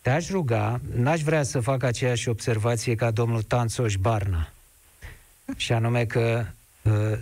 Te-aș 0.03 0.31
ruga, 0.31 0.81
n-aș 0.95 1.21
vrea 1.21 1.43
să 1.43 1.61
fac 1.61 1.83
aceeași 1.83 2.29
observație 2.29 2.95
ca 2.95 3.11
domnul 3.11 3.43
Tanțoș 3.43 3.97
Barna. 3.97 4.49
Și 5.57 5.73
anume 5.73 6.05
că 6.05 6.41
uh, 6.41 6.47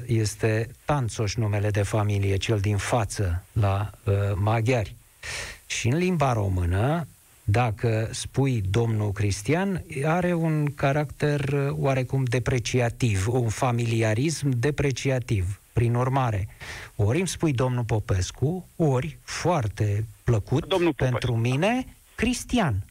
este 0.07 0.69
Tanțoș 0.85 1.35
numele 1.35 1.71
de 1.71 1.83
familie, 1.83 2.37
cel 2.37 2.59
din 2.59 2.77
față 2.77 3.45
la 3.53 3.91
uh, 4.05 4.15
maghiari. 4.35 4.95
Și 5.67 5.89
în 5.89 5.97
limba 5.97 6.33
română, 6.33 7.07
dacă 7.45 8.09
spui 8.11 8.63
domnul 8.71 9.13
Cristian, 9.13 9.85
are 10.05 10.35
un 10.35 10.75
caracter 10.75 11.41
uh, 11.41 11.69
oarecum 11.71 12.25
depreciativ, 12.25 13.29
un 13.29 13.49
familiarism 13.49 14.49
depreciativ. 14.49 15.61
Prin 15.73 15.95
urmare, 15.95 16.49
ori 16.97 17.19
îmi 17.19 17.29
spui 17.29 17.53
domnul 17.53 17.85
Popescu, 17.85 18.69
ori, 18.77 19.19
foarte 19.23 20.05
plăcut 20.25 20.67
domnul 20.67 20.95
pentru 20.95 21.37
mine, 21.37 21.87
Cristian. 22.15 22.85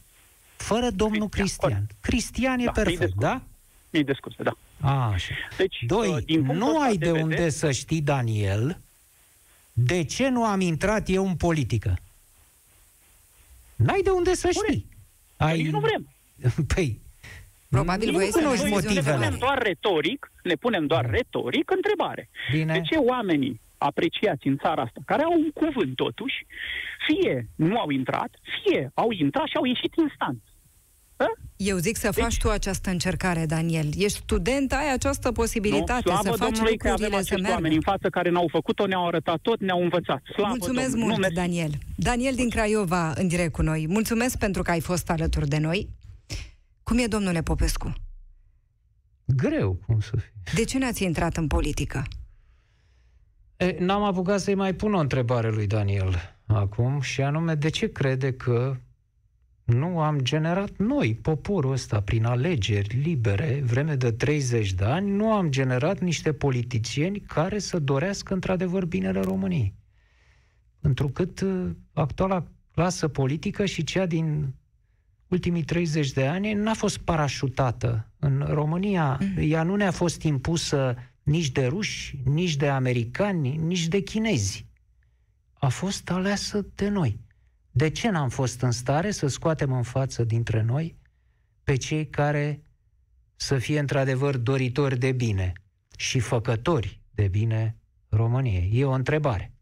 Fără 0.56 0.90
domnul 0.90 1.28
Cristian. 1.28 1.86
Cristian 2.00 2.58
e 2.58 2.64
da, 2.64 2.70
perfect, 2.70 3.14
da? 3.14 3.42
Mii 3.92 4.04
de 4.04 4.12
scuze, 4.12 4.42
da. 4.42 4.56
A, 4.80 5.10
așa. 5.12 5.34
Deci, 5.56 5.76
Doi, 5.86 6.08
uh, 6.08 6.24
din 6.24 6.40
nu 6.40 6.80
ai 6.80 6.96
de, 6.96 7.04
de 7.04 7.10
unde 7.10 7.34
vedere... 7.34 7.48
să 7.48 7.70
știi, 7.70 8.00
Daniel, 8.00 8.80
de 9.72 10.04
ce 10.04 10.28
nu 10.28 10.44
am 10.44 10.60
intrat 10.60 11.08
eu 11.08 11.26
în 11.26 11.36
politică. 11.36 11.98
N-ai 13.76 14.00
de 14.02 14.10
unde 14.10 14.34
să 14.34 14.50
știi. 14.50 14.86
Ai... 15.36 15.62
nu 15.62 15.80
vrem. 15.80 16.08
Păi, 16.74 17.00
Probabil 17.68 18.10
nu 18.10 18.18
voi 18.18 18.30
cunoști 18.30 18.68
motivele. 18.68 19.00
Ne 19.00 19.14
punem 19.14 19.38
doar 19.38 19.58
retoric, 19.62 20.32
ne 20.42 20.54
punem 20.54 20.86
doar 20.86 21.10
retoric 21.10 21.70
întrebare. 21.70 22.28
Bine. 22.50 22.72
De 22.72 22.80
ce 22.80 22.96
oamenii 22.96 23.60
apreciați 23.78 24.46
în 24.46 24.56
țara 24.56 24.82
asta, 24.82 25.00
care 25.06 25.22
au 25.22 25.32
un 25.32 25.50
cuvânt 25.50 25.96
totuși, 25.96 26.46
fie 27.06 27.48
nu 27.54 27.78
au 27.78 27.90
intrat, 27.90 28.30
fie 28.54 28.90
au 28.94 29.10
intrat 29.10 29.46
și 29.46 29.56
au 29.56 29.64
ieșit 29.64 29.92
instant. 29.96 30.42
Eu 31.64 31.76
zic 31.76 31.96
să 31.96 32.10
deci, 32.14 32.22
faci 32.22 32.38
tu 32.38 32.48
această 32.50 32.90
încercare, 32.90 33.46
Daniel. 33.46 33.88
Ești 33.96 34.18
student, 34.18 34.72
ai 34.72 34.92
această 34.92 35.32
posibilitate 35.32 36.10
nu, 36.10 36.16
să 36.22 36.28
faci 36.28 36.38
Domnului 36.38 36.76
că 36.76 36.88
avem 36.88 37.22
să 37.22 37.34
meargă. 37.34 37.50
oameni 37.50 37.74
în 37.74 37.80
față 37.80 38.08
care 38.10 38.30
n-au 38.30 38.48
făcut-o, 38.50 38.86
ne-au 38.86 39.06
arătat 39.06 39.38
tot, 39.38 39.60
ne-au 39.60 39.82
învățat. 39.82 40.22
Slavă 40.34 40.48
Mulțumesc 40.48 40.90
Domnului. 40.90 41.14
mult, 41.14 41.28
nu, 41.28 41.34
Daniel. 41.34 41.70
Daniel 41.96 42.34
din 42.34 42.48
Craiova, 42.50 43.12
în 43.14 43.28
direct 43.28 43.52
cu 43.52 43.62
noi. 43.62 43.86
Mulțumesc 43.88 44.38
pentru 44.38 44.62
că 44.62 44.70
ai 44.70 44.80
fost 44.80 45.10
alături 45.10 45.48
de 45.48 45.58
noi. 45.58 45.88
Cum 46.82 46.98
e, 46.98 47.06
domnule 47.06 47.42
Popescu? 47.42 47.92
Greu, 49.24 49.78
cum 49.86 50.00
să 50.00 50.10
fie. 50.16 50.32
De 50.54 50.64
ce 50.64 50.78
n-ați 50.78 51.04
intrat 51.04 51.36
în 51.36 51.46
politică? 51.46 52.04
E, 53.56 53.76
n-am 53.78 54.02
apucat 54.02 54.40
să-i 54.40 54.54
mai 54.54 54.74
pun 54.74 54.94
o 54.94 54.98
întrebare 54.98 55.50
lui 55.50 55.66
Daniel 55.66 56.36
acum, 56.46 57.00
și 57.00 57.22
anume, 57.22 57.54
de 57.54 57.68
ce 57.70 57.92
crede 57.92 58.32
că 58.32 58.76
nu 59.64 60.00
am 60.00 60.20
generat 60.20 60.76
noi, 60.76 61.14
poporul 61.14 61.72
ăsta, 61.72 62.00
prin 62.00 62.24
alegeri 62.24 63.00
libere, 63.02 63.62
vreme 63.64 63.94
de 63.94 64.10
30 64.10 64.72
de 64.72 64.84
ani, 64.84 65.10
nu 65.10 65.32
am 65.32 65.50
generat 65.50 66.00
niște 66.00 66.32
politicieni 66.32 67.20
care 67.20 67.58
să 67.58 67.78
dorească 67.78 68.34
într-adevăr 68.34 68.84
binele 68.84 69.20
României. 69.20 69.74
Întrucât 70.80 71.40
uh, 71.40 71.70
actuala 71.92 72.44
clasă 72.70 73.08
politică 73.08 73.64
și 73.64 73.84
cea 73.84 74.06
din 74.06 74.54
ultimii 75.28 75.62
30 75.62 76.12
de 76.12 76.26
ani 76.26 76.52
n-a 76.52 76.74
fost 76.74 76.98
parașutată 76.98 78.10
în 78.18 78.44
România. 78.48 79.18
Mm. 79.20 79.36
Ea 79.38 79.62
nu 79.62 79.76
ne-a 79.76 79.90
fost 79.90 80.22
impusă 80.22 80.96
nici 81.22 81.50
de 81.50 81.66
ruși, 81.66 82.18
nici 82.24 82.56
de 82.56 82.68
americani, 82.68 83.56
nici 83.56 83.88
de 83.88 84.00
chinezi. 84.00 84.66
A 85.52 85.68
fost 85.68 86.10
aleasă 86.10 86.66
de 86.74 86.88
noi. 86.88 87.18
De 87.74 87.90
ce 87.90 88.10
n-am 88.10 88.28
fost 88.28 88.60
în 88.60 88.70
stare 88.70 89.10
să 89.10 89.26
scoatem 89.26 89.72
în 89.72 89.82
față 89.82 90.24
dintre 90.24 90.62
noi 90.62 90.98
pe 91.64 91.76
cei 91.76 92.08
care 92.08 92.62
să 93.36 93.58
fie 93.58 93.78
într-adevăr 93.78 94.36
doritori 94.36 94.98
de 94.98 95.12
bine 95.12 95.52
și 95.96 96.18
făcători 96.18 97.00
de 97.10 97.28
bine 97.28 97.76
României? 98.08 98.70
E 98.72 98.84
o 98.84 98.90
întrebare. 98.90 99.52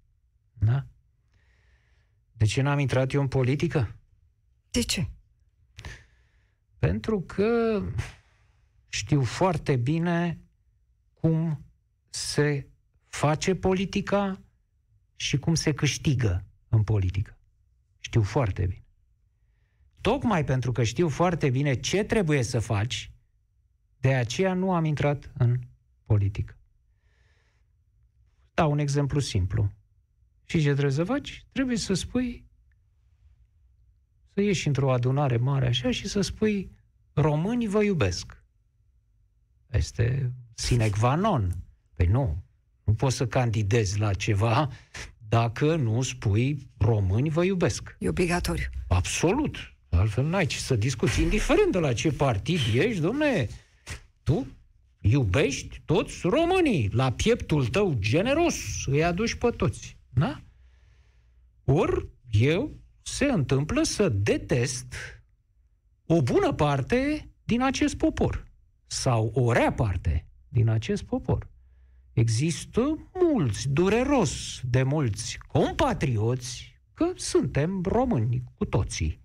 Da? 0.53 0.87
De 2.33 2.45
ce 2.45 2.63
n-am 2.63 2.79
intrat 2.79 3.13
eu 3.13 3.21
în 3.21 3.29
politică? 3.29 3.97
De 4.71 4.81
ce? 4.81 5.09
Pentru 6.79 7.21
că 7.21 7.83
știu 8.89 9.23
foarte 9.23 9.77
bine 9.77 10.41
cum 11.15 11.65
se 12.09 12.69
face 13.07 13.55
politica 13.55 14.41
și 15.17 15.39
cum 15.39 15.55
se 15.55 15.75
câștigă 15.75 16.45
în 16.69 16.83
politică. 16.83 17.39
Știu 18.11 18.23
foarte 18.23 18.67
bine. 18.67 18.85
Tocmai 20.01 20.45
pentru 20.45 20.73
că 20.73 20.83
știu 20.83 21.09
foarte 21.09 21.51
bine 21.51 21.75
ce 21.75 22.05
trebuie 22.05 22.43
să 22.43 22.59
faci, 22.59 23.13
de 23.99 24.15
aceea 24.15 24.55
nu 24.55 24.73
am 24.73 24.85
intrat 24.85 25.33
în 25.39 25.59
politică. 26.05 26.59
Dau 28.55 28.71
un 28.71 28.79
exemplu 28.79 29.21
simplu. 29.21 29.73
Și 30.45 30.61
ce 30.61 30.71
trebuie 30.73 30.93
să 30.93 31.05
faci? 31.05 31.47
Trebuie 31.53 31.77
să 31.77 31.95
spui, 31.95 32.47
să 34.35 34.41
ieși 34.41 34.67
într-o 34.67 34.93
adunare 34.93 35.37
mare 35.37 35.67
așa 35.67 35.91
și 35.91 36.09
să 36.09 36.21
spui, 36.21 36.71
românii 37.13 37.69
vă 37.69 37.83
iubesc. 37.83 38.45
Este 39.67 40.33
sine 40.55 40.89
qua 40.89 41.15
non. 41.15 41.57
Păi 41.95 42.07
nu, 42.07 42.45
nu 42.85 42.95
poți 42.95 43.17
să 43.17 43.27
candidezi 43.27 43.99
la 43.99 44.15
ceva 44.15 44.71
dacă 45.31 45.76
nu 45.76 46.03
spui 46.03 46.70
români 46.78 47.28
vă 47.28 47.45
iubesc. 47.45 47.97
E 47.99 48.09
obligatoriu. 48.09 48.64
Absolut. 48.89 49.57
Altfel 49.89 50.24
n-ai 50.24 50.47
ce 50.47 50.59
să 50.59 50.76
discuți. 50.76 51.22
Indiferent 51.22 51.72
de 51.72 51.78
la 51.78 51.93
ce 51.93 52.12
partid 52.12 52.59
ești, 52.74 53.01
domne, 53.01 53.49
tu 54.22 54.47
iubești 55.01 55.83
toți 55.85 56.20
românii. 56.22 56.89
La 56.93 57.12
pieptul 57.12 57.66
tău 57.66 57.97
generos 57.99 58.87
îi 58.87 59.05
aduci 59.05 59.35
pe 59.35 59.51
toți. 59.51 59.97
Da? 60.09 60.41
Ori 61.64 62.09
eu 62.31 62.70
se 63.03 63.24
întâmplă 63.24 63.83
să 63.83 64.09
detest 64.09 64.95
o 66.07 66.22
bună 66.22 66.53
parte 66.53 67.28
din 67.45 67.62
acest 67.62 67.95
popor. 67.95 68.47
Sau 68.87 69.31
o 69.35 69.53
rea 69.53 69.72
parte 69.72 70.26
din 70.49 70.68
acest 70.68 71.03
popor 71.03 71.49
există 72.21 73.09
mulți, 73.14 73.68
dureros 73.68 74.61
de 74.64 74.83
mulți 74.83 75.39
compatrioți 75.47 76.81
că 76.95 77.12
suntem 77.14 77.83
români 77.85 78.43
cu 78.55 78.64
toții. 78.64 79.21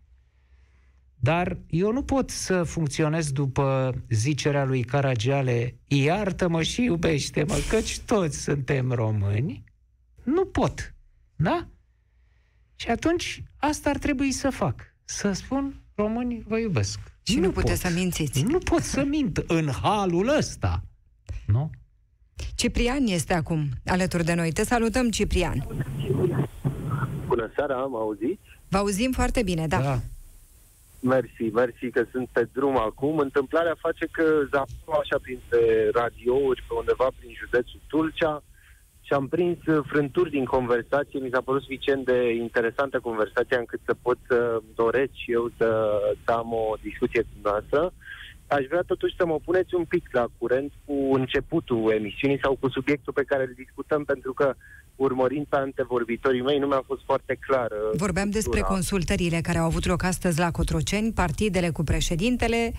Dar 1.15 1.57
eu 1.67 1.91
nu 1.91 2.03
pot 2.03 2.29
să 2.29 2.63
funcționez 2.63 3.31
după 3.31 3.95
zicerea 4.09 4.65
lui 4.65 4.83
Caragiale, 4.83 5.79
iartă-mă 5.87 6.63
și 6.63 6.83
iubește-mă, 6.83 7.55
căci 7.69 7.99
toți 7.99 8.41
suntem 8.41 8.91
români. 8.91 9.63
Nu 10.23 10.45
pot, 10.45 10.95
da? 11.35 11.67
Și 12.75 12.89
atunci 12.89 13.43
asta 13.57 13.89
ar 13.89 13.97
trebui 13.97 14.31
să 14.31 14.49
fac, 14.49 14.95
să 15.03 15.31
spun 15.31 15.81
românii 15.95 16.43
vă 16.47 16.57
iubesc. 16.57 16.99
Și 17.23 17.35
nu, 17.35 17.45
nu 17.45 17.51
puteți 17.51 17.81
pot. 17.81 17.91
să 17.91 17.97
mințiți. 17.97 18.41
Nu 18.41 18.57
pot 18.57 18.81
să 18.81 19.03
mint 19.03 19.37
în 19.37 19.69
halul 19.81 20.37
ăsta. 20.37 20.83
Nu? 21.47 21.69
Ciprian 22.55 23.05
este 23.07 23.33
acum 23.33 23.65
alături 23.85 24.23
de 24.23 24.33
noi. 24.33 24.51
Te 24.51 24.63
salutăm, 24.63 25.09
Ciprian. 25.09 25.67
Bună 27.27 27.51
seara, 27.55 27.75
am 27.75 27.95
auzit? 27.95 28.39
Vă 28.67 28.77
auzim 28.77 29.11
foarte 29.11 29.43
bine, 29.43 29.67
da. 29.67 29.81
da. 29.81 29.99
Mersi, 30.99 31.43
mersi 31.53 31.89
că 31.89 32.05
sunt 32.11 32.27
pe 32.31 32.47
drum 32.53 32.77
acum. 32.77 33.17
Întâmplarea 33.17 33.75
face 33.79 34.05
că 34.11 34.23
zapăm 34.51 34.99
așa 35.01 35.17
printre 35.21 35.89
radiouri 35.93 36.63
pe 36.67 36.73
undeva 36.73 37.07
prin 37.17 37.31
județul 37.43 37.79
Tulcea 37.87 38.43
și 39.01 39.13
am 39.13 39.27
prins 39.27 39.57
frânturi 39.85 40.29
din 40.29 40.45
conversație. 40.45 41.19
Mi 41.19 41.29
s-a 41.31 41.41
părut 41.41 41.61
suficient 41.61 42.05
de 42.05 42.33
interesantă 42.33 42.99
conversația 42.99 43.57
încât 43.57 43.79
să 43.85 43.93
pot 44.01 44.17
să 44.27 44.61
doresc 44.75 45.11
și 45.13 45.31
eu 45.31 45.51
să, 45.57 45.99
să 46.25 46.31
am 46.31 46.53
o 46.53 46.75
discuție 46.81 47.21
cu 47.21 47.37
noastră. 47.43 47.93
Aș 48.47 48.65
vrea 48.65 48.81
totuși 48.81 49.15
să 49.17 49.25
mă 49.25 49.39
puneți 49.45 49.75
un 49.75 49.83
pic 49.83 50.09
la 50.11 50.27
curent 50.37 50.71
cu 50.85 51.13
începutul 51.13 51.91
emisiunii 51.91 52.39
sau 52.43 52.57
cu 52.59 52.69
subiectul 52.69 53.13
pe 53.13 53.23
care 53.23 53.43
îl 53.43 53.53
discutăm, 53.55 54.03
pentru 54.03 54.33
că 54.33 54.55
urmărind 54.95 55.45
pe 55.49 55.55
antevorbitorii 55.55 56.41
mei, 56.41 56.59
nu 56.59 56.67
mi-a 56.67 56.83
fost 56.85 57.01
foarte 57.05 57.37
clar. 57.47 57.71
Vorbeam 57.93 58.29
despre 58.29 58.61
consultările 58.61 59.41
care 59.41 59.57
au 59.57 59.65
avut 59.65 59.85
loc 59.85 60.03
astăzi 60.03 60.39
la 60.39 60.51
Cotroceni, 60.51 61.11
partidele 61.11 61.69
cu 61.69 61.83
președintele. 61.83 62.73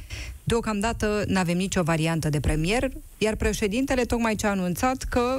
Deocamdată 0.45 1.25
nu 1.27 1.39
avem 1.39 1.57
nicio 1.57 1.83
variantă 1.83 2.29
de 2.29 2.41
premier, 2.41 2.89
iar 3.19 3.37
președintele 3.37 4.03
tocmai 4.03 4.35
ce 4.35 4.47
a 4.47 4.51
anunțat 4.51 5.03
că 5.03 5.39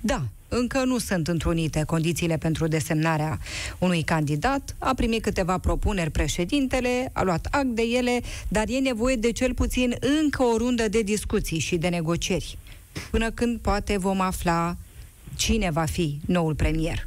da, 0.00 0.22
încă 0.48 0.84
nu 0.84 0.98
sunt 0.98 1.28
întrunite 1.28 1.84
condițiile 1.84 2.36
pentru 2.36 2.66
desemnarea 2.66 3.38
unui 3.78 4.02
candidat, 4.02 4.76
a 4.78 4.94
primit 4.94 5.22
câteva 5.22 5.58
propuneri 5.58 6.10
președintele, 6.10 7.10
a 7.12 7.22
luat 7.22 7.46
act 7.50 7.66
de 7.66 7.82
ele, 7.82 8.20
dar 8.48 8.64
e 8.68 8.78
nevoie 8.78 9.16
de 9.16 9.32
cel 9.32 9.54
puțin 9.54 9.94
încă 10.22 10.42
o 10.42 10.56
rundă 10.56 10.88
de 10.88 11.02
discuții 11.02 11.58
și 11.58 11.76
de 11.76 11.88
negocieri, 11.88 12.58
până 13.10 13.30
când 13.30 13.58
poate 13.58 13.98
vom 13.98 14.20
afla 14.20 14.76
cine 15.36 15.70
va 15.70 15.84
fi 15.84 16.20
noul 16.26 16.54
premier. 16.54 17.06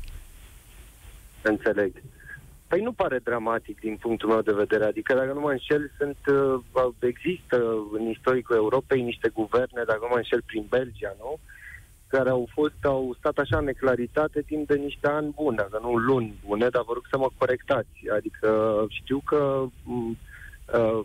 Înțeleg. 1.41 1.91
Păi 2.67 2.81
nu 2.81 2.91
pare 2.91 3.19
dramatic 3.23 3.79
din 3.79 3.95
punctul 3.95 4.29
meu 4.29 4.41
de 4.41 4.51
vedere. 4.51 4.85
Adică, 4.85 5.13
dacă 5.13 5.33
nu 5.33 5.39
mă 5.39 5.51
înșel, 5.51 5.91
sunt, 5.97 6.17
uh, 6.27 6.93
există 6.99 7.57
în 7.93 8.09
istoricul 8.09 8.55
Europei 8.55 9.01
niște 9.01 9.29
guverne, 9.29 9.83
dacă 9.85 9.99
nu 10.01 10.07
mă 10.09 10.15
înșel, 10.15 10.41
prin 10.45 10.65
Belgia, 10.69 11.15
nu? 11.17 11.39
Care 12.11 12.29
au 12.29 12.47
fost, 12.51 12.79
au 12.81 13.15
stat 13.19 13.37
așa 13.37 13.57
în 13.57 13.63
neclaritate 13.63 14.41
timp 14.41 14.67
de 14.67 14.75
niște 14.75 15.07
ani 15.07 15.33
bune, 15.35 15.55
dacă 15.55 15.79
nu 15.81 15.95
luni 15.95 16.39
bune, 16.45 16.67
dar 16.69 16.83
vă 16.87 16.93
rog 16.93 17.05
să 17.11 17.17
mă 17.17 17.29
corectați. 17.37 17.97
Adică 18.17 18.49
știu 18.89 19.19
că 19.25 19.63
uh, 20.77 20.99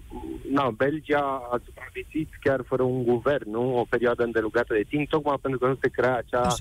na, 0.51 0.71
Belgia 0.71 1.25
a 1.53 1.61
supraviețuit 1.65 2.31
chiar 2.41 2.61
fără 2.67 2.83
un 2.83 3.03
guvern, 3.03 3.51
nu? 3.51 3.79
O 3.79 3.85
perioadă 3.89 4.23
îndelugată 4.23 4.75
de 4.75 4.85
timp, 4.89 5.09
tocmai 5.09 5.37
pentru 5.43 5.59
că 5.61 5.67
nu 5.67 5.79
se 5.81 5.89
crea 5.89 6.17
acea 6.17 6.55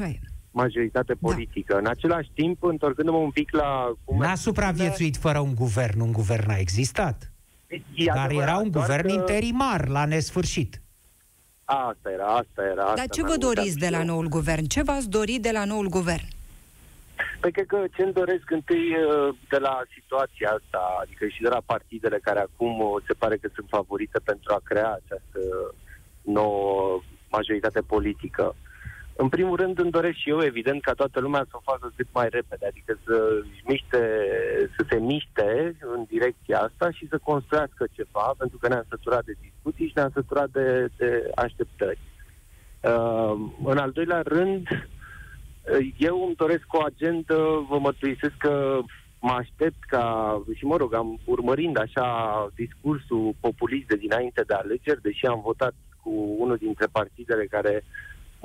majoritate 0.52 1.14
da. 1.14 1.28
politică. 1.28 1.74
Da. 1.74 1.80
În 1.80 1.86
același 1.86 2.30
timp, 2.34 2.64
întorcându-mă 2.64 3.18
un 3.18 3.32
pic 3.32 3.52
la... 3.52 3.94
N-a 4.18 4.36
supraviețuit 4.36 5.18
fără 5.18 5.40
un 5.40 5.56
guvern, 5.56 6.00
un 6.00 6.12
guvern 6.12 6.50
a 6.50 6.58
existat. 6.58 7.32
E 7.68 8.06
Dar 8.14 8.32
era 8.32 8.58
un 8.58 8.72
guvern 8.72 9.08
că... 9.08 9.14
interimar 9.14 9.88
la 9.88 10.06
nesfârșit. 10.06 10.82
Asta 11.66 12.12
era, 12.12 12.26
asta 12.26 12.64
era. 12.72 12.84
Asta 12.84 12.96
Dar 12.96 13.10
ce 13.10 13.24
vă 13.24 13.36
doriți 13.38 13.78
de 13.78 13.90
la 13.90 14.04
noul 14.04 14.28
guvern? 14.28 14.66
Ce 14.66 14.84
v-ați 14.84 15.10
dori 15.10 15.38
de 15.40 15.52
la 15.52 15.66
noul 15.66 15.88
guvern? 15.88 16.28
Păi 17.40 17.52
cred 17.52 17.66
că 17.66 17.84
ce-mi 17.96 18.14
doresc 18.14 18.52
întâi 18.52 18.96
uh, 18.96 19.36
de 19.50 19.58
la 19.58 19.82
situația 19.94 20.50
asta, 20.50 20.98
adică 21.02 21.28
și 21.28 21.42
de 21.42 21.48
la 21.48 21.62
partidele 21.66 22.20
care 22.22 22.40
acum 22.40 22.80
uh, 22.80 23.04
se 23.08 23.14
pare 23.14 23.38
că 23.38 23.50
sunt 23.54 23.68
favorite 23.70 24.20
pentru 24.24 24.54
a 24.54 24.62
crea 24.64 25.00
această 25.04 25.74
nouă 26.22 27.02
majoritate 27.30 27.82
politică. 27.82 28.56
În 29.18 29.30
primul 29.30 29.56
rând 29.56 29.80
îmi 29.80 29.92
doresc 29.92 30.18
și 30.18 30.30
eu, 30.30 30.42
evident, 30.42 30.82
ca 30.82 30.94
toată 30.94 31.20
lumea 31.20 31.46
să 31.50 31.56
o 31.56 31.72
facă 31.72 31.94
cât 31.96 32.08
mai 32.14 32.28
repede, 32.30 32.66
adică 32.66 32.98
să, 33.06 33.44
miște, 33.66 34.00
să 34.78 34.86
se 34.90 34.98
miște 35.00 35.76
în 35.96 36.06
direcția 36.08 36.60
asta 36.60 36.92
și 36.92 37.08
să 37.08 37.18
construiască 37.24 37.86
ceva, 37.92 38.34
pentru 38.38 38.58
că 38.58 38.68
ne-am 38.68 38.86
săturat 38.90 39.26
de 39.26 39.36
discuții 39.42 39.88
și 39.88 39.92
ne-am 39.96 40.12
săturat 40.14 40.50
de, 40.50 40.88
de 40.98 41.32
așteptări. 41.36 42.00
Uh, 42.82 43.36
în 43.64 43.78
al 43.78 43.92
doilea 43.92 44.22
rând, 44.22 44.68
eu 45.98 46.26
îmi 46.26 46.36
doresc 46.36 46.66
o 46.68 46.84
agendă, 46.84 47.66
vă 47.70 47.80
mărturisesc 47.80 48.38
că 48.38 48.80
mă 49.20 49.32
aștept 49.32 49.84
ca, 49.88 50.42
și 50.56 50.66
mă 50.66 50.78
rog, 50.78 50.94
am 50.94 51.20
urmărind 51.26 51.80
așa 51.80 52.08
discursul 52.56 53.36
populist 53.40 53.88
de 53.88 53.96
dinainte 53.96 54.44
de 54.48 54.54
alegeri, 54.54 55.02
deși 55.02 55.26
am 55.26 55.42
votat 55.44 55.74
cu 56.02 56.36
unul 56.38 56.58
dintre 56.58 56.86
partidele 56.92 57.46
care 57.46 57.84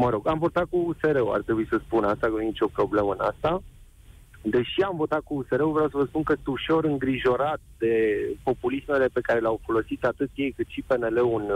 Mă 0.02 0.10
rog, 0.10 0.26
am 0.28 0.38
votat 0.38 0.66
cu 0.70 0.76
USR-ul, 0.76 1.32
ar 1.32 1.40
trebui 1.40 1.66
să 1.70 1.80
spun 1.84 2.04
asta, 2.04 2.26
că 2.26 2.32
nu 2.32 2.38
nicio 2.38 2.66
problemă 2.66 3.12
în 3.18 3.24
asta. 3.32 3.62
Deși 4.42 4.82
am 4.82 4.96
votat 4.96 5.20
cu 5.20 5.34
USR-ul, 5.34 5.72
vreau 5.72 5.88
să 5.88 5.96
vă 5.96 6.04
spun 6.04 6.22
că 6.22 6.34
sunt 6.34 6.46
ușor 6.46 6.84
îngrijorat 6.84 7.60
de 7.78 7.94
populismele 8.42 9.06
pe 9.12 9.20
care 9.20 9.40
le-au 9.40 9.60
folosit 9.64 10.04
atât 10.04 10.30
ei 10.34 10.52
cât 10.52 10.66
și 10.68 10.84
PNL-ul 10.86 11.40
în, 11.40 11.48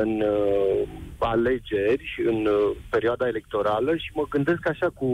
în 0.00 0.20
uh, 0.20 0.88
alegeri, 1.18 2.22
în 2.26 2.46
uh, 2.46 2.76
perioada 2.90 3.26
electorală 3.26 3.96
și 3.96 4.10
mă 4.14 4.24
gândesc 4.28 4.68
așa 4.68 4.88
cu 4.94 5.06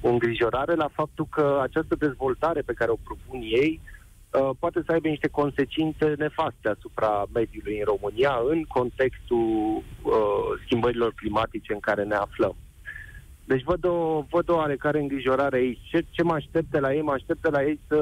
o 0.00 0.08
îngrijorare 0.08 0.74
la 0.74 0.88
faptul 0.92 1.26
că 1.30 1.58
această 1.62 1.94
dezvoltare 1.98 2.60
pe 2.60 2.72
care 2.72 2.90
o 2.90 3.04
propun 3.04 3.40
ei 3.40 3.80
uh, 3.82 3.97
Uh, 4.32 4.50
poate 4.58 4.82
să 4.86 4.92
aibă 4.92 5.08
niște 5.08 5.28
consecințe 5.28 6.14
nefaste 6.18 6.68
asupra 6.68 7.26
mediului 7.32 7.78
în 7.78 7.84
România 7.84 8.40
în 8.48 8.62
contextul 8.62 9.76
uh, 9.76 10.60
schimbărilor 10.64 11.12
climatice 11.16 11.72
în 11.72 11.80
care 11.80 12.04
ne 12.04 12.14
aflăm. 12.14 12.56
Deci 13.44 13.62
văd 13.62 13.84
o, 13.84 14.24
văd 14.30 14.48
o 14.48 14.54
oarecare 14.54 15.00
îngrijorare 15.00 15.56
aici. 15.56 15.78
Ce, 15.90 16.04
ce 16.10 16.22
mă 16.22 16.32
aștept 16.32 16.70
de 16.70 16.78
la 16.78 16.94
ei? 16.94 17.02
Mă 17.02 17.12
aștept 17.12 17.42
de 17.42 17.48
la 17.48 17.62
ei 17.64 17.80
să, 17.86 18.00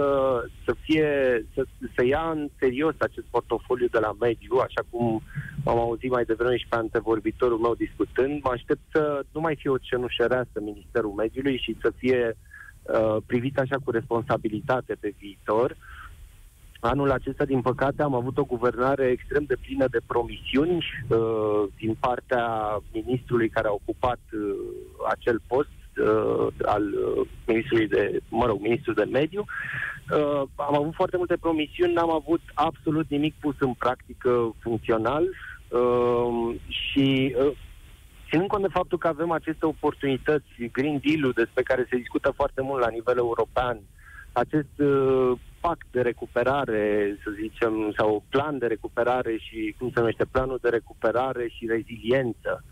să 0.65 0.75
fie, 0.81 1.09
să, 1.55 1.65
să 1.97 2.05
ia 2.05 2.31
în 2.31 2.49
serios 2.59 2.95
acest 2.99 3.27
portofoliu 3.31 3.87
de 3.91 3.99
la 3.99 4.17
mediu, 4.21 4.57
așa 4.57 4.83
cum 4.91 5.23
am 5.65 5.79
auzit 5.79 6.11
mai 6.11 6.25
devreme 6.25 6.57
și 6.57 6.67
pe 6.69 6.77
antevorbitorul 6.77 7.59
meu 7.59 7.75
discutând. 7.75 8.43
Mă 8.43 8.51
aștept 8.53 8.81
să 8.93 9.25
nu 9.33 9.41
mai 9.41 9.57
fie 9.57 9.71
o 9.71 9.79
cenușăreasă 9.79 10.61
Ministerul 10.61 11.11
Mediului 11.11 11.59
și 11.59 11.77
să 11.81 11.93
fie 11.97 12.37
uh, 12.83 13.17
privit 13.27 13.59
așa 13.59 13.77
cu 13.85 13.91
responsabilitate 13.91 14.97
pe 15.01 15.15
viitor. 15.19 15.71
Uh, 15.71 15.77
Anul 16.81 17.11
acesta, 17.11 17.45
din 17.45 17.61
păcate, 17.61 18.03
am 18.03 18.15
avut 18.15 18.39
o 18.39 18.45
guvernare 18.45 19.07
extrem 19.07 19.45
de 19.47 19.57
plină 19.61 19.87
de 19.91 19.99
promisiuni 20.07 20.85
uh, 21.09 21.63
din 21.77 21.97
partea 22.01 22.47
ministrului 22.93 23.49
care 23.49 23.69
a 23.69 23.73
ocupat 23.73 24.21
uh, 24.33 24.57
acel 25.09 25.41
post 25.47 25.69
uh, 25.97 26.47
al 26.65 26.83
uh, 26.83 27.27
ministrului 27.47 27.89
de, 27.89 28.21
mă 28.29 28.47
rog, 28.47 28.61
ministrul 28.61 28.95
de 28.95 29.09
mediu. 29.13 29.45
Uh, 30.11 30.43
am 30.55 30.75
avut 30.75 30.95
foarte 30.95 31.17
multe 31.17 31.37
promisiuni, 31.37 31.93
n-am 31.93 32.11
avut 32.11 32.41
absolut 32.55 33.07
nimic 33.09 33.35
pus 33.41 33.55
în 33.59 33.73
practică 33.73 34.55
funcțional 34.61 35.25
uh, 35.69 36.55
și 36.69 37.35
uh, 37.39 37.53
ținând 38.29 38.49
cont 38.49 38.63
de 38.63 38.69
faptul 38.73 38.99
că 38.99 39.09
avem 39.09 39.31
aceste 39.31 39.67
oportunități, 39.67 40.71
Green 40.73 41.01
Deal-ul 41.05 41.33
despre 41.33 41.63
care 41.63 41.87
se 41.91 41.97
discută 41.97 42.31
foarte 42.31 42.63
mult 42.63 42.81
la 42.81 42.89
nivel 42.89 43.17
european, 43.17 43.79
acest 44.39 44.79
uh, 44.79 45.33
pact 45.61 45.87
de 45.91 46.01
recuperare, 46.01 47.17
să 47.25 47.31
zicem, 47.41 47.93
sau 47.97 48.23
plan 48.29 48.59
de 48.59 48.67
recuperare 48.67 49.37
și, 49.37 49.75
cum 49.79 49.91
se 49.95 49.99
numește, 50.01 50.25
planul 50.25 50.59
de 50.63 50.69
recuperare 50.69 51.49
și 51.49 51.67
reziliență, 51.67 52.65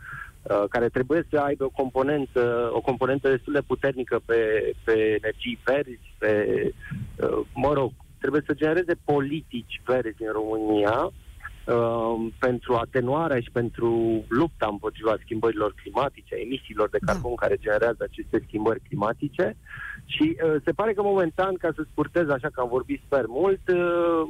uh, 0.43 0.65
care 0.69 0.89
trebuie 0.89 1.27
să 1.31 1.39
aibă 1.39 1.65
o 1.65 1.69
componentă, 1.83 2.71
o 2.73 2.81
componentă 2.81 3.29
destul 3.29 3.53
de 3.53 3.61
puternică 3.67 4.21
pe, 4.25 4.73
pe 4.85 4.93
energii 4.93 5.59
verzi, 5.65 6.15
pe, 6.19 6.33
uh, 7.17 7.41
mă 7.55 7.73
rog, 7.73 7.93
trebuie 8.21 8.43
să 8.47 8.55
genereze 8.55 8.95
politici 9.05 9.81
verzi 9.85 10.23
în 10.23 10.33
România, 10.33 11.13
uh, 11.67 12.33
pentru 12.39 12.75
atenuarea 12.75 13.41
și 13.41 13.51
pentru 13.53 13.89
lupta 14.29 14.69
împotriva 14.71 15.17
schimbărilor 15.23 15.75
climatice, 15.83 16.35
emisiilor 16.35 16.89
de 16.89 16.99
da. 17.01 17.13
carbon 17.13 17.35
da. 17.35 17.47
care 17.47 17.57
generează 17.61 17.97
aceste 18.01 18.43
schimbări 18.47 18.81
climatice. 18.89 19.57
Și 20.05 20.37
uh, 20.45 20.55
se 20.65 20.73
pare 20.73 20.93
că 20.93 21.03
momentan, 21.03 21.55
ca 21.55 21.71
să 21.75 21.87
scurtez 21.91 22.29
așa 22.29 22.49
că 22.53 22.61
am 22.61 22.69
vorbit 22.69 23.01
sper 23.07 23.25
mult, 23.27 23.69
uh, 23.69 24.29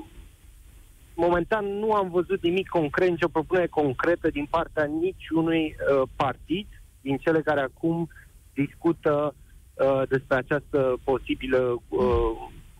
momentan 1.15 1.65
nu 1.79 1.93
am 1.93 2.11
văzut 2.11 2.43
nimic 2.43 2.69
concret, 2.69 3.09
nicio 3.09 3.29
propunere 3.29 3.67
concretă 3.67 4.29
din 4.29 4.47
partea 4.51 4.85
niciunui 4.85 5.75
uh, 5.75 6.09
partid 6.17 6.67
din 7.01 7.17
cele 7.17 7.41
care 7.41 7.61
acum 7.61 8.09
discută 8.55 9.35
uh, 9.75 10.03
despre 10.09 10.37
această 10.37 10.97
posibilă, 11.05 11.83
uh, 11.89 12.31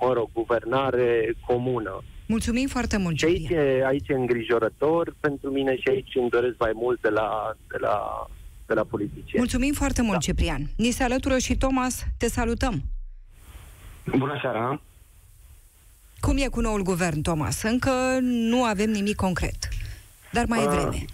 mă 0.01 0.13
rog, 0.13 0.29
guvernare 0.33 1.35
comună. 1.47 2.03
Mulțumim 2.27 2.69
foarte 2.69 2.97
mult, 2.97 3.19
Și 3.19 3.25
aici, 3.25 3.51
aici 3.87 4.09
e 4.09 4.15
îngrijorător 4.15 5.15
pentru 5.21 5.51
mine 5.51 5.77
și 5.77 5.89
aici 5.89 6.15
îmi 6.15 6.31
doresc 6.31 6.55
mai 6.59 6.73
mult 6.75 7.01
de 7.01 7.09
la, 7.09 7.57
de 7.69 7.77
la, 7.81 8.27
de 8.67 8.75
la 8.75 8.85
politicieni. 8.85 9.39
Mulțumim 9.39 9.73
foarte 9.73 10.03
mult, 10.03 10.13
da. 10.13 10.19
Ciprian. 10.19 10.71
Ni 10.77 10.91
se 10.91 11.03
alătură 11.03 11.39
și 11.39 11.57
Thomas. 11.57 12.07
Te 12.19 12.29
salutăm. 12.29 12.83
Bună 14.17 14.39
seara. 14.41 14.81
Cum 16.21 16.37
e 16.37 16.49
cu 16.49 16.61
noul 16.61 16.83
guvern, 16.83 17.23
Thomas? 17.23 17.63
Încă 17.63 17.91
nu 18.21 18.65
avem 18.65 18.91
nimic 18.91 19.17
concret, 19.17 19.69
dar 20.33 20.45
mai 20.49 20.63
e 20.63 20.67
vreme. 20.67 21.05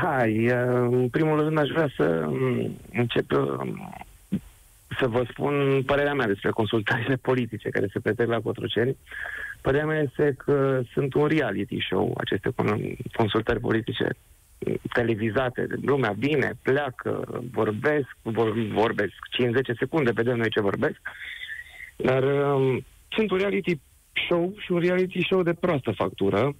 Da, 0.00 0.26
e, 0.26 0.52
în 0.78 1.08
primul 1.08 1.40
rând 1.40 1.58
aș 1.58 1.68
vrea 1.68 1.88
să 1.96 2.24
mm, 2.28 2.76
încep 2.92 3.32
mm, 3.32 4.06
să 4.98 5.06
vă 5.06 5.24
spun 5.30 5.82
părerea 5.86 6.14
mea 6.14 6.26
despre 6.26 6.50
consultările 6.50 7.16
politice 7.16 7.68
care 7.68 7.88
se 7.92 7.98
petrec 7.98 8.28
la 8.28 8.40
Cotroceni. 8.40 8.96
Părerea 9.68 9.88
mea 9.88 10.00
este 10.00 10.34
că 10.44 10.82
sunt 10.92 11.14
un 11.14 11.26
reality 11.26 11.78
show, 11.80 12.14
aceste 12.16 12.50
consultări 13.12 13.60
politice 13.60 14.08
televizate. 14.92 15.66
Lumea 15.82 16.12
bine, 16.18 16.52
pleacă, 16.62 17.40
vorbesc, 17.52 18.16
vor, 18.22 18.52
vorbesc 18.72 19.12
5-10 19.72 19.78
secunde, 19.78 20.10
vedem 20.10 20.36
noi 20.36 20.50
ce 20.50 20.60
vorbesc. 20.60 21.00
Dar 21.96 22.22
um, 22.22 22.84
sunt 23.08 23.30
un 23.30 23.38
reality 23.38 23.80
show 24.26 24.54
și 24.58 24.72
un 24.72 24.78
reality 24.78 25.24
show 25.24 25.42
de 25.42 25.52
proastă 25.52 25.90
factură. 25.90 26.54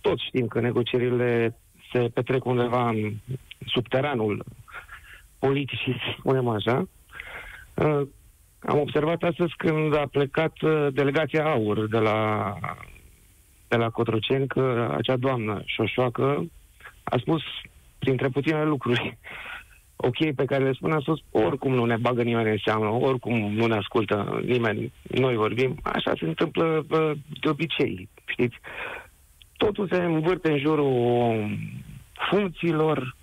Toți 0.00 0.24
știm 0.24 0.46
că 0.46 0.60
negocierile 0.60 1.56
se 1.92 2.10
petrec 2.14 2.44
undeva 2.44 2.88
în 2.88 3.14
subteranul 3.66 4.44
politicii, 5.38 5.92
să 5.92 6.14
spunem 6.18 6.48
așa. 6.48 6.88
Uh, 7.74 8.02
am 8.66 8.78
observat 8.78 9.22
astăzi 9.22 9.52
când 9.56 9.96
a 9.96 10.06
plecat 10.10 10.60
uh, 10.60 10.86
delegația 10.92 11.44
AUR 11.44 11.88
de 11.88 11.98
la, 11.98 12.52
de 13.68 13.76
la 13.76 13.90
Cotroceni 13.90 14.46
că 14.46 14.94
acea 14.96 15.16
doamnă 15.16 15.62
șoșoacă 15.64 16.46
a 17.02 17.16
spus 17.18 17.42
printre 17.98 18.28
puține 18.28 18.64
lucruri. 18.64 19.18
Ok 19.98 20.34
pe 20.34 20.44
care 20.44 20.64
le 20.64 20.72
spune 20.72 20.94
a 20.94 21.00
spus 21.00 21.20
oricum 21.30 21.74
nu 21.74 21.84
ne 21.84 21.96
bagă 21.96 22.22
nimeni 22.22 22.50
în 22.50 22.56
seamă, 22.64 22.86
oricum 22.86 23.52
nu 23.52 23.66
ne 23.66 23.76
ascultă 23.76 24.40
nimeni, 24.44 24.92
noi 25.02 25.34
vorbim, 25.34 25.78
așa 25.82 26.12
se 26.18 26.24
întâmplă 26.24 26.86
de 27.40 27.48
obicei, 27.48 28.08
știți? 28.26 28.56
Totul 29.56 29.88
se 29.88 29.96
învârte 29.96 30.50
în 30.50 30.58
jurul 30.58 31.48
funcțiilor, 32.30 33.16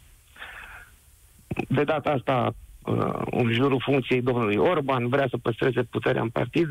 de 1.68 1.84
data 1.84 2.10
asta 2.10 2.54
uh, 2.86 3.22
în 3.32 3.52
jurul 3.52 3.82
funcției 3.86 4.22
domnului 4.22 4.56
Orban, 4.56 5.08
vrea 5.08 5.28
să 5.30 5.38
păstreze 5.38 5.84
puterea 5.84 6.22
în 6.22 6.30
partid. 6.30 6.70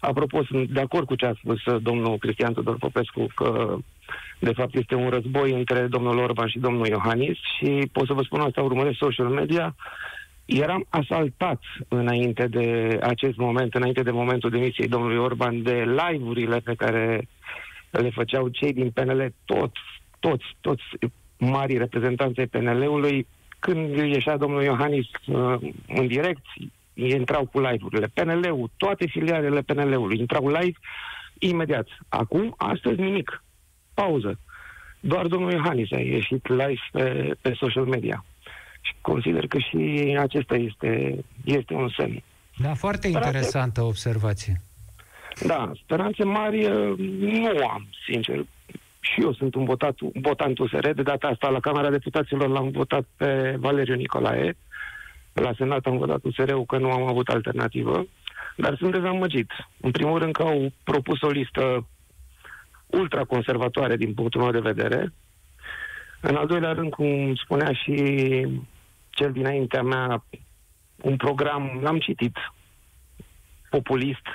Apropo, 0.00 0.44
sunt 0.44 0.68
de 0.68 0.80
acord 0.80 1.06
cu 1.06 1.14
ce 1.14 1.26
a 1.26 1.34
spus 1.34 1.64
uh, 1.64 1.82
domnul 1.82 2.18
Cristian 2.18 2.52
Tudor 2.52 2.76
Popescu, 2.76 3.26
că 3.34 3.76
de 4.38 4.52
fapt 4.52 4.74
este 4.74 4.94
un 4.94 5.08
război 5.08 5.52
între 5.52 5.86
domnul 5.86 6.18
Orban 6.18 6.48
și 6.48 6.58
domnul 6.58 6.86
Iohannis 6.86 7.38
și 7.56 7.88
pot 7.92 8.06
să 8.06 8.12
vă 8.12 8.22
spun 8.22 8.40
asta, 8.40 8.62
urmăresc 8.62 8.96
social 8.98 9.28
media, 9.28 9.74
eram 10.44 10.86
asaltat 10.88 11.60
înainte 11.88 12.46
de 12.46 12.98
acest 13.02 13.36
moment, 13.36 13.74
înainte 13.74 14.02
de 14.02 14.10
momentul 14.10 14.50
demisiei 14.50 14.88
domnului 14.88 15.16
Orban, 15.16 15.62
de 15.62 15.84
live-urile 15.84 16.58
pe 16.58 16.74
care 16.74 17.28
le 17.90 18.10
făceau 18.10 18.48
cei 18.48 18.72
din 18.72 18.90
PNL, 18.90 19.34
toți, 19.44 19.80
toți, 20.20 20.44
toți 20.60 20.82
mari 21.38 21.78
reprezentanți 21.78 22.40
ai 22.40 22.46
PNL-ului, 22.46 23.26
când 23.62 23.96
ieșea 23.96 24.36
domnul 24.36 24.62
Iohannis 24.62 25.06
uh, 25.26 25.54
în 25.88 26.06
direct, 26.06 26.42
intrau 26.94 27.46
cu 27.52 27.60
live-urile. 27.60 28.10
PNL-ul, 28.14 28.70
toate 28.76 29.06
filialele 29.06 29.60
PNL-ului 29.60 30.18
intrau 30.18 30.48
live 30.48 30.78
imediat. 31.38 31.86
Acum, 32.08 32.54
astăzi 32.56 33.00
nimic. 33.00 33.42
Pauză. 33.94 34.38
Doar 35.00 35.26
domnul 35.26 35.52
Iohannis 35.52 35.92
a 35.92 35.98
ieșit 35.98 36.48
live 36.48 36.82
pe, 36.92 37.34
pe 37.40 37.54
social 37.54 37.84
media. 37.84 38.24
Și 38.80 38.94
consider 39.00 39.46
că 39.46 39.58
și 39.58 40.16
acesta 40.18 40.54
este, 40.54 41.18
este 41.44 41.74
un 41.74 41.88
semn. 41.96 42.22
Da, 42.56 42.74
foarte 42.74 43.08
Speranțe... 43.08 43.28
interesantă 43.28 43.82
observație. 43.82 44.60
Da, 45.46 45.72
speranțe 45.82 46.24
mari 46.24 46.64
uh, 46.64 46.98
nu 47.18 47.66
am, 47.66 47.86
sincer 48.06 48.44
și 49.02 49.20
eu 49.20 49.32
sunt 49.32 49.54
un 49.54 49.64
votat, 49.64 50.00
un 50.00 50.20
votant 50.22 50.58
USR, 50.58 50.90
de 50.90 51.02
data 51.02 51.26
asta 51.26 51.48
la 51.48 51.60
Camera 51.60 51.90
Deputaților 51.90 52.48
l-am 52.48 52.70
votat 52.70 53.04
pe 53.16 53.56
Valeriu 53.58 53.94
Nicolae, 53.94 54.56
la 55.32 55.52
Senat 55.56 55.86
am 55.86 55.96
votat 55.96 56.24
USR-ul 56.24 56.64
că 56.64 56.78
nu 56.78 56.90
am 56.90 57.02
avut 57.02 57.28
alternativă, 57.28 58.06
dar 58.56 58.76
sunt 58.76 58.92
dezamăgit. 58.92 59.50
În 59.80 59.90
primul 59.90 60.18
rând 60.18 60.32
că 60.32 60.42
au 60.42 60.72
propus 60.84 61.20
o 61.22 61.30
listă 61.30 61.86
ultraconservatoare 62.86 63.96
din 63.96 64.14
punctul 64.14 64.40
meu 64.40 64.50
de 64.50 64.72
vedere. 64.72 65.12
În 66.20 66.36
al 66.36 66.46
doilea 66.46 66.72
rând, 66.72 66.90
cum 66.90 67.34
spunea 67.34 67.72
și 67.72 67.94
cel 69.10 69.32
dinaintea 69.32 69.82
mea, 69.82 70.24
un 71.02 71.16
program, 71.16 71.78
l-am 71.82 71.98
citit, 71.98 72.36
populist, 73.70 74.26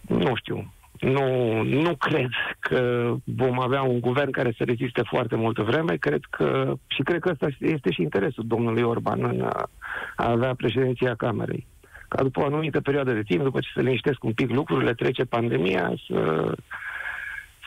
nu 0.00 0.34
știu, 0.34 0.72
nu, 1.02 1.62
nu 1.62 1.96
cred 1.96 2.30
că 2.60 3.12
vom 3.24 3.60
avea 3.60 3.82
un 3.82 4.00
guvern 4.00 4.30
care 4.30 4.54
să 4.56 4.64
reziste 4.64 5.02
foarte 5.04 5.36
multă 5.36 5.62
vreme. 5.62 5.96
Cred 5.96 6.20
că, 6.30 6.74
și 6.86 7.02
cred 7.02 7.20
că 7.20 7.28
ăsta 7.30 7.48
este 7.58 7.90
și 7.90 8.02
interesul 8.02 8.44
domnului 8.46 8.82
Orban 8.82 9.24
în 9.24 9.40
a, 9.40 9.70
a 10.16 10.30
avea 10.30 10.54
președinția 10.54 11.14
Camerei. 11.14 11.66
Ca 12.08 12.22
după 12.22 12.40
o 12.40 12.44
anumită 12.44 12.80
perioadă 12.80 13.12
de 13.12 13.22
timp, 13.22 13.42
după 13.42 13.60
ce 13.60 13.68
se 13.74 13.80
liniștesc 13.80 14.24
un 14.24 14.32
pic 14.32 14.50
lucrurile, 14.50 14.94
trece 14.94 15.24
pandemia, 15.24 15.94
să, 16.06 16.52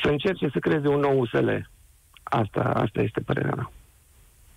să 0.04 0.10
încerce 0.10 0.50
să 0.54 0.60
creeze 0.60 0.88
un 0.88 1.00
nou 1.00 1.20
USL. 1.20 1.50
Asta, 2.24 2.62
asta 2.62 3.02
este 3.02 3.20
părerea 3.20 3.54
mea. 3.56 3.72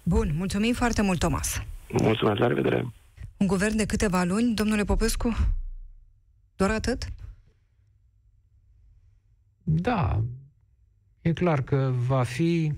Bun, 0.02 0.30
mulțumim 0.36 0.72
foarte 0.72 1.02
mult, 1.02 1.18
Tomas. 1.18 1.62
Mulțumesc, 2.02 2.38
la 2.38 2.46
revedere. 2.46 2.86
Un 3.36 3.46
guvern 3.46 3.76
de 3.76 3.86
câteva 3.86 4.22
luni, 4.24 4.54
domnule 4.54 4.84
Popescu? 4.84 5.36
Doar 6.56 6.70
atât? 6.70 7.02
Da, 9.70 10.24
e 11.20 11.32
clar 11.32 11.62
că 11.62 11.92
va 11.94 12.22
fi 12.22 12.72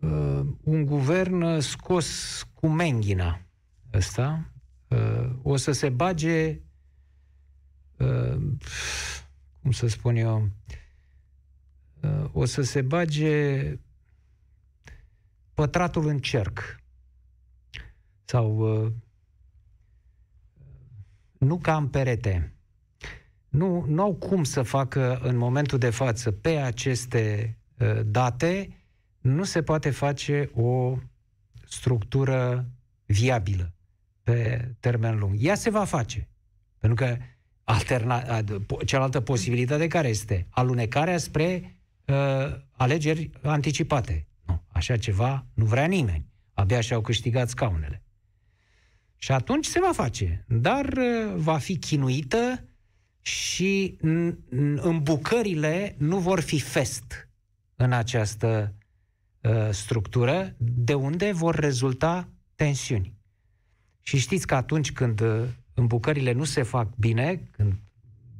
uh, 0.00 0.46
un 0.62 0.84
guvern 0.84 1.60
scos 1.60 2.42
cu 2.54 2.68
menghina 2.68 3.40
ăsta. 3.92 4.50
Uh, 4.88 5.30
o 5.42 5.56
să 5.56 5.72
se 5.72 5.88
bage, 5.88 6.60
uh, 7.98 8.36
cum 9.62 9.70
să 9.70 9.86
spun 9.86 10.16
eu, 10.16 10.50
uh, 12.02 12.28
o 12.32 12.44
să 12.44 12.62
se 12.62 12.82
bage 12.82 13.78
pătratul 15.54 16.06
în 16.06 16.18
cerc. 16.18 16.80
Sau 18.24 18.56
uh, 18.56 18.92
nu 21.38 21.58
ca 21.58 21.76
în 21.76 21.88
perete 21.88 22.51
nu, 23.52 23.84
nu 23.88 24.02
au 24.02 24.14
cum 24.14 24.44
să 24.44 24.62
facă 24.62 25.20
în 25.22 25.36
momentul 25.36 25.78
de 25.78 25.90
față 25.90 26.30
pe 26.30 26.48
aceste 26.48 27.56
uh, 27.78 28.00
date, 28.04 28.68
nu 29.20 29.44
se 29.44 29.62
poate 29.62 29.90
face 29.90 30.50
o 30.54 30.98
structură 31.66 32.68
viabilă 33.06 33.74
pe 34.22 34.68
termen 34.80 35.18
lung. 35.18 35.34
Ea 35.38 35.54
se 35.54 35.70
va 35.70 35.84
face. 35.84 36.28
Pentru 36.78 37.04
că 37.04 37.16
alterna, 37.64 38.42
cealaltă 38.84 39.20
posibilitate 39.20 39.86
care 39.86 40.08
este? 40.08 40.46
Alunecarea 40.50 41.18
spre 41.18 41.76
uh, 42.04 42.14
alegeri 42.70 43.30
anticipate. 43.42 44.26
Nu, 44.46 44.62
așa 44.68 44.96
ceva 44.96 45.46
nu 45.54 45.64
vrea 45.64 45.86
nimeni. 45.86 46.26
Abia 46.52 46.80
și-au 46.80 47.00
câștigat 47.00 47.48
scaunele. 47.48 48.02
Și 49.16 49.32
atunci 49.32 49.66
se 49.66 49.80
va 49.80 49.92
face. 49.92 50.44
Dar 50.48 50.84
uh, 50.84 51.34
va 51.34 51.58
fi 51.58 51.78
chinuită 51.78 52.64
și 53.22 53.98
îmbucările 54.76 55.94
nu 55.98 56.18
vor 56.18 56.40
fi 56.40 56.60
fest 56.60 57.28
în 57.76 57.92
această 57.92 58.74
uh, 59.40 59.70
structură, 59.70 60.54
de 60.58 60.94
unde 60.94 61.32
vor 61.32 61.54
rezulta 61.54 62.28
tensiuni. 62.54 63.14
Și 64.00 64.18
știți 64.18 64.46
că 64.46 64.54
atunci 64.54 64.92
când 64.92 65.20
uh, 65.20 65.44
îmbucările 65.74 66.32
nu 66.32 66.44
se 66.44 66.62
fac 66.62 66.96
bine, 66.96 67.48
când 67.50 67.74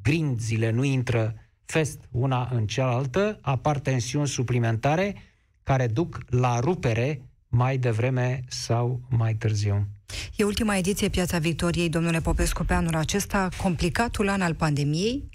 grinzile 0.02 0.70
nu 0.70 0.84
intră 0.84 1.34
fest 1.64 2.08
una 2.10 2.48
în 2.52 2.66
cealaltă, 2.66 3.38
apar 3.40 3.78
tensiuni 3.78 4.28
suplimentare 4.28 5.16
care 5.62 5.86
duc 5.86 6.18
la 6.28 6.58
rupere 6.60 7.22
mai 7.48 7.78
devreme 7.78 8.40
sau 8.48 9.00
mai 9.08 9.34
târziu. 9.34 9.86
E 10.36 10.44
ultima 10.44 10.76
ediție 10.76 11.08
Piața 11.08 11.38
Victoriei, 11.38 11.88
domnule 11.88 12.20
Popescu, 12.20 12.64
pe 12.64 12.74
anul 12.74 12.94
acesta, 12.94 13.48
complicatul 13.62 14.28
an 14.28 14.40
al 14.40 14.54
pandemiei. 14.54 15.30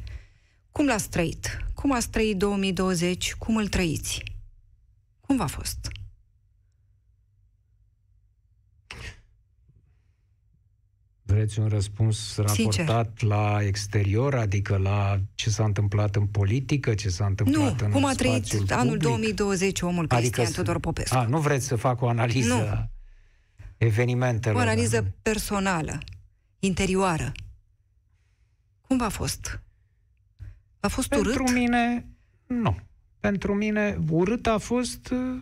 Cum 0.71 0.85
l-ați 0.85 1.09
trăit? 1.09 1.65
Cum 1.73 1.93
ați 1.93 2.09
trăit 2.09 2.37
2020? 2.37 3.33
Cum 3.33 3.55
îl 3.55 3.67
trăiți? 3.67 4.23
Cum 5.21 5.37
v-a 5.37 5.45
fost? 5.45 5.77
Vreți 11.21 11.59
un 11.59 11.67
răspuns 11.67 12.35
raportat 12.37 12.55
Sincer. 12.55 13.29
la 13.29 13.57
exterior, 13.61 14.35
adică 14.35 14.77
la 14.77 15.19
ce 15.35 15.49
s-a 15.49 15.63
întâmplat 15.63 16.15
în 16.15 16.25
politică, 16.25 16.93
ce 16.93 17.09
s-a 17.09 17.25
întâmplat 17.25 17.79
nu, 17.79 17.85
în 17.85 17.91
cum 17.91 18.05
a 18.05 18.13
trăit 18.13 18.47
public? 18.47 18.71
anul 18.71 18.97
2020 18.97 19.81
omul 19.81 20.05
adică 20.07 20.15
Cristian 20.15 20.51
Tudor 20.51 20.79
Popescu? 20.79 21.15
A, 21.15 21.25
nu 21.25 21.39
vreți 21.39 21.65
să 21.65 21.75
fac 21.75 22.01
o 22.01 22.07
analiză 22.07 22.53
nu. 22.53 22.89
Evenimentelor? 23.77 24.57
O 24.57 24.61
analiză 24.61 25.01
da. 25.01 25.09
personală, 25.21 25.97
interioară. 26.59 27.31
Cum 28.81 28.97
v-a 28.97 29.09
fost? 29.09 29.61
A 30.79 30.87
fost 30.87 31.07
Pentru 31.07 31.29
urât? 31.29 31.37
Pentru 31.43 31.59
mine, 31.59 32.07
nu. 32.45 32.79
Pentru 33.19 33.55
mine, 33.55 33.99
urât 34.09 34.47
a 34.47 34.57
fost 34.57 35.09
uh, 35.09 35.41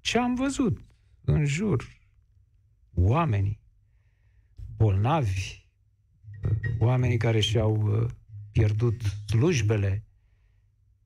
ce 0.00 0.18
am 0.18 0.34
văzut 0.34 0.80
în 1.24 1.44
jur. 1.44 1.88
Oamenii 2.94 3.60
bolnavi, 4.78 5.66
oamenii 6.78 7.16
care 7.16 7.40
și-au 7.40 7.76
uh, 7.76 8.10
pierdut 8.52 9.00
slujbele, 9.26 10.04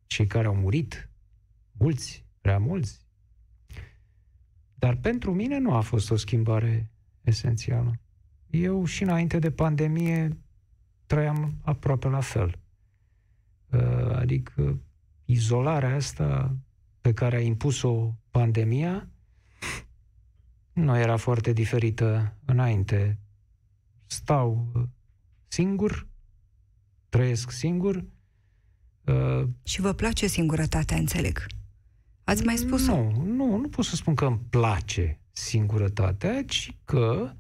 cei 0.07 0.27
care 0.27 0.47
au 0.47 0.55
murit, 0.55 1.11
mulți, 1.73 2.25
prea 2.41 2.59
mulți. 2.59 3.02
Dar 4.83 4.97
pentru 4.97 5.35
mine 5.35 5.59
nu 5.59 5.75
a 5.75 5.81
fost 5.81 6.11
o 6.11 6.17
schimbare 6.17 6.91
esențială. 7.21 7.99
Eu 8.51 8.85
și 8.85 9.03
înainte 9.03 9.39
de 9.39 9.51
pandemie 9.51 10.39
trăiam 11.07 11.55
aproape 11.63 12.09
la 12.09 12.21
fel. 12.21 12.59
Uh, 13.71 14.15
adică 14.15 14.81
izolarea 15.25 15.95
asta 15.95 16.57
pe 17.01 17.13
care 17.13 17.37
a 17.37 17.41
impus-o 17.41 18.15
pandemia 18.31 19.09
nu 20.73 20.99
era 20.99 21.17
foarte 21.17 21.53
diferită 21.53 22.37
înainte 22.45 23.19
stau 24.07 24.71
uh, 24.75 24.83
singur, 25.49 26.07
trăiesc 27.09 27.51
singur. 27.51 28.05
Uh, 29.05 29.49
și 29.63 29.81
vă 29.81 29.93
place 29.93 30.27
singurătatea, 30.27 30.97
înțeleg. 30.97 31.47
Ați 32.33 32.45
mai 32.45 32.57
spus 32.57 32.87
Nu, 32.87 33.25
nu, 33.27 33.57
nu 33.57 33.69
pot 33.69 33.85
să 33.85 33.97
spun 33.97 34.15
că 34.15 34.25
îmi 34.25 34.41
place 34.51 35.21
singurătatea, 35.33 36.45
ci 36.45 36.77
că 36.85 37.33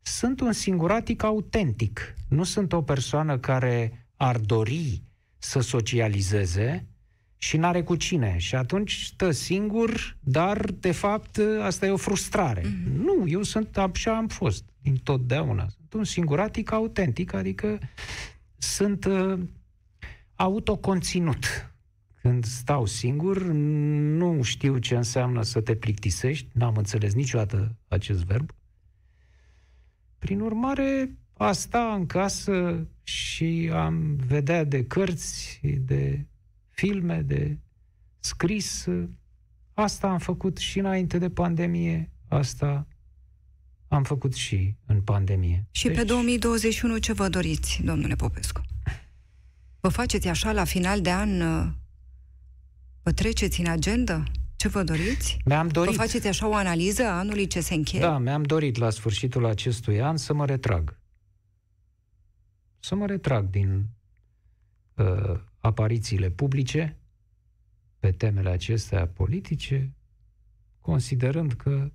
sunt 0.00 0.40
un 0.40 0.52
singuratic 0.52 1.22
autentic. 1.22 2.14
Nu 2.28 2.42
sunt 2.42 2.72
o 2.72 2.82
persoană 2.82 3.38
care 3.38 4.06
ar 4.16 4.38
dori 4.38 5.02
să 5.38 5.60
socializeze 5.60 6.86
și 7.36 7.56
n-are 7.56 7.82
cu 7.82 7.96
cine. 7.96 8.38
Și 8.38 8.54
atunci 8.54 9.02
stă 9.02 9.30
singur, 9.30 10.16
dar, 10.20 10.70
de 10.70 10.92
fapt, 10.92 11.40
asta 11.60 11.86
e 11.86 11.90
o 11.90 11.96
frustrare. 11.96 12.60
Mm-hmm. 12.60 12.96
Nu, 12.96 13.24
eu 13.26 13.42
sunt, 13.42 13.76
așa 13.76 14.16
am 14.16 14.28
fost, 14.28 14.64
întotdeauna. 14.84 15.66
Sunt 15.68 15.92
un 15.92 16.04
singuratic 16.04 16.72
autentic, 16.72 17.32
adică 17.32 17.78
sunt 18.56 19.04
uh, 19.04 19.38
autoconținut. 20.34 21.71
Când 22.22 22.44
stau 22.44 22.86
singur, 22.86 23.42
nu 23.42 24.42
știu 24.42 24.78
ce 24.78 24.96
înseamnă 24.96 25.42
să 25.42 25.60
te 25.60 25.74
plictisești, 25.74 26.48
n-am 26.52 26.76
înțeles 26.76 27.14
niciodată 27.14 27.76
acest 27.88 28.24
verb. 28.24 28.50
Prin 30.18 30.40
urmare, 30.40 31.16
a 31.36 31.52
sta 31.52 31.94
în 31.94 32.06
casă 32.06 32.86
și 33.02 33.70
am 33.72 34.16
vedea 34.26 34.64
de 34.64 34.84
cărți, 34.84 35.60
de 35.62 36.26
filme, 36.70 37.22
de 37.22 37.58
scris. 38.18 38.86
Asta 39.74 40.08
am 40.08 40.18
făcut 40.18 40.56
și 40.56 40.78
înainte 40.78 41.18
de 41.18 41.30
pandemie, 41.30 42.10
asta 42.28 42.86
am 43.88 44.02
făcut 44.02 44.34
și 44.34 44.74
în 44.86 45.00
pandemie. 45.00 45.66
Și 45.70 45.86
deci... 45.86 45.96
pe 45.96 46.04
2021 46.04 46.98
ce 46.98 47.12
vă 47.12 47.28
doriți, 47.28 47.80
domnule 47.84 48.14
Popescu? 48.14 48.60
Vă 49.80 49.88
faceți 49.88 50.28
așa 50.28 50.52
la 50.52 50.64
final 50.64 51.00
de 51.00 51.10
an? 51.10 51.42
Vă 53.02 53.12
treceți 53.12 53.60
în 53.60 53.66
agenda? 53.66 54.22
Ce 54.56 54.68
vă 54.68 54.82
doriți? 54.82 55.38
Mi-am 55.44 55.68
dorit. 55.68 55.94
Vă 55.94 56.00
faceți 56.00 56.26
așa 56.26 56.48
o 56.48 56.54
analiză 56.54 57.02
a 57.02 57.18
anului 57.18 57.46
ce 57.46 57.60
se 57.60 57.74
încheie? 57.74 58.02
Da, 58.02 58.18
mi-am 58.18 58.42
dorit 58.42 58.76
la 58.76 58.90
sfârșitul 58.90 59.46
acestui 59.46 60.00
an 60.00 60.16
să 60.16 60.34
mă 60.34 60.46
retrag. 60.46 60.98
Să 62.78 62.94
mă 62.94 63.06
retrag 63.06 63.50
din 63.50 63.86
uh, 64.94 65.40
aparițiile 65.58 66.30
publice 66.30 66.96
pe 67.98 68.12
temele 68.12 68.48
acestea 68.48 69.06
politice, 69.06 69.94
considerând 70.80 71.52
că 71.52 71.92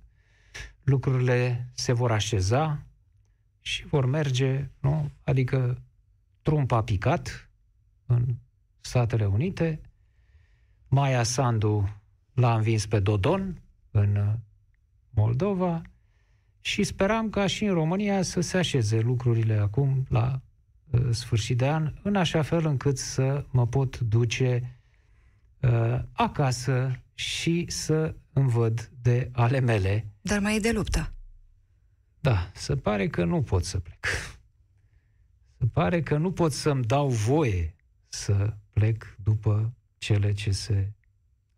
lucrurile 0.82 1.70
se 1.74 1.92
vor 1.92 2.10
așeza 2.10 2.86
și 3.60 3.86
vor 3.86 4.06
merge, 4.06 4.70
nu? 4.80 5.10
Adică 5.22 5.82
Trump 6.42 6.72
a 6.72 6.82
picat 6.82 7.50
în 8.06 8.36
Statele 8.80 9.26
Unite, 9.26 9.80
Maia 10.88 11.22
Sandu 11.22 12.00
l-a 12.32 12.54
învins 12.54 12.86
pe 12.86 13.00
Dodon 13.00 13.62
în 13.90 14.38
Moldova 15.10 15.82
și 16.60 16.82
speram 16.82 17.30
ca 17.30 17.46
și 17.46 17.64
în 17.64 17.72
România 17.74 18.22
să 18.22 18.40
se 18.40 18.58
așeze 18.58 19.00
lucrurile 19.00 19.54
acum 19.54 20.06
la 20.08 20.40
uh, 20.90 21.00
sfârșit 21.10 21.56
de 21.58 21.68
an, 21.68 21.92
în 22.02 22.16
așa 22.16 22.42
fel 22.42 22.66
încât 22.66 22.98
să 22.98 23.44
mă 23.50 23.66
pot 23.66 23.98
duce 23.98 24.80
uh, 25.60 25.98
acasă 26.12 27.02
și 27.14 27.64
să 27.68 28.14
îmi 28.32 28.50
văd 28.50 28.90
de 29.02 29.30
ale 29.32 29.60
mele. 29.60 30.06
Dar 30.20 30.38
mai 30.38 30.56
e 30.56 30.58
de 30.58 30.72
luptă. 30.72 31.12
Da, 32.20 32.50
se 32.54 32.76
pare 32.76 33.08
că 33.08 33.24
nu 33.24 33.42
pot 33.42 33.64
să 33.64 33.78
plec. 33.78 34.06
Se 35.58 35.66
pare 35.72 36.02
că 36.02 36.16
nu 36.16 36.32
pot 36.32 36.52
să-mi 36.52 36.84
dau 36.84 37.08
voie 37.08 37.74
să 38.08 38.54
plec 38.72 39.16
după 39.22 39.72
cele 39.98 40.32
ce 40.32 40.50
se 40.50 40.92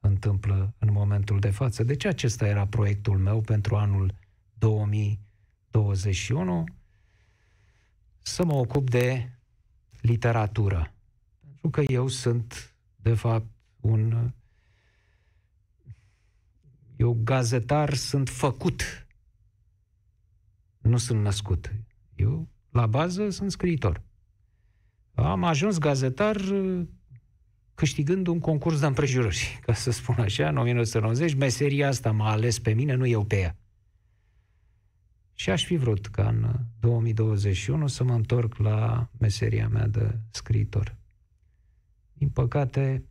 întâmplă 0.01 0.75
în 0.79 0.93
momentul 0.93 1.39
de 1.39 1.51
față. 1.51 1.83
Deci 1.83 2.05
acesta 2.05 2.47
era 2.47 2.67
proiectul 2.67 3.19
meu 3.19 3.41
pentru 3.41 3.77
anul 3.77 4.15
2021, 4.59 6.65
să 8.23 8.45
mă 8.45 8.53
ocup 8.53 8.91
de 8.91 9.31
literatură. 10.01 10.95
Pentru 11.41 11.71
că 11.71 11.83
eu 11.93 12.09
sunt, 12.09 12.75
de 12.97 13.15
fapt, 13.15 13.47
un... 13.81 14.33
Eu 16.97 17.21
gazetar 17.25 17.95
sunt 17.95 18.29
făcut. 18.29 19.07
Nu 20.79 20.97
sunt 20.97 21.21
născut. 21.21 21.75
Eu, 22.15 22.49
la 22.71 22.87
bază, 22.87 23.31
sunt 23.31 23.51
scriitor. 23.51 24.03
Am 25.15 25.45
ajuns 25.45 25.79
gazetar 25.79 26.37
câștigând 27.81 28.27
un 28.27 28.39
concurs 28.39 28.81
de 28.81 28.87
împrejurări, 28.87 29.59
ca 29.67 29.73
să 29.73 29.91
spun 29.91 30.15
așa, 30.15 30.49
în 30.49 30.57
1990. 30.57 31.35
Meseria 31.35 31.89
asta 31.89 32.13
m-a 32.13 32.31
ales 32.31 32.59
pe 32.59 32.73
mine, 32.73 32.95
nu 32.95 33.07
eu 33.07 33.25
pe 33.25 33.37
ea. 33.37 33.57
Și 35.35 35.51
aș 35.51 35.65
fi 35.65 35.77
vrut 35.77 36.07
ca 36.07 36.29
în 36.29 36.55
2021 36.81 37.87
să 37.87 38.05
mă 38.05 38.15
întorc 38.15 38.57
la 38.57 39.11
meseria 39.19 39.69
mea 39.69 39.87
de 39.87 40.19
scriitor. 40.31 40.97
Din 42.13 42.29
păcate, 42.29 43.05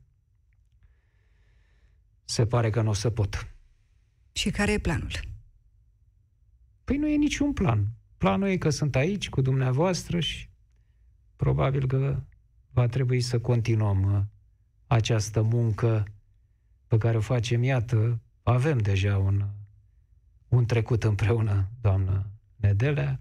se 2.26 2.46
pare 2.46 2.70
că 2.70 2.82
nu 2.82 2.90
o 2.90 2.94
să 2.94 3.10
pot. 3.10 3.54
Și 4.32 4.50
care 4.50 4.72
e 4.72 4.80
planul? 4.80 5.12
Păi 6.84 6.98
nu 6.98 7.08
e 7.08 7.16
niciun 7.16 7.54
plan. 7.54 7.88
Planul 8.18 8.48
e 8.48 8.58
că 8.58 8.70
sunt 8.70 8.96
aici 8.96 9.30
cu 9.30 9.42
dumneavoastră 9.42 10.20
și 10.20 10.50
probabil 11.36 11.88
că 11.88 12.24
va 12.72 12.88
trebui 12.88 13.22
să 13.22 13.40
continuăm 13.40 14.30
această 14.90 15.42
muncă 15.42 16.04
pe 16.88 16.98
care 16.98 17.18
o 17.18 17.22
facem, 17.22 17.64
iată, 17.64 18.20
avem 18.44 18.78
deja 18.78 19.18
un, 19.18 19.44
un 20.48 20.66
trecut 20.66 21.04
împreună, 21.04 21.68
doamnă 21.82 22.26
Nedelea, 22.56 23.20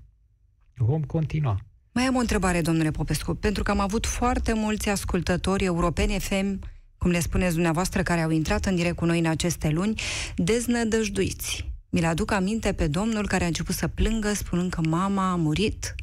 vom 0.77 1.03
continua. 1.03 1.61
Mai 1.93 2.05
am 2.05 2.17
o 2.17 2.19
întrebare, 2.19 2.61
domnule 2.61 2.91
Popescu, 2.91 3.35
pentru 3.35 3.63
că 3.63 3.71
am 3.71 3.81
avut 3.81 4.07
foarte 4.07 4.53
mulți 4.53 4.89
ascultători 4.89 5.65
europeni 5.65 6.19
FM, 6.19 6.59
cum 6.99 7.11
le 7.11 7.21
spuneți 7.21 7.53
dumneavoastră, 7.53 8.03
care 8.03 8.21
au 8.21 8.31
intrat 8.31 8.65
în 8.65 8.77
direct 8.77 8.97
cu 8.97 9.05
noi 9.05 9.19
în 9.19 9.27
aceste 9.27 9.69
luni, 9.69 10.01
deznădăjduiți. 10.37 11.73
Mi-l 11.91 12.05
aduc 12.05 12.31
aminte 12.31 12.73
pe 12.73 12.87
domnul 12.87 13.27
care 13.27 13.45
a 13.45 13.47
început 13.47 13.75
să 13.75 13.89
plângă 13.89 14.33
spunând 14.33 14.71
că 14.71 14.81
mama 14.89 15.31
a 15.31 15.37
murit 15.37 15.95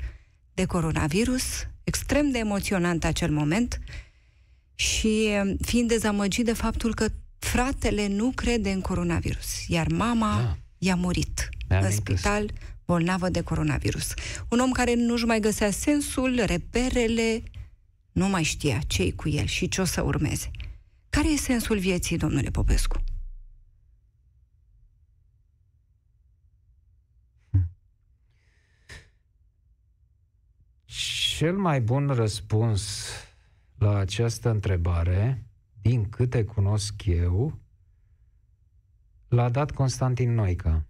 de 0.53 0.65
coronavirus, 0.65 1.43
extrem 1.83 2.31
de 2.31 2.37
emoționant 2.37 3.03
acel 3.03 3.31
moment, 3.31 3.79
și 4.75 5.29
um, 5.41 5.57
fiind 5.61 5.87
dezamăgit 5.87 6.45
de 6.45 6.53
faptul 6.53 6.93
că 6.93 7.07
fratele 7.37 8.07
nu 8.07 8.31
crede 8.35 8.71
în 8.71 8.81
coronavirus, 8.81 9.67
iar 9.67 9.87
mama 9.87 10.41
da. 10.41 10.57
i-a 10.77 10.95
murit 10.95 11.49
în 11.67 11.91
spital 11.91 12.51
bolnavă 12.85 13.29
de 13.29 13.41
coronavirus. 13.41 14.13
Un 14.49 14.59
om 14.59 14.71
care 14.71 14.93
nu-și 14.95 15.25
mai 15.25 15.39
găsea 15.39 15.71
sensul, 15.71 16.41
reperele, 16.45 17.43
nu 18.11 18.27
mai 18.27 18.43
știa 18.43 18.79
ce 18.87 19.13
cu 19.13 19.29
el 19.29 19.45
și 19.45 19.67
ce 19.67 19.81
o 19.81 19.85
să 19.85 20.01
urmeze. 20.01 20.51
Care 21.09 21.27
e 21.27 21.37
sensul 21.37 21.77
vieții, 21.77 22.17
domnule 22.17 22.49
Popescu? 22.49 23.03
Cel 31.37 31.57
mai 31.57 31.81
bun 31.81 32.07
răspuns 32.07 33.09
la 33.77 33.97
această 33.97 34.49
întrebare, 34.49 35.45
din 35.81 36.09
câte 36.09 36.43
cunosc 36.43 37.05
eu, 37.05 37.59
l-a 39.27 39.49
dat 39.49 39.71
Constantin 39.71 40.33
Noica. 40.33 40.85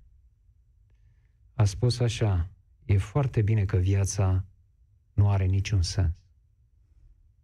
A 1.53 1.65
spus 1.65 1.99
așa, 1.99 2.49
e 2.85 2.97
foarte 2.97 3.41
bine 3.41 3.65
că 3.65 3.77
viața 3.77 4.45
nu 5.13 5.29
are 5.29 5.45
niciun 5.45 5.81
sens. 5.81 6.13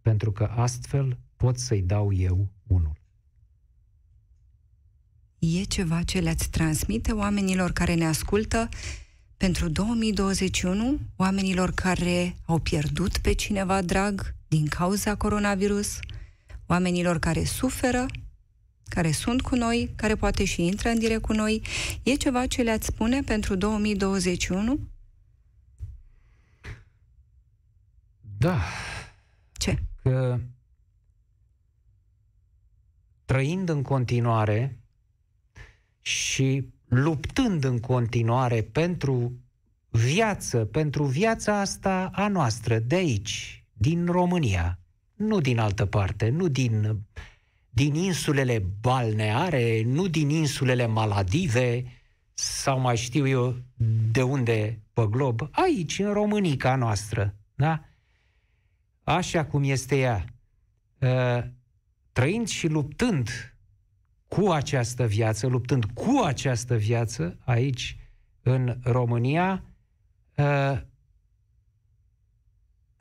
Pentru 0.00 0.32
că 0.32 0.44
astfel 0.44 1.18
pot 1.36 1.58
să-i 1.58 1.82
dau 1.82 2.12
eu 2.12 2.48
unul. 2.66 3.00
E 5.38 5.62
ceva 5.62 6.02
ce 6.02 6.20
le-ați 6.20 6.50
transmite 6.50 7.12
oamenilor 7.12 7.72
care 7.72 7.94
ne 7.94 8.06
ascultă 8.06 8.68
pentru 9.36 9.68
2021, 9.68 10.98
oamenilor 11.16 11.70
care 11.70 12.36
au 12.44 12.58
pierdut 12.58 13.18
pe 13.18 13.32
cineva 13.32 13.82
drag 13.82 14.34
din 14.52 14.66
cauza 14.66 15.14
coronavirus, 15.14 15.98
oamenilor 16.66 17.18
care 17.18 17.44
suferă, 17.44 18.06
care 18.88 19.10
sunt 19.10 19.40
cu 19.40 19.54
noi, 19.54 19.92
care 19.96 20.14
poate 20.14 20.44
și 20.44 20.66
intră 20.66 20.88
în 20.88 20.98
direct 20.98 21.22
cu 21.22 21.32
noi. 21.32 21.62
E 22.02 22.14
ceva 22.14 22.46
ce 22.46 22.62
le-ați 22.62 22.86
spune 22.86 23.22
pentru 23.22 23.54
2021? 23.54 24.78
Da. 28.38 28.60
Ce? 29.52 29.78
Că 30.02 30.38
trăind 33.24 33.68
în 33.68 33.82
continuare 33.82 34.78
și 36.00 36.68
luptând 36.88 37.64
în 37.64 37.78
continuare 37.80 38.62
pentru 38.62 39.32
viață, 39.88 40.64
pentru 40.64 41.04
viața 41.04 41.60
asta 41.60 42.10
a 42.14 42.28
noastră, 42.28 42.78
de 42.78 42.94
aici, 42.94 43.61
din 43.82 44.06
România, 44.06 44.78
nu 45.14 45.40
din 45.40 45.58
altă 45.58 45.86
parte, 45.86 46.28
nu 46.28 46.48
din, 46.48 47.04
din 47.70 47.94
insulele 47.94 48.64
balneare, 48.80 49.82
nu 49.82 50.06
din 50.06 50.28
insulele 50.28 50.86
Maladive, 50.86 51.84
sau 52.34 52.80
mai 52.80 52.96
știu 52.96 53.26
eu 53.26 53.56
de 54.10 54.22
unde 54.22 54.80
pe 54.92 55.06
glob, 55.10 55.48
aici, 55.50 55.98
în 55.98 56.12
Românica 56.12 56.76
noastră, 56.76 57.34
da? 57.54 57.84
Așa 59.02 59.44
cum 59.44 59.62
este 59.64 59.98
ea, 59.98 60.24
ă, 61.02 61.44
trăind 62.12 62.48
și 62.48 62.66
luptând 62.66 63.54
cu 64.28 64.48
această 64.48 65.06
viață, 65.06 65.46
luptând 65.46 65.84
cu 65.84 66.20
această 66.24 66.76
viață 66.76 67.38
aici, 67.44 67.96
în 68.42 68.78
România, 68.82 69.64
ă, 70.38 70.82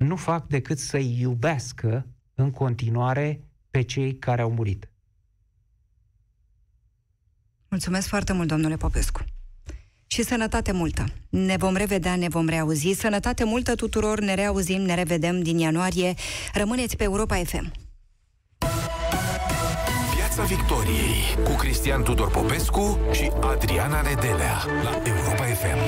nu 0.01 0.15
fac 0.15 0.47
decât 0.47 0.79
să-i 0.79 1.17
iubească 1.19 2.07
în 2.35 2.51
continuare 2.51 3.43
pe 3.69 3.81
cei 3.81 4.17
care 4.17 4.41
au 4.41 4.51
murit. 4.51 4.89
Mulțumesc 7.67 8.07
foarte 8.07 8.33
mult, 8.33 8.47
domnule 8.47 8.75
Popescu. 8.77 9.23
Și 10.07 10.23
sănătate 10.23 10.71
multă. 10.71 11.05
Ne 11.29 11.57
vom 11.57 11.75
revedea, 11.75 12.15
ne 12.15 12.27
vom 12.27 12.47
reauzi. 12.47 12.93
Sănătate 12.93 13.43
multă 13.43 13.75
tuturor, 13.75 14.19
ne 14.19 14.33
reauzim, 14.33 14.81
ne 14.81 14.95
revedem 14.95 15.41
din 15.41 15.57
ianuarie. 15.57 16.13
Rămâneți 16.53 16.95
pe 16.95 17.03
Europa 17.03 17.35
FM. 17.35 17.71
Piața 20.15 20.43
Victoriei 20.43 21.43
cu 21.43 21.51
Cristian 21.51 22.03
Tudor 22.03 22.31
Popescu 22.31 22.99
și 23.11 23.31
Adriana 23.41 24.01
Nedelea 24.01 24.57
la 24.83 25.01
Europa 25.05 25.43
FM. 25.43 25.79